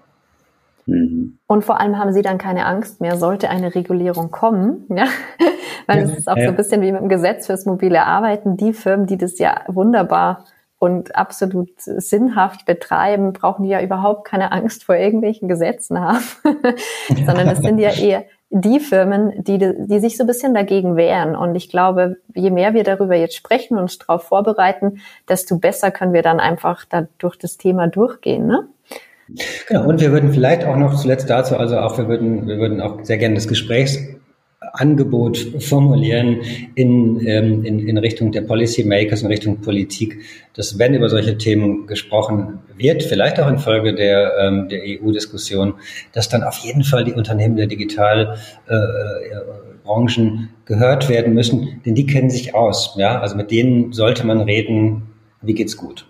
Mhm. 0.87 1.38
Und 1.46 1.64
vor 1.64 1.81
allem 1.81 1.99
haben 1.99 2.12
sie 2.12 2.22
dann 2.22 2.38
keine 2.38 2.66
Angst 2.66 3.01
mehr, 3.01 3.16
sollte 3.16 3.51
eine 3.51 3.75
Regulierung 3.75 4.31
kommen, 4.31 4.87
ja, 4.88 5.07
weil 5.87 5.99
es 5.99 6.16
ist 6.16 6.29
auch 6.29 6.37
ja. 6.37 6.44
so 6.44 6.51
ein 6.51 6.57
bisschen 6.57 6.81
wie 6.81 6.92
mit 6.92 7.01
dem 7.01 7.09
Gesetz 7.09 7.46
fürs 7.46 7.66
mobile 7.66 8.05
Arbeiten. 8.05 8.57
Die 8.57 8.72
Firmen, 8.72 9.07
die 9.07 9.18
das 9.18 9.38
ja 9.38 9.62
wunderbar 9.66 10.44
und 10.79 11.16
absolut 11.16 11.70
sinnhaft 11.79 12.66
betreiben, 12.66 13.33
brauchen 13.33 13.64
ja 13.64 13.81
überhaupt 13.81 14.27
keine 14.27 14.53
Angst 14.53 14.85
vor 14.85 14.94
irgendwelchen 14.94 15.49
Gesetzen 15.49 16.01
haben, 16.01 16.25
sondern 17.27 17.49
es 17.49 17.59
sind 17.59 17.79
ja 17.79 17.90
eher 17.90 18.25
die 18.51 18.79
Firmen, 18.79 19.42
die, 19.42 19.59
die 19.59 19.99
sich 19.99 20.16
so 20.16 20.22
ein 20.22 20.29
bisschen 20.29 20.55
dagegen 20.55 20.96
wehren. 20.96 21.35
Und 21.35 21.57
ich 21.57 21.68
glaube, 21.68 22.16
je 22.35 22.51
mehr 22.51 22.75
wir 22.75 22.85
darüber 22.85 23.16
jetzt 23.16 23.35
sprechen 23.35 23.75
und 23.77 23.85
uns 23.85 23.99
darauf 23.99 24.22
vorbereiten, 24.22 25.01
desto 25.29 25.59
besser 25.59 25.90
können 25.90 26.12
wir 26.12 26.22
dann 26.22 26.38
einfach 26.38 26.85
da 26.85 27.09
durch 27.18 27.37
das 27.37 27.57
Thema 27.57 27.88
durchgehen. 27.88 28.46
Ne? 28.46 28.68
Genau, 29.69 29.89
und 29.89 30.01
wir 30.01 30.12
würden 30.12 30.33
vielleicht 30.33 30.65
auch 30.65 30.77
noch 30.77 30.95
zuletzt 30.95 31.29
dazu, 31.29 31.57
also 31.57 31.79
auch 31.79 31.99
wir 31.99 32.09
würden, 32.09 32.47
wir 32.47 32.59
würden 32.59 32.81
auch 32.81 33.05
sehr 33.05 33.19
gerne 33.19 33.35
das 33.35 33.49
Gesprächs 33.49 33.99
Angebot 34.73 35.37
formulieren 35.61 36.41
in, 36.75 37.25
ähm, 37.27 37.65
in, 37.65 37.89
in 37.89 37.99
Richtung 37.99 38.33
der 38.33 38.41
Policymakers, 38.43 39.23
in 39.23 39.29
Richtung 39.29 39.61
Politik, 39.61 40.19
dass 40.55 40.79
wenn 40.79 40.95
über 40.95 41.09
solche 41.09 41.39
Themen 41.39 41.87
gesprochen 41.87 42.59
wird, 42.77 43.03
vielleicht 43.03 43.41
auch 43.41 43.49
infolge 43.49 43.95
der, 43.95 44.35
ähm, 44.41 44.69
der 44.69 44.83
EU-Diskussion, 44.85 45.75
dass 46.12 46.29
dann 46.29 46.43
auf 46.43 46.59
jeden 46.59 46.85
Fall 46.85 47.05
die 47.05 47.12
Unternehmen 47.12 47.57
der 47.57 47.67
Digitalbranchen 47.67 50.27
äh, 50.27 50.67
gehört 50.67 51.09
werden 51.09 51.33
müssen, 51.35 51.81
denn 51.85 51.95
die 51.95 52.07
kennen 52.07 52.31
sich 52.31 52.55
aus. 52.55 52.95
Ja? 52.97 53.21
Also 53.21 53.37
mit 53.37 53.51
denen 53.51 53.93
sollte 53.93 54.27
man 54.27 54.41
reden, 54.41 55.03
wie 55.43 55.55
geht's 55.55 55.77
gut. 55.77 56.07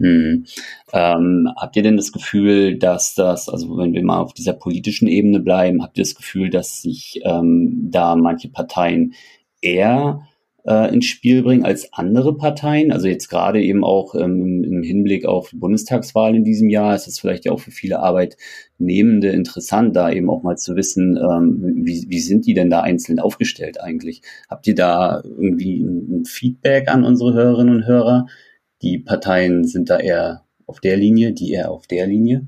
Hm. 0.00 0.46
Ähm, 0.94 1.48
habt 1.56 1.76
ihr 1.76 1.82
denn 1.82 1.98
das 1.98 2.10
Gefühl, 2.10 2.78
dass 2.78 3.14
das, 3.14 3.50
also 3.50 3.76
wenn 3.76 3.92
wir 3.92 4.02
mal 4.02 4.20
auf 4.20 4.32
dieser 4.32 4.54
politischen 4.54 5.06
Ebene 5.08 5.40
bleiben, 5.40 5.82
habt 5.82 5.98
ihr 5.98 6.04
das 6.04 6.14
Gefühl, 6.14 6.48
dass 6.48 6.80
sich 6.80 7.20
ähm, 7.24 7.88
da 7.90 8.16
manche 8.16 8.48
Parteien 8.48 9.12
eher 9.60 10.22
äh, 10.66 10.92
ins 10.94 11.04
Spiel 11.04 11.42
bringen 11.42 11.66
als 11.66 11.92
andere 11.92 12.34
Parteien? 12.34 12.92
Also 12.92 13.08
jetzt 13.08 13.28
gerade 13.28 13.62
eben 13.62 13.84
auch 13.84 14.14
ähm, 14.14 14.64
im 14.64 14.82
Hinblick 14.82 15.26
auf 15.26 15.50
die 15.50 15.56
Bundestagswahl 15.56 16.34
in 16.34 16.44
diesem 16.44 16.70
Jahr 16.70 16.94
ist 16.94 17.06
es 17.06 17.18
vielleicht 17.20 17.44
ja 17.44 17.52
auch 17.52 17.60
für 17.60 17.70
viele 17.70 18.00
Arbeitnehmende 18.00 19.28
interessant, 19.28 19.94
da 19.96 20.10
eben 20.10 20.30
auch 20.30 20.42
mal 20.42 20.56
zu 20.56 20.76
wissen, 20.76 21.18
ähm, 21.18 21.82
wie, 21.84 22.06
wie 22.08 22.20
sind 22.20 22.46
die 22.46 22.54
denn 22.54 22.70
da 22.70 22.80
einzeln 22.80 23.20
aufgestellt 23.20 23.82
eigentlich? 23.82 24.22
Habt 24.48 24.66
ihr 24.66 24.74
da 24.74 25.22
irgendwie 25.22 25.82
ein 25.82 26.24
Feedback 26.24 26.88
an 26.88 27.04
unsere 27.04 27.34
Hörerinnen 27.34 27.76
und 27.76 27.86
Hörer? 27.86 28.26
Die 28.82 28.98
Parteien 28.98 29.64
sind 29.64 29.90
da 29.90 29.98
eher 29.98 30.44
auf 30.66 30.80
der 30.80 30.96
Linie, 30.96 31.32
die 31.32 31.52
eher 31.52 31.70
auf 31.70 31.86
der 31.86 32.06
Linie? 32.06 32.46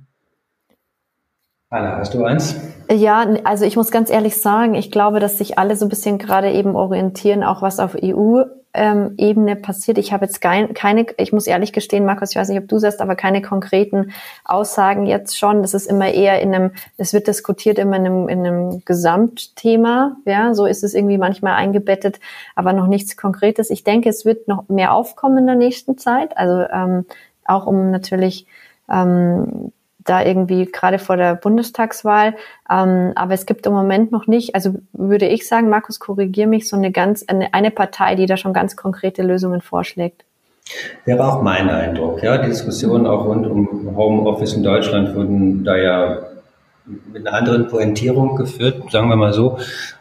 Anna, 1.69 1.97
hast 1.97 2.13
du 2.13 2.25
eins? 2.25 2.55
Ja, 2.91 3.27
also 3.45 3.65
ich 3.65 3.77
muss 3.77 3.91
ganz 3.91 4.11
ehrlich 4.11 4.37
sagen, 4.37 4.75
ich 4.75 4.91
glaube, 4.91 5.21
dass 5.21 5.39
sich 5.39 5.59
alle 5.59 5.75
so 5.75 5.87
ein 5.87 5.89
bisschen 5.89 6.19
gerade 6.19 6.53
eben 6.53 6.77
orientieren, 6.77 7.43
auch 7.43 7.63
was 7.63 7.81
auf 7.81 7.97
EU 8.01 8.43
ähm, 8.75 9.15
Ebene 9.19 9.57
passiert. 9.57 9.99
Ich 9.99 10.13
habe 10.13 10.25
jetzt 10.25 10.41
kein, 10.41 10.73
keine, 10.75 11.07
ich 11.19 11.33
muss 11.33 11.47
ehrlich 11.47 11.73
gestehen, 11.73 12.07
Markus, 12.07 12.31
ich 12.31 12.37
weiß 12.37 12.49
nicht, 12.49 12.59
ob 12.59 12.69
du 12.69 12.79
sagst, 12.79 13.01
aber 13.01 13.17
keine 13.17 13.43
konkreten 13.43 14.13
Aussagen 14.45 15.07
jetzt 15.07 15.39
schon. 15.39 15.63
Das 15.63 15.75
ist 15.75 15.87
immer 15.87 16.11
eher 16.11 16.41
in 16.41 16.55
einem, 16.55 16.71
es 16.97 17.13
wird 17.13 17.27
diskutiert 17.27 17.79
immer 17.79 17.97
in 17.97 18.07
einem, 18.07 18.29
in 18.29 18.47
einem 18.47 18.85
Gesamtthema. 18.85 20.17
Ja, 20.25 20.55
so 20.55 20.65
ist 20.65 20.85
es 20.85 20.95
irgendwie 20.95 21.19
manchmal 21.19 21.55
eingebettet, 21.55 22.21
aber 22.55 22.73
noch 22.73 22.87
nichts 22.87 23.17
Konkretes. 23.17 23.71
Ich 23.71 23.85
denke, 23.85 24.09
es 24.09 24.25
wird 24.25 24.49
noch 24.49 24.69
mehr 24.69 24.95
aufkommen 24.95 25.39
in 25.39 25.47
der 25.47 25.57
nächsten 25.57 25.99
Zeit. 25.99 26.37
Also 26.39 26.67
ähm, 26.73 27.05
auch 27.45 27.67
um 27.67 27.91
natürlich 27.91 28.47
ähm, 28.89 29.73
da 30.05 30.25
irgendwie 30.25 30.67
gerade 30.67 30.99
vor 30.99 31.17
der 31.17 31.35
Bundestagswahl. 31.35 32.35
Ähm, 32.71 33.13
aber 33.15 33.35
es 33.35 33.47
gibt 33.47 33.67
im 33.67 33.73
Moment 33.73 34.13
noch 34.13 34.27
nicht, 34.27 34.55
also 34.55 34.75
würde 34.93 35.27
ich 35.27 35.47
sagen, 35.47 35.69
Markus, 35.69 35.99
korrigier 35.99 36.47
mich, 36.47 36.69
so 36.69 36.77
eine 36.77 36.93
ganz, 36.93 37.25
eine, 37.27 37.55
eine 37.55 37.71
Partei, 37.71 38.15
die 38.15 38.27
da 38.27 38.37
schon 38.37 38.53
ganz 38.53 38.77
konkrete 38.77 39.23
Lösungen 39.23 39.61
vorschlägt. 39.61 40.25
Wäre 41.05 41.27
auch 41.27 41.43
mein 41.43 41.69
Eindruck. 41.69 42.23
Ja, 42.23 42.39
die 42.39 42.49
Diskussionen 42.49 43.07
auch 43.07 43.25
rund 43.27 43.47
um 43.47 43.97
Homeoffice 43.97 44.55
in 44.55 44.63
Deutschland 44.63 45.15
wurden 45.15 45.65
da 45.65 45.77
ja 45.77 46.19
mit 47.13 47.27
einer 47.27 47.37
anderen 47.37 47.69
Pointierung 47.69 48.37
geführt, 48.37 48.91
sagen 48.91 49.09
wir 49.09 49.17
mal 49.17 49.33
so. 49.33 49.59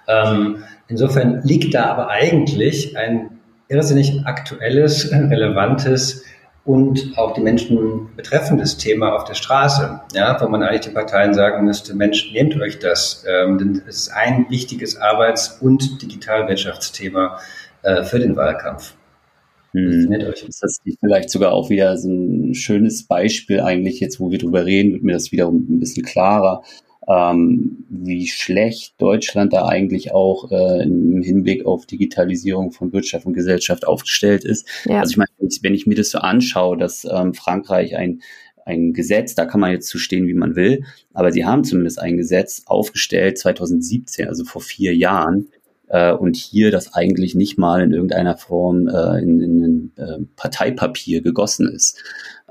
Ähm, 0.08 0.64
insofern 0.88 1.42
liegt 1.44 1.74
da 1.74 1.86
aber 1.86 2.10
eigentlich 2.10 2.98
ein 2.98 3.40
irrsinnig 3.68 4.26
aktuelles, 4.26 5.12
relevantes 5.12 6.26
und 6.64 7.14
auch 7.18 7.34
die 7.34 7.42
Menschen 7.42 8.10
betreffendes 8.16 8.78
Thema 8.78 9.16
auf 9.16 9.24
der 9.24 9.34
Straße, 9.34 10.02
ja, 10.14 10.38
wo 10.40 10.48
man 10.48 10.62
eigentlich 10.62 10.82
den 10.82 10.94
Parteien 10.94 11.34
sagen 11.34 11.66
müsste, 11.66 11.96
Mensch, 11.96 12.32
nehmt 12.34 12.60
euch 12.62 12.78
das, 12.80 13.26
ähm, 13.28 13.58
denn 13.58 13.82
es 13.88 14.08
ist 14.08 14.10
ein 14.10 14.46
wichtiges 14.50 14.98
Arbeits- 14.98 15.58
und 15.62 16.02
Digitalwirtschaftsthema 16.02 17.40
äh, 17.82 18.04
für 18.04 18.20
den 18.20 18.36
Wahlkampf. 18.36 18.94
Hm. 19.74 20.12
Ist 20.12 20.62
das 20.62 20.80
vielleicht 21.00 21.30
sogar 21.30 21.54
auch 21.54 21.70
wieder 21.70 21.98
so 21.98 22.10
ein 22.10 22.54
schönes 22.54 23.08
Beispiel 23.08 23.62
eigentlich 23.62 24.00
jetzt, 24.00 24.20
wo 24.20 24.30
wir 24.30 24.38
drüber 24.38 24.66
reden, 24.66 24.92
wird 24.92 25.04
mir 25.04 25.14
das 25.14 25.32
wiederum 25.32 25.66
ein 25.68 25.80
bisschen 25.80 26.04
klarer, 26.04 26.62
ähm, 27.12 27.86
wie 27.90 28.28
schlecht 28.28 28.94
Deutschland 29.00 29.54
da 29.54 29.66
eigentlich 29.66 30.14
auch 30.14 30.52
äh, 30.52 30.84
im 30.84 31.22
Hinblick 31.22 31.66
auf 31.66 31.86
Digitalisierung 31.86 32.72
von 32.72 32.94
Wirtschaft 32.94 33.26
und 33.26 33.34
Gesellschaft 33.34 33.88
aufgestellt 33.88 34.46
ist. 34.46 34.68
Ja. 34.86 35.00
Also 35.00 35.12
ich 35.12 35.18
meine, 35.18 35.30
wenn 35.38 35.48
ich, 35.50 35.64
wenn 35.64 35.74
ich 35.74 35.88
mir 35.88 35.96
das 35.96 36.12
so 36.12 36.20
anschaue, 36.20 36.78
dass 36.78 37.06
ähm, 37.06 37.34
Frankreich 37.34 37.96
ein 37.96 38.22
ein 38.64 38.94
Gesetz, 38.94 39.34
da 39.34 39.46
kann 39.46 39.60
man 39.60 39.72
jetzt 39.72 39.88
zu 39.88 39.98
stehen, 39.98 40.28
wie 40.28 40.36
man 40.36 40.56
will, 40.56 40.84
aber 41.14 41.32
sie 41.32 41.46
haben 41.46 41.64
zumindest 41.64 42.00
ein 42.00 42.16
Gesetz 42.16 42.62
aufgestellt 42.68 43.40
2017, 43.40 44.28
also 44.28 44.44
vor 44.44 44.62
vier 44.62 44.96
Jahren, 44.96 45.48
äh, 45.92 46.14
und 46.14 46.38
hier 46.38 46.72
das 46.72 46.94
eigentlich 46.94 47.36
nicht 47.36 47.58
mal 47.58 47.82
in 47.82 47.92
irgendeiner 47.92 48.38
Form 48.38 48.88
äh, 48.88 49.22
in, 49.22 49.42
in 49.42 49.64
ein 49.64 49.92
äh, 49.98 50.26
Parteipapier 50.36 51.22
gegossen 51.22 51.68
ist. 51.68 52.02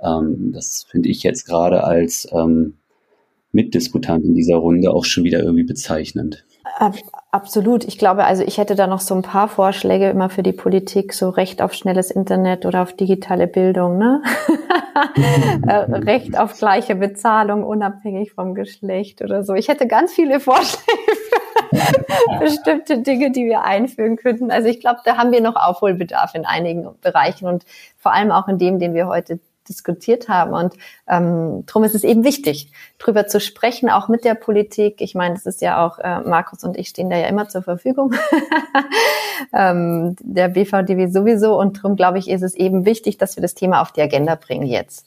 Ähm, 0.03 0.53
das 0.53 0.87
finde 0.91 1.09
ich 1.09 1.23
jetzt 1.23 1.47
gerade 1.47 1.85
als 1.85 2.29
ähm, 2.33 2.75
Mitdiskutant 3.53 4.25
in 4.25 4.35
dieser 4.35 4.57
Runde 4.57 4.91
auch 4.93 5.05
schon 5.05 5.25
wieder 5.25 5.41
irgendwie 5.41 5.65
bezeichnend. 5.65 6.45
Absolut. 7.31 7.85
Ich 7.85 7.99
glaube, 7.99 8.25
also 8.25 8.43
ich 8.43 8.59
hätte 8.59 8.75
da 8.75 8.87
noch 8.87 9.01
so 9.01 9.15
ein 9.15 9.23
paar 9.23 9.49
Vorschläge 9.49 10.09
immer 10.09 10.31
für 10.31 10.43
die 10.43 10.53
Politik, 10.53 11.13
so 11.13 11.29
Recht 11.29 11.63
auf 11.63 11.75
schnelles 11.75 12.11
Internet 12.11 12.65
oder 12.65 12.83
auf 12.83 12.95
digitale 12.95 13.47
Bildung, 13.47 13.99
ne? 13.99 14.23
Äh, 15.67 15.73
Recht 15.73 16.39
auf 16.39 16.59
gleiche 16.59 16.95
Bezahlung, 16.95 17.65
unabhängig 17.65 18.33
vom 18.33 18.55
Geschlecht 18.55 19.23
oder 19.23 19.45
so. 19.45 19.55
Ich 19.55 19.69
hätte 19.69 19.87
ganz 19.87 20.13
viele 20.13 20.41
Vorschläge 20.41 21.13
für 21.71 22.39
bestimmte 22.41 22.99
Dinge, 22.99 23.31
die 23.31 23.47
wir 23.47 23.63
einführen 23.63 24.17
könnten. 24.17 24.51
Also 24.51 24.69
ich 24.69 24.81
glaube, 24.81 25.01
da 25.05 25.17
haben 25.17 25.33
wir 25.33 25.41
noch 25.41 25.57
Aufholbedarf 25.57 26.35
in 26.35 26.45
einigen 26.45 26.89
Bereichen 27.01 27.47
und 27.47 27.65
vor 27.97 28.13
allem 28.13 28.31
auch 28.31 28.49
in 28.49 28.59
dem, 28.59 28.79
den 28.79 28.93
wir 28.95 29.07
heute 29.07 29.39
diskutiert 29.71 30.29
haben. 30.29 30.53
Und 30.53 30.75
ähm, 31.09 31.65
darum 31.67 31.85
ist 31.85 31.95
es 31.95 32.05
eben 32.05 32.25
wichtig, 32.25 32.73
drüber 32.99 33.27
zu 33.27 33.41
sprechen, 33.41 33.89
auch 33.89 34.09
mit 34.09 34.25
der 34.25 34.35
Politik. 34.35 34.97
Ich 35.01 35.15
meine, 35.15 35.35
es 35.35 35.47
ist 35.47 35.63
ja 35.63 35.87
auch, 35.87 35.99
äh, 35.99 36.21
Markus 36.21 36.63
und 36.65 36.77
ich 36.77 36.89
stehen 36.89 37.09
da 37.09 37.17
ja 37.17 37.29
immer 37.29 37.49
zur 37.49 37.63
Verfügung. 37.63 38.15
ähm, 39.55 40.17
der 40.21 40.49
BVDW 40.49 41.07
sowieso. 41.07 41.59
Und 41.59 41.79
darum, 41.79 41.97
glaube 41.97 42.19
ich, 42.19 42.29
ist 42.29 42.43
es 42.43 42.55
eben 42.55 42.85
wichtig, 42.85 43.17
dass 43.17 43.37
wir 43.37 43.43
das 43.43 43.55
Thema 43.55 43.81
auf 43.81 43.93
die 43.93 44.03
Agenda 44.03 44.35
bringen 44.35 44.67
jetzt. 44.67 45.07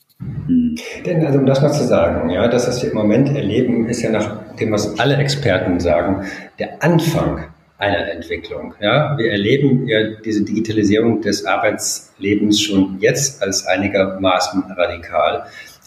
Denn, 1.05 1.25
also 1.25 1.39
um 1.39 1.45
das 1.45 1.61
mal 1.61 1.71
zu 1.71 1.83
sagen, 1.83 2.29
ja, 2.29 2.47
das, 2.47 2.67
was 2.67 2.81
wir 2.81 2.91
im 2.91 2.97
Moment 2.97 3.35
erleben, 3.35 3.87
ist 3.87 4.01
ja 4.01 4.09
nach 4.09 4.55
dem, 4.55 4.71
was 4.71 4.99
alle 4.99 5.17
Experten 5.17 5.79
sagen, 5.79 6.25
der 6.59 6.81
Anfang 6.81 7.45
einer 7.83 8.09
Entwicklung. 8.11 8.73
Ja, 8.79 9.17
wir 9.17 9.31
erleben 9.31 9.87
ja 9.87 10.11
diese 10.23 10.43
Digitalisierung 10.43 11.21
des 11.21 11.45
Arbeitslebens 11.45 12.61
schon 12.61 12.97
jetzt 12.99 13.43
als 13.43 13.65
einigermaßen 13.65 14.63
radikal. 14.77 15.45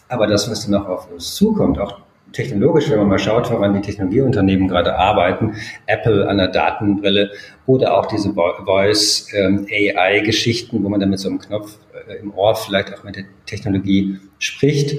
Aber 0.09 0.27
das, 0.27 0.49
was 0.49 0.61
dann 0.61 0.71
noch 0.71 0.87
auf 0.87 1.11
uns 1.11 1.35
zukommt, 1.35 1.79
auch 1.79 1.99
technologisch, 2.31 2.89
wenn 2.89 2.99
man 2.99 3.07
mal 3.07 3.19
schaut, 3.19 3.49
woran 3.51 3.73
die 3.73 3.81
Technologieunternehmen 3.81 4.67
gerade 4.67 4.95
arbeiten, 4.95 5.55
Apple 5.87 6.27
an 6.27 6.37
der 6.37 6.49
Datenbrille 6.49 7.31
oder 7.65 7.97
auch 7.97 8.05
diese 8.05 8.33
Voice 8.33 9.27
ähm, 9.33 9.65
wo 10.83 10.89
man 10.89 10.99
dann 10.99 11.09
mit 11.09 11.19
so 11.19 11.29
einem 11.29 11.39
Knopf 11.39 11.77
äh, 12.07 12.17
im 12.17 12.33
Ohr 12.33 12.55
vielleicht 12.55 12.93
auch 12.93 13.03
mit 13.03 13.15
der 13.15 13.23
Technologie 13.45 14.19
spricht, 14.39 14.97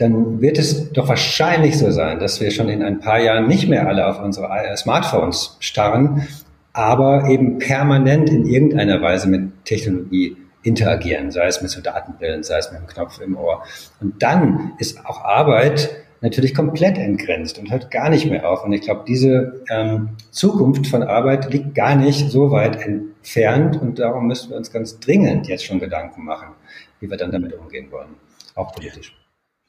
dann 0.00 0.40
wird 0.40 0.58
es 0.58 0.92
doch 0.92 1.08
wahrscheinlich 1.08 1.78
so 1.78 1.90
sein, 1.90 2.18
dass 2.18 2.40
wir 2.40 2.50
schon 2.50 2.70
in 2.70 2.82
ein 2.82 3.00
paar 3.00 3.20
Jahren 3.20 3.46
nicht 3.46 3.68
mehr 3.68 3.86
alle 3.86 4.06
auf 4.06 4.22
unsere 4.22 4.48
Smartphones 4.76 5.58
starren, 5.60 6.26
aber 6.72 7.28
eben 7.28 7.58
permanent 7.58 8.30
in 8.30 8.46
irgendeiner 8.46 9.02
Weise 9.02 9.28
mit 9.28 9.64
Technologie 9.66 10.38
interagieren, 10.62 11.30
sei 11.30 11.46
es 11.46 11.60
mit 11.60 11.70
so 11.70 11.82
Datenbrillen, 11.82 12.42
sei 12.42 12.58
es 12.58 12.70
mit 12.70 12.78
einem 12.78 12.86
Knopf 12.86 13.20
im 13.20 13.36
Ohr. 13.36 13.62
Und 14.00 14.22
dann 14.22 14.72
ist 14.78 15.04
auch 15.04 15.22
Arbeit 15.22 15.90
natürlich 16.22 16.54
komplett 16.54 16.96
entgrenzt 16.96 17.58
und 17.58 17.70
hört 17.70 17.90
gar 17.90 18.08
nicht 18.08 18.24
mehr 18.24 18.48
auf. 18.48 18.64
Und 18.64 18.72
ich 18.72 18.80
glaube, 18.80 19.04
diese 19.06 19.62
ähm, 19.68 20.10
Zukunft 20.30 20.86
von 20.86 21.02
Arbeit 21.02 21.52
liegt 21.52 21.74
gar 21.74 21.94
nicht 21.94 22.30
so 22.30 22.50
weit 22.50 22.80
entfernt 22.80 23.80
und 23.80 23.98
darum 23.98 24.26
müssen 24.26 24.50
wir 24.50 24.56
uns 24.56 24.72
ganz 24.72 24.98
dringend 24.98 25.46
jetzt 25.46 25.66
schon 25.66 25.78
Gedanken 25.78 26.24
machen, 26.24 26.54
wie 27.00 27.10
wir 27.10 27.18
dann 27.18 27.32
damit 27.32 27.52
umgehen 27.52 27.90
wollen, 27.90 28.14
auch 28.54 28.72
politisch. 28.72 29.14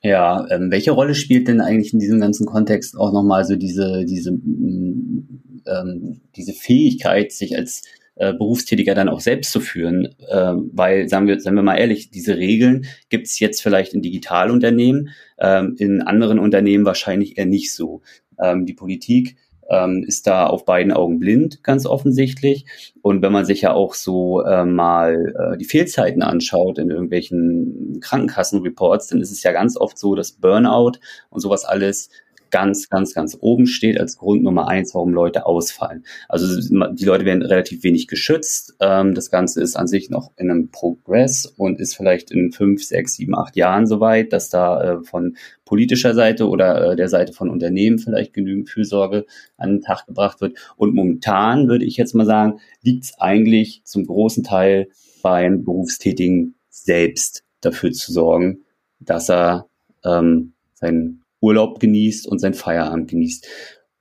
Ja, 0.03 0.47
ähm, 0.49 0.71
welche 0.71 0.91
Rolle 0.91 1.13
spielt 1.13 1.47
denn 1.47 1.61
eigentlich 1.61 1.93
in 1.93 1.99
diesem 1.99 2.19
ganzen 2.19 2.47
Kontext 2.47 2.97
auch 2.97 3.13
nochmal 3.13 3.45
so 3.45 3.55
diese, 3.55 4.03
diese, 4.05 4.31
mm, 4.31 5.63
ähm, 5.67 6.21
diese 6.35 6.53
Fähigkeit, 6.53 7.31
sich 7.31 7.55
als 7.55 7.83
äh, 8.15 8.33
Berufstätiger 8.33 8.95
dann 8.95 9.09
auch 9.09 9.19
selbst 9.19 9.51
zu 9.51 9.59
führen? 9.59 10.05
Äh, 10.27 10.53
weil, 10.73 11.07
sagen 11.07 11.27
wir, 11.27 11.39
sagen 11.39 11.55
wir 11.55 11.63
mal 11.63 11.77
ehrlich, 11.77 12.09
diese 12.09 12.37
Regeln 12.37 12.85
gibt 13.09 13.27
es 13.27 13.39
jetzt 13.39 13.61
vielleicht 13.61 13.93
in 13.93 14.01
Digitalunternehmen, 14.01 15.09
ähm, 15.39 15.75
in 15.77 16.01
anderen 16.01 16.39
Unternehmen 16.39 16.85
wahrscheinlich 16.85 17.37
eher 17.37 17.45
nicht 17.45 17.71
so. 17.71 18.01
Ähm, 18.39 18.65
die 18.65 18.73
Politik 18.73 19.37
ähm, 19.71 20.03
ist 20.05 20.27
da 20.27 20.45
auf 20.45 20.65
beiden 20.65 20.91
Augen 20.91 21.19
blind, 21.19 21.63
ganz 21.63 21.85
offensichtlich. 21.85 22.65
Und 23.01 23.21
wenn 23.21 23.31
man 23.31 23.45
sich 23.45 23.61
ja 23.61 23.73
auch 23.73 23.93
so 23.93 24.43
äh, 24.43 24.65
mal 24.65 25.33
äh, 25.53 25.57
die 25.57 25.65
Fehlzeiten 25.65 26.21
anschaut 26.21 26.77
in 26.77 26.91
irgendwelchen 26.91 27.99
Krankenkassenreports, 28.01 29.07
dann 29.07 29.21
ist 29.21 29.31
es 29.31 29.43
ja 29.43 29.53
ganz 29.53 29.77
oft 29.77 29.97
so, 29.97 30.13
dass 30.13 30.33
Burnout 30.33 30.93
und 31.29 31.39
sowas 31.39 31.63
alles 31.63 32.09
ganz, 32.51 32.89
ganz, 32.89 33.13
ganz 33.13 33.37
oben 33.39 33.65
steht 33.65 33.99
als 33.99 34.17
Grund 34.17 34.43
Nummer 34.43 34.67
eins, 34.67 34.93
warum 34.93 35.13
Leute 35.13 35.45
ausfallen. 35.45 36.05
Also 36.29 36.47
die 36.93 37.05
Leute 37.05 37.25
werden 37.25 37.41
relativ 37.41 37.83
wenig 37.83 38.07
geschützt. 38.07 38.75
Ähm, 38.79 39.15
das 39.15 39.31
Ganze 39.31 39.61
ist 39.61 39.75
an 39.75 39.87
sich 39.87 40.09
noch 40.09 40.31
in 40.37 40.51
einem 40.51 40.69
Progress 40.69 41.45
und 41.45 41.79
ist 41.79 41.95
vielleicht 41.95 42.31
in 42.31 42.51
fünf, 42.51 42.83
sechs, 42.83 43.15
sieben, 43.15 43.35
acht 43.35 43.55
Jahren 43.55 43.87
soweit, 43.87 44.33
dass 44.33 44.49
da 44.49 44.83
äh, 44.83 45.03
von 45.03 45.37
politischer 45.65 46.13
Seite 46.13 46.49
oder 46.49 46.91
äh, 46.91 46.95
der 46.95 47.07
Seite 47.07 47.31
von 47.33 47.49
Unternehmen 47.49 47.97
vielleicht 47.97 48.33
genügend 48.33 48.69
Fürsorge 48.69 49.25
an 49.57 49.69
den 49.69 49.81
Tag 49.81 50.05
gebracht 50.05 50.41
wird. 50.41 50.57
Und 50.75 50.93
momentan 50.93 51.69
würde 51.69 51.85
ich 51.85 51.95
jetzt 51.95 52.13
mal 52.13 52.25
sagen, 52.25 52.59
liegt 52.81 53.05
es 53.05 53.19
eigentlich 53.19 53.81
zum 53.85 54.05
großen 54.05 54.43
Teil 54.43 54.89
beim 55.21 55.63
Berufstätigen 55.63 56.55
selbst 56.69 57.43
dafür 57.61 57.91
zu 57.91 58.11
sorgen, 58.11 58.65
dass 58.99 59.29
er 59.29 59.67
ähm, 60.03 60.53
sein 60.73 61.21
Urlaub 61.41 61.79
genießt 61.79 62.27
und 62.27 62.39
sein 62.39 62.53
Feierabend 62.53 63.09
genießt. 63.09 63.47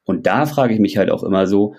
Und 0.05 0.27
da 0.27 0.47
frage 0.47 0.75
ich 0.75 0.81
mich 0.81 0.97
halt 0.97 1.11
auch 1.11 1.25
immer 1.25 1.47
so, 1.47 1.75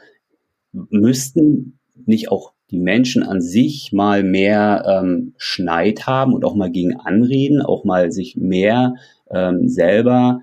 müssten 0.73 1.79
nicht 2.05 2.31
auch 2.31 2.53
die 2.71 2.79
Menschen 2.79 3.23
an 3.23 3.41
sich 3.41 3.91
mal 3.91 4.23
mehr 4.23 4.85
ähm, 4.87 5.33
Schneid 5.37 6.07
haben 6.07 6.33
und 6.33 6.45
auch 6.45 6.55
mal 6.55 6.71
gegen 6.71 6.95
anreden, 6.95 7.61
auch 7.61 7.83
mal 7.83 8.11
sich 8.11 8.37
mehr 8.37 8.95
ähm, 9.29 9.67
selber 9.67 10.41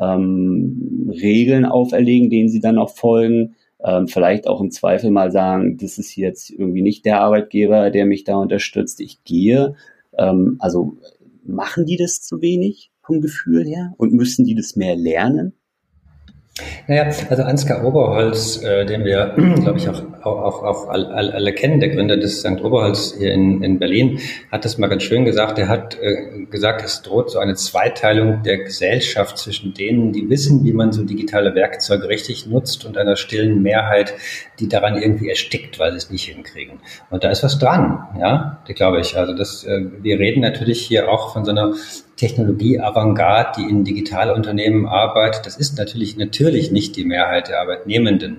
ähm, 0.00 1.10
Regeln 1.10 1.64
auferlegen, 1.64 2.30
denen 2.30 2.48
sie 2.48 2.60
dann 2.60 2.78
auch 2.78 2.90
folgen. 2.90 3.56
Ähm, 3.82 4.08
vielleicht 4.08 4.46
auch 4.46 4.60
im 4.60 4.70
Zweifel 4.70 5.10
mal 5.10 5.30
sagen, 5.30 5.76
das 5.76 5.98
ist 5.98 6.16
jetzt 6.16 6.50
irgendwie 6.50 6.82
nicht 6.82 7.04
der 7.04 7.20
Arbeitgeber, 7.20 7.90
der 7.90 8.06
mich 8.06 8.24
da 8.24 8.36
unterstützt, 8.36 9.00
ich 9.00 9.24
gehe. 9.24 9.74
Ähm, 10.16 10.56
also 10.60 10.96
machen 11.44 11.84
die 11.84 11.96
das 11.96 12.22
zu 12.22 12.40
wenig? 12.40 12.90
Vom 13.04 13.20
Gefühl 13.20 13.64
her? 13.64 13.94
Und 13.96 14.12
müssen 14.12 14.44
die 14.44 14.54
das 14.54 14.76
mehr 14.76 14.96
lernen? 14.96 15.52
Naja, 16.86 17.10
also 17.30 17.42
Ansgar 17.42 17.84
Oberholz, 17.84 18.62
äh, 18.62 18.86
den 18.86 19.04
wir, 19.04 19.34
glaube 19.60 19.78
ich, 19.78 19.88
auch 19.88 20.02
auch, 20.26 20.42
auch, 20.42 20.62
auch 20.62 20.88
alle, 20.88 21.34
alle 21.34 21.52
kennen. 21.52 21.80
Der 21.80 21.90
Gründer 21.90 22.16
des 22.16 22.40
St. 22.40 22.60
Oberholz 22.62 23.14
hier 23.18 23.32
in, 23.32 23.62
in 23.62 23.78
Berlin 23.78 24.20
hat 24.50 24.64
das 24.64 24.78
mal 24.78 24.88
ganz 24.88 25.02
schön 25.02 25.24
gesagt. 25.24 25.58
Er 25.58 25.68
hat 25.68 25.98
äh, 26.00 26.44
gesagt, 26.50 26.84
es 26.84 27.02
droht 27.02 27.30
so 27.30 27.38
eine 27.38 27.54
Zweiteilung 27.54 28.42
der 28.42 28.58
Gesellschaft 28.58 29.38
zwischen 29.38 29.74
denen, 29.74 30.12
die 30.12 30.28
wissen, 30.28 30.64
wie 30.64 30.72
man 30.72 30.92
so 30.92 31.04
digitale 31.04 31.54
Werkzeuge 31.54 32.08
richtig 32.08 32.46
nutzt 32.46 32.84
und 32.84 32.96
einer 32.96 33.16
stillen 33.16 33.62
Mehrheit, 33.62 34.14
die 34.60 34.68
daran 34.68 34.96
irgendwie 34.96 35.28
erstickt, 35.28 35.78
weil 35.78 35.92
sie 35.92 35.98
es 35.98 36.10
nicht 36.10 36.24
hinkriegen. 36.24 36.80
Und 37.10 37.24
da 37.24 37.30
ist 37.30 37.42
was 37.42 37.58
dran, 37.58 38.06
ja, 38.18 38.62
glaube 38.74 39.00
ich. 39.00 39.16
Also 39.16 39.34
das, 39.34 39.64
äh, 39.64 39.84
wir 40.00 40.18
reden 40.18 40.40
natürlich 40.40 40.80
hier 40.80 41.10
auch 41.10 41.32
von 41.32 41.44
so 41.44 41.50
einer 41.50 41.74
Technologie-Avantgarde, 42.16 43.60
die 43.60 43.68
in 43.68 43.84
digitale 43.84 44.34
Unternehmen 44.34 44.86
arbeitet. 44.86 45.46
Das 45.46 45.56
ist 45.56 45.78
natürlich, 45.78 46.16
natürlich 46.16 46.70
nicht 46.70 46.96
die 46.96 47.04
Mehrheit 47.04 47.48
der 47.48 47.60
Arbeitnehmenden 47.60 48.38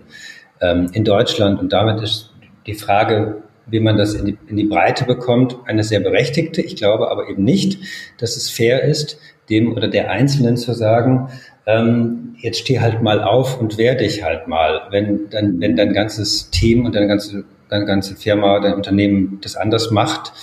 ähm, 0.61 0.89
in 0.93 1.03
Deutschland. 1.03 1.59
Und 1.59 1.73
damit 1.73 2.01
ist 2.01 2.33
die 2.65 2.73
Frage, 2.73 3.43
wie 3.67 3.79
man 3.79 3.97
das 3.97 4.13
in 4.13 4.25
die, 4.25 4.37
in 4.47 4.57
die 4.57 4.65
Breite 4.65 5.05
bekommt, 5.05 5.57
eine 5.65 5.83
sehr 5.83 5.99
berechtigte. 5.99 6.61
Ich 6.61 6.75
glaube 6.75 7.09
aber 7.09 7.29
eben 7.29 7.43
nicht, 7.43 7.79
dass 8.19 8.37
es 8.37 8.49
fair 8.49 8.83
ist, 8.83 9.17
dem 9.49 9.73
oder 9.73 9.87
der 9.87 10.11
Einzelnen 10.11 10.57
zu 10.57 10.73
sagen, 10.73 11.29
ähm, 11.65 12.35
jetzt 12.37 12.59
steh 12.59 12.79
halt 12.79 13.01
mal 13.01 13.21
auf 13.21 13.59
und 13.59 13.77
wehr 13.77 13.95
dich 13.95 14.23
halt 14.23 14.47
mal. 14.47 14.87
Wenn 14.91 15.29
dann, 15.29 15.59
wenn 15.59 15.75
dein 15.75 15.93
ganzes 15.93 16.49
Team 16.51 16.85
und 16.85 16.95
deine 16.95 17.07
ganze, 17.07 17.43
deine 17.69 17.85
ganze 17.85 18.15
Firma, 18.15 18.59
dein 18.59 18.73
Unternehmen 18.73 19.39
das 19.41 19.55
anders 19.55 19.91
macht, 19.91 20.33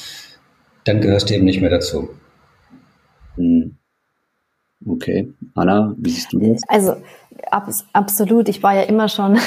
dann 0.85 1.01
gehörst 1.01 1.31
du 1.31 1.35
eben 1.35 1.45
nicht 1.45 1.61
mehr 1.61 1.71
dazu. 1.71 2.11
Hm. 3.37 3.77
Okay. 4.85 5.33
Anna, 5.55 5.95
wie 5.97 6.11
siehst 6.11 6.33
du 6.33 6.41
das? 6.41 6.61
Also 6.67 6.97
abs 7.51 7.87
absolut. 7.93 8.49
Ich 8.49 8.63
war 8.63 8.75
ja 8.75 8.83
immer 8.83 9.09
schon 9.09 9.39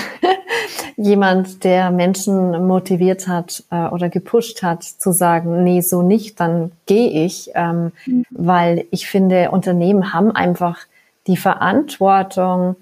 jemand, 0.98 1.64
der 1.64 1.92
Menschen 1.92 2.68
motiviert 2.68 3.28
hat 3.28 3.64
äh, 3.72 3.88
oder 3.88 4.10
gepusht 4.10 4.64
hat, 4.64 4.84
zu 4.84 5.12
sagen, 5.12 5.64
nee, 5.64 5.82
so 5.82 6.02
nicht, 6.02 6.40
dann 6.40 6.72
gehe 6.86 7.26
ich, 7.26 7.52
ähm, 7.56 7.92
mhm. 8.06 8.26
weil 8.30 8.86
ich 8.92 9.08
finde, 9.08 9.52
Unternehmen 9.52 10.14
haben 10.14 10.32
einfach 10.32 10.80
die 11.28 11.38
Verantwortung, 11.38 12.76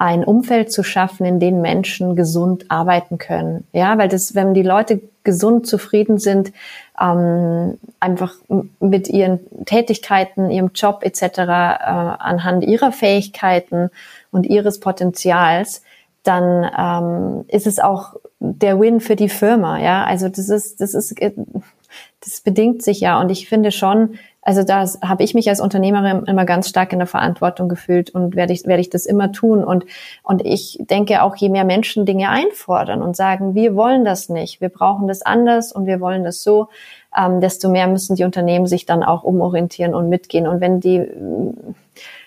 ein 0.00 0.24
Umfeld 0.24 0.72
zu 0.72 0.82
schaffen, 0.82 1.26
in 1.26 1.40
dem 1.40 1.60
Menschen 1.60 2.16
gesund 2.16 2.70
arbeiten 2.70 3.18
können. 3.18 3.64
Ja, 3.72 3.98
weil 3.98 4.08
das, 4.08 4.34
wenn 4.34 4.54
die 4.54 4.62
Leute 4.62 5.02
gesund 5.24 5.66
zufrieden 5.66 6.16
sind, 6.16 6.54
ähm, 6.98 7.78
einfach 8.00 8.32
mit 8.80 9.08
ihren 9.08 9.40
Tätigkeiten, 9.66 10.50
ihrem 10.50 10.70
Job 10.74 11.00
etc. 11.02 11.22
Äh, 11.22 11.44
anhand 11.44 12.64
ihrer 12.64 12.92
Fähigkeiten 12.92 13.90
und 14.30 14.46
ihres 14.46 14.80
Potenzials, 14.80 15.82
dann 16.22 16.70
ähm, 16.78 17.44
ist 17.48 17.66
es 17.66 17.78
auch 17.78 18.14
der 18.38 18.80
Win 18.80 19.00
für 19.00 19.16
die 19.16 19.28
Firma. 19.28 19.78
Ja, 19.80 20.04
also 20.04 20.30
das 20.30 20.48
ist, 20.48 20.80
das 20.80 20.94
ist, 20.94 21.14
das 22.20 22.40
bedingt 22.40 22.82
sich 22.82 23.00
ja. 23.00 23.20
Und 23.20 23.30
ich 23.30 23.48
finde 23.48 23.72
schon, 23.72 24.18
also 24.42 24.62
da 24.62 24.86
habe 25.02 25.22
ich 25.22 25.34
mich 25.34 25.48
als 25.48 25.60
Unternehmerin 25.60 26.24
immer 26.24 26.44
ganz 26.44 26.68
stark 26.68 26.92
in 26.92 26.98
der 26.98 27.06
Verantwortung 27.06 27.68
gefühlt 27.68 28.10
und 28.10 28.36
werde 28.36 28.52
ich, 28.52 28.66
werde 28.66 28.80
ich 28.80 28.90
das 28.90 29.06
immer 29.06 29.32
tun. 29.32 29.62
Und, 29.64 29.84
und 30.22 30.44
ich 30.44 30.78
denke 30.80 31.22
auch, 31.22 31.36
je 31.36 31.50
mehr 31.50 31.64
Menschen 31.64 32.06
Dinge 32.06 32.30
einfordern 32.30 33.02
und 33.02 33.16
sagen, 33.16 33.54
wir 33.54 33.74
wollen 33.74 34.04
das 34.04 34.28
nicht, 34.28 34.60
wir 34.60 34.70
brauchen 34.70 35.08
das 35.08 35.22
anders 35.22 35.72
und 35.72 35.86
wir 35.86 36.00
wollen 36.00 36.24
das 36.24 36.42
so, 36.42 36.68
ähm, 37.16 37.40
desto 37.40 37.68
mehr 37.68 37.86
müssen 37.86 38.16
die 38.16 38.24
Unternehmen 38.24 38.66
sich 38.66 38.86
dann 38.86 39.02
auch 39.02 39.24
umorientieren 39.24 39.94
und 39.94 40.08
mitgehen. 40.08 40.46
Und 40.46 40.60
wenn 40.60 40.80
die 40.80 41.06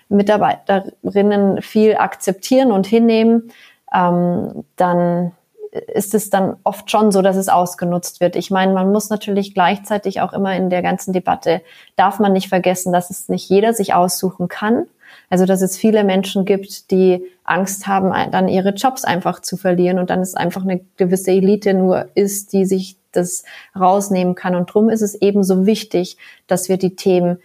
Mitarbeiterinnen 0.10 1.62
viel 1.62 1.96
akzeptieren 1.96 2.72
und 2.72 2.86
hinnehmen, 2.86 3.52
ähm, 3.94 4.66
dann 4.76 5.32
ist 5.74 6.14
es 6.14 6.30
dann 6.30 6.58
oft 6.64 6.92
schon 6.92 7.12
so, 7.12 7.22
dass 7.22 7.36
es 7.36 7.50
ausgenutzt 7.50 8.22
wird. 8.22 8.36
Ich 8.36 8.52
meine, 8.52 8.74
man 8.74 8.92
muss 8.92 9.10
natürlich 9.10 9.54
gleichzeitig 9.54 10.22
auch 10.22 10.34
immer 10.34 10.56
in 10.56 10.70
der 10.70 10.82
ganzen 10.82 11.14
Debatte, 11.14 11.62
darf 11.96 12.20
man 12.20 12.34
nicht 12.34 12.50
vergessen, 12.50 12.94
dass 12.94 13.10
es 13.10 13.28
nicht 13.28 13.50
jeder 13.50 13.74
sich 13.74 13.94
aussuchen 13.94 14.48
kann. 14.48 14.86
Also, 15.30 15.46
dass 15.46 15.62
es 15.62 15.78
viele 15.78 16.04
Menschen 16.04 16.46
gibt, 16.46 16.92
die 16.92 17.24
Angst 17.44 17.88
haben, 17.88 18.14
dann 18.32 18.48
ihre 18.48 18.70
Jobs 18.70 19.04
einfach 19.04 19.42
zu 19.42 19.58
verlieren 19.58 20.00
und 20.00 20.10
dann 20.10 20.22
ist 20.22 20.38
einfach 20.38 20.64
eine 20.64 20.82
gewisse 20.98 21.32
Elite 21.32 21.74
nur 21.74 22.08
ist, 22.14 22.54
die 22.54 22.66
sich 22.66 22.98
das 23.12 23.44
rausnehmen 23.80 24.36
kann. 24.36 24.56
Und 24.56 24.74
drum 24.74 24.90
ist 24.90 25.02
es 25.02 25.16
eben 25.16 25.44
so 25.44 25.66
wichtig, 25.66 26.18
dass 26.48 26.70
wir 26.70 26.78
die 26.78 26.96
Themen 26.96 27.40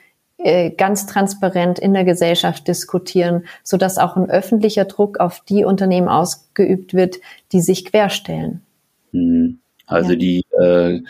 ganz 0.76 1.06
transparent 1.06 1.78
in 1.78 1.94
der 1.94 2.04
Gesellschaft 2.04 2.68
diskutieren, 2.68 3.44
so 3.64 3.76
dass 3.76 3.98
auch 3.98 4.16
ein 4.16 4.30
öffentlicher 4.30 4.84
Druck 4.84 5.18
auf 5.18 5.42
die 5.48 5.64
Unternehmen 5.64 6.08
ausgeübt 6.08 6.94
wird, 6.94 7.16
die 7.52 7.60
sich 7.60 7.84
querstellen. 7.84 8.62
Mhm. 9.12 9.58
Also 9.86 10.12
ja. 10.12 10.16
die 10.16 10.44
äh, 10.60 11.00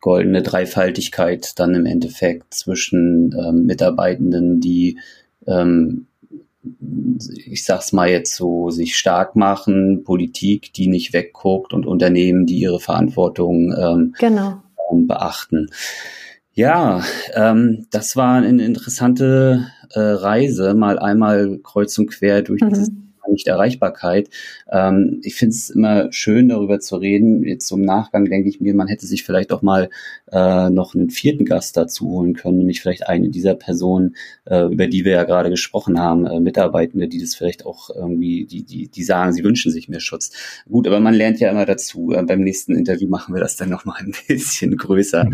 goldene 0.00 0.42
Dreifaltigkeit 0.42 1.58
dann 1.58 1.74
im 1.74 1.86
Endeffekt 1.86 2.54
zwischen 2.54 3.34
ähm, 3.38 3.66
Mitarbeitenden, 3.66 4.60
die 4.60 4.98
ähm, 5.46 6.06
ich 7.46 7.64
sag's 7.64 7.92
mal 7.92 8.08
jetzt 8.08 8.34
so, 8.34 8.70
sich 8.70 8.96
stark 8.96 9.36
machen, 9.36 10.02
Politik, 10.04 10.72
die 10.72 10.88
nicht 10.88 11.12
wegguckt 11.12 11.72
und 11.72 11.86
Unternehmen, 11.86 12.46
die 12.46 12.58
ihre 12.58 12.80
Verantwortung 12.80 13.72
ähm, 13.72 14.14
genau. 14.18 14.62
Ähm, 14.90 15.06
beachten. 15.06 15.70
Ja, 16.58 17.04
ähm, 17.34 17.86
das 17.92 18.16
war 18.16 18.38
eine 18.38 18.64
interessante 18.64 19.68
äh, 19.92 20.00
Reise, 20.00 20.74
mal 20.74 20.98
einmal 20.98 21.60
kreuz 21.62 21.96
und 21.98 22.08
quer 22.10 22.42
durch 22.42 22.60
mhm. 22.62 22.68
dieses 22.70 22.90
Nicht-Erreichbarkeit. 23.30 24.28
Ähm, 24.70 25.20
ich 25.22 25.34
finde 25.34 25.54
es 25.54 25.70
immer 25.70 26.12
schön, 26.12 26.48
darüber 26.48 26.80
zu 26.80 26.96
reden. 26.96 27.44
Jetzt 27.44 27.66
zum 27.66 27.82
Nachgang 27.82 28.26
denke 28.26 28.48
ich 28.48 28.60
mir, 28.60 28.74
man 28.74 28.88
hätte 28.88 29.06
sich 29.06 29.24
vielleicht 29.24 29.52
auch 29.52 29.62
mal 29.62 29.90
äh, 30.32 30.70
noch 30.70 30.94
einen 30.94 31.10
vierten 31.10 31.44
Gast 31.44 31.76
dazu 31.76 32.08
holen 32.08 32.34
können, 32.34 32.58
nämlich 32.58 32.80
vielleicht 32.80 33.08
eine 33.08 33.28
dieser 33.28 33.54
Personen, 33.54 34.16
äh, 34.44 34.66
über 34.72 34.86
die 34.86 35.04
wir 35.04 35.12
ja 35.12 35.24
gerade 35.24 35.50
gesprochen 35.50 35.98
haben, 35.98 36.26
äh, 36.26 36.40
Mitarbeitende, 36.40 37.08
die 37.08 37.20
das 37.20 37.34
vielleicht 37.34 37.66
auch 37.66 37.90
irgendwie, 37.90 38.46
die, 38.46 38.64
die, 38.64 38.88
die 38.88 39.02
sagen, 39.02 39.32
sie 39.32 39.44
wünschen 39.44 39.72
sich 39.72 39.88
mehr 39.88 40.00
Schutz. 40.00 40.30
Gut, 40.68 40.86
aber 40.86 41.00
man 41.00 41.14
lernt 41.14 41.40
ja 41.40 41.50
immer 41.50 41.66
dazu. 41.66 42.12
Äh, 42.12 42.22
beim 42.22 42.40
nächsten 42.40 42.74
Interview 42.74 43.08
machen 43.08 43.34
wir 43.34 43.40
das 43.40 43.56
dann 43.56 43.70
nochmal 43.70 43.96
ein 44.00 44.14
bisschen 44.28 44.76
größer. 44.76 45.28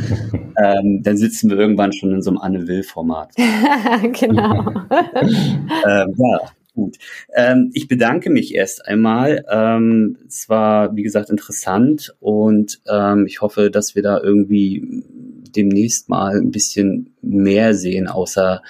ähm, 0.62 1.02
dann 1.02 1.16
sitzen 1.16 1.50
wir 1.50 1.58
irgendwann 1.58 1.92
schon 1.92 2.12
in 2.12 2.22
so 2.22 2.30
einem 2.30 2.38
Anne-Will-Format. 2.38 3.34
genau. 4.12 4.72
ähm, 4.90 6.14
ja, 6.16 6.40
Gut. 6.74 6.98
Ähm, 7.32 7.70
ich 7.72 7.86
bedanke 7.86 8.30
mich 8.30 8.54
erst 8.54 8.86
einmal. 8.86 9.44
Ähm, 9.48 10.18
es 10.26 10.48
war, 10.48 10.96
wie 10.96 11.04
gesagt, 11.04 11.30
interessant 11.30 12.14
und 12.18 12.80
ähm, 12.88 13.26
ich 13.26 13.42
hoffe, 13.42 13.70
dass 13.70 13.94
wir 13.94 14.02
da 14.02 14.20
irgendwie 14.20 15.04
demnächst 15.54 16.08
mal 16.08 16.36
ein 16.36 16.50
bisschen 16.50 17.14
mehr 17.22 17.74
sehen, 17.74 18.08
außer 18.08 18.60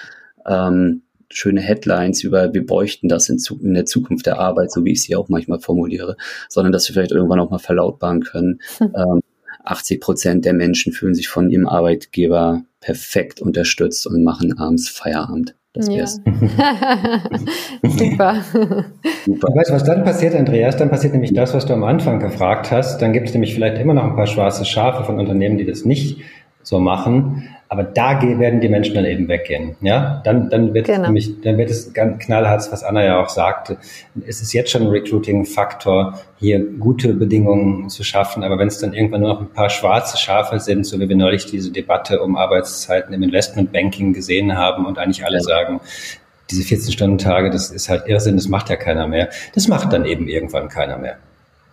ähm, 0.45 1.01
schöne 1.31 1.61
Headlines 1.61 2.23
über, 2.23 2.53
wir 2.53 2.63
bräuchten 2.63 3.09
das 3.09 3.27
in, 3.29 3.39
in, 3.61 3.73
der 3.73 3.85
Zukunft 3.85 4.27
der 4.27 4.37
Arbeit, 4.37 4.71
so 4.71 4.85
wie 4.85 4.91
ich 4.91 5.01
sie 5.01 5.15
auch 5.15 5.27
manchmal 5.27 5.59
formuliere, 5.59 6.15
sondern 6.47 6.71
dass 6.71 6.87
wir 6.87 6.93
vielleicht 6.93 7.11
irgendwann 7.11 7.39
auch 7.39 7.49
mal 7.49 7.57
verlautbaren 7.57 8.21
können. 8.21 8.61
Hm. 8.77 9.21
80 9.63 9.99
Prozent 9.99 10.45
der 10.45 10.53
Menschen 10.53 10.93
fühlen 10.93 11.15
sich 11.15 11.27
von 11.27 11.49
ihrem 11.49 11.67
Arbeitgeber 11.67 12.63
perfekt 12.81 13.41
unterstützt 13.41 14.05
und 14.05 14.23
machen 14.23 14.59
abends 14.59 14.89
Feierabend. 14.89 15.55
Das. 15.75 15.87
Ja. 15.89 16.05
Super. 17.83 18.41
Super. 19.25 19.47
Weißt 19.55 19.69
du, 19.69 19.73
was 19.73 19.83
dann 19.83 20.03
passiert, 20.03 20.35
Andreas? 20.35 20.77
Dann 20.77 20.89
passiert 20.89 21.13
nämlich 21.13 21.33
das, 21.33 21.53
was 21.53 21.65
du 21.65 21.73
am 21.73 21.83
Anfang 21.83 22.19
gefragt 22.19 22.71
hast. 22.71 23.01
Dann 23.01 23.13
gibt 23.13 23.27
es 23.27 23.33
nämlich 23.33 23.53
vielleicht 23.53 23.77
immer 23.77 23.93
noch 23.93 24.05
ein 24.05 24.15
paar 24.15 24.27
schwarze 24.27 24.65
Schafe 24.65 25.03
von 25.03 25.19
Unternehmen, 25.19 25.57
die 25.57 25.65
das 25.65 25.85
nicht 25.85 26.21
so 26.63 26.79
machen. 26.79 27.49
Aber 27.75 27.83
da 27.83 28.21
werden 28.21 28.61
die 28.61 28.69
Menschen 28.69 28.95
dann 28.95 29.03
eben 29.03 29.27
weggehen. 29.27 29.75
Ja, 29.81 30.21
dann, 30.23 30.49
dann 30.49 30.73
wird 30.73 30.87
genau. 30.87 31.07
nämlich, 31.07 31.41
dann 31.41 31.57
wird 31.57 31.69
es 31.69 31.93
ganz 31.93 32.23
knallhart, 32.23 32.71
was 32.71 32.85
Anna 32.85 33.03
ja 33.03 33.21
auch 33.21 33.27
sagte. 33.27 33.77
Es 34.25 34.41
ist 34.41 34.53
jetzt 34.53 34.71
schon 34.71 34.83
ein 34.83 34.87
Recruiting-Faktor, 34.87 36.17
hier 36.37 36.63
gute 36.79 37.13
Bedingungen 37.13 37.89
zu 37.89 38.05
schaffen. 38.05 38.45
Aber 38.45 38.57
wenn 38.57 38.69
es 38.69 38.79
dann 38.79 38.93
irgendwann 38.93 39.19
nur 39.19 39.33
noch 39.33 39.41
ein 39.41 39.49
paar 39.49 39.69
schwarze 39.69 40.17
Schafe 40.17 40.57
sind, 40.61 40.85
so 40.85 40.97
wie 41.01 41.09
wir 41.09 41.17
neulich 41.17 41.47
diese 41.47 41.69
Debatte 41.69 42.21
um 42.21 42.37
Arbeitszeiten 42.37 43.13
im 43.13 43.23
Investmentbanking 43.23 44.13
gesehen 44.13 44.55
haben 44.55 44.85
und 44.85 44.97
eigentlich 44.97 45.25
alle 45.25 45.41
sagen, 45.41 45.81
diese 46.49 46.63
14-Stunden-Tage, 46.63 47.49
das 47.49 47.71
ist 47.71 47.89
halt 47.89 48.07
Irrsinn, 48.07 48.37
das 48.37 48.47
macht 48.47 48.69
ja 48.69 48.77
keiner 48.77 49.05
mehr. 49.05 49.27
Das 49.53 49.67
macht 49.67 49.91
dann 49.91 50.05
eben 50.05 50.29
irgendwann 50.29 50.69
keiner 50.69 50.97
mehr. 50.97 51.17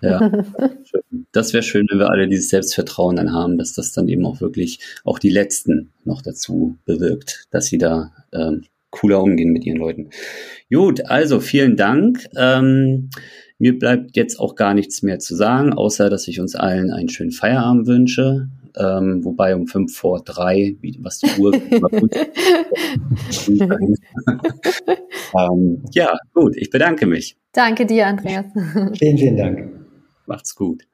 Ja, 0.02 0.44
das 1.32 1.52
wäre 1.52 1.62
schön, 1.62 1.86
wenn 1.90 1.98
wir 1.98 2.10
alle 2.10 2.28
dieses 2.28 2.48
Selbstvertrauen 2.48 3.16
dann 3.16 3.32
haben, 3.32 3.56
dass 3.56 3.72
das 3.72 3.92
dann 3.92 4.08
eben 4.08 4.26
auch 4.26 4.40
wirklich 4.40 4.80
auch 5.04 5.18
die 5.18 5.30
Letzten 5.30 5.92
noch 6.04 6.22
dazu 6.22 6.76
bewirkt, 6.84 7.46
dass 7.50 7.66
sie 7.66 7.78
da 7.78 8.12
ähm, 8.32 8.64
cooler 8.90 9.22
umgehen 9.22 9.52
mit 9.52 9.64
ihren 9.64 9.78
Leuten. 9.78 10.10
Gut, 10.70 11.06
also 11.06 11.40
vielen 11.40 11.76
Dank. 11.76 12.28
Ähm, 12.36 13.10
mir 13.58 13.78
bleibt 13.78 14.16
jetzt 14.16 14.40
auch 14.40 14.56
gar 14.56 14.74
nichts 14.74 15.02
mehr 15.02 15.20
zu 15.20 15.36
sagen, 15.36 15.72
außer 15.72 16.10
dass 16.10 16.28
ich 16.28 16.40
uns 16.40 16.56
allen 16.56 16.90
einen 16.90 17.08
schönen 17.08 17.32
Feierabend 17.32 17.86
wünsche. 17.86 18.48
Ähm, 18.74 19.22
wobei 19.22 19.54
um 19.54 19.66
fünf 19.66 19.94
vor 19.94 20.22
drei, 20.24 20.76
wie, 20.80 20.98
was 21.02 21.18
die 21.18 21.28
Uhr. 21.38 21.52
ähm, 25.38 25.84
ja, 25.92 26.16
gut, 26.32 26.56
ich 26.56 26.70
bedanke 26.70 27.04
mich. 27.06 27.36
Danke 27.52 27.84
dir, 27.86 28.06
Andreas. 28.06 28.46
vielen, 28.98 29.18
vielen 29.18 29.36
Dank. 29.36 29.81
Macht's 30.32 30.54
gut. 30.54 30.88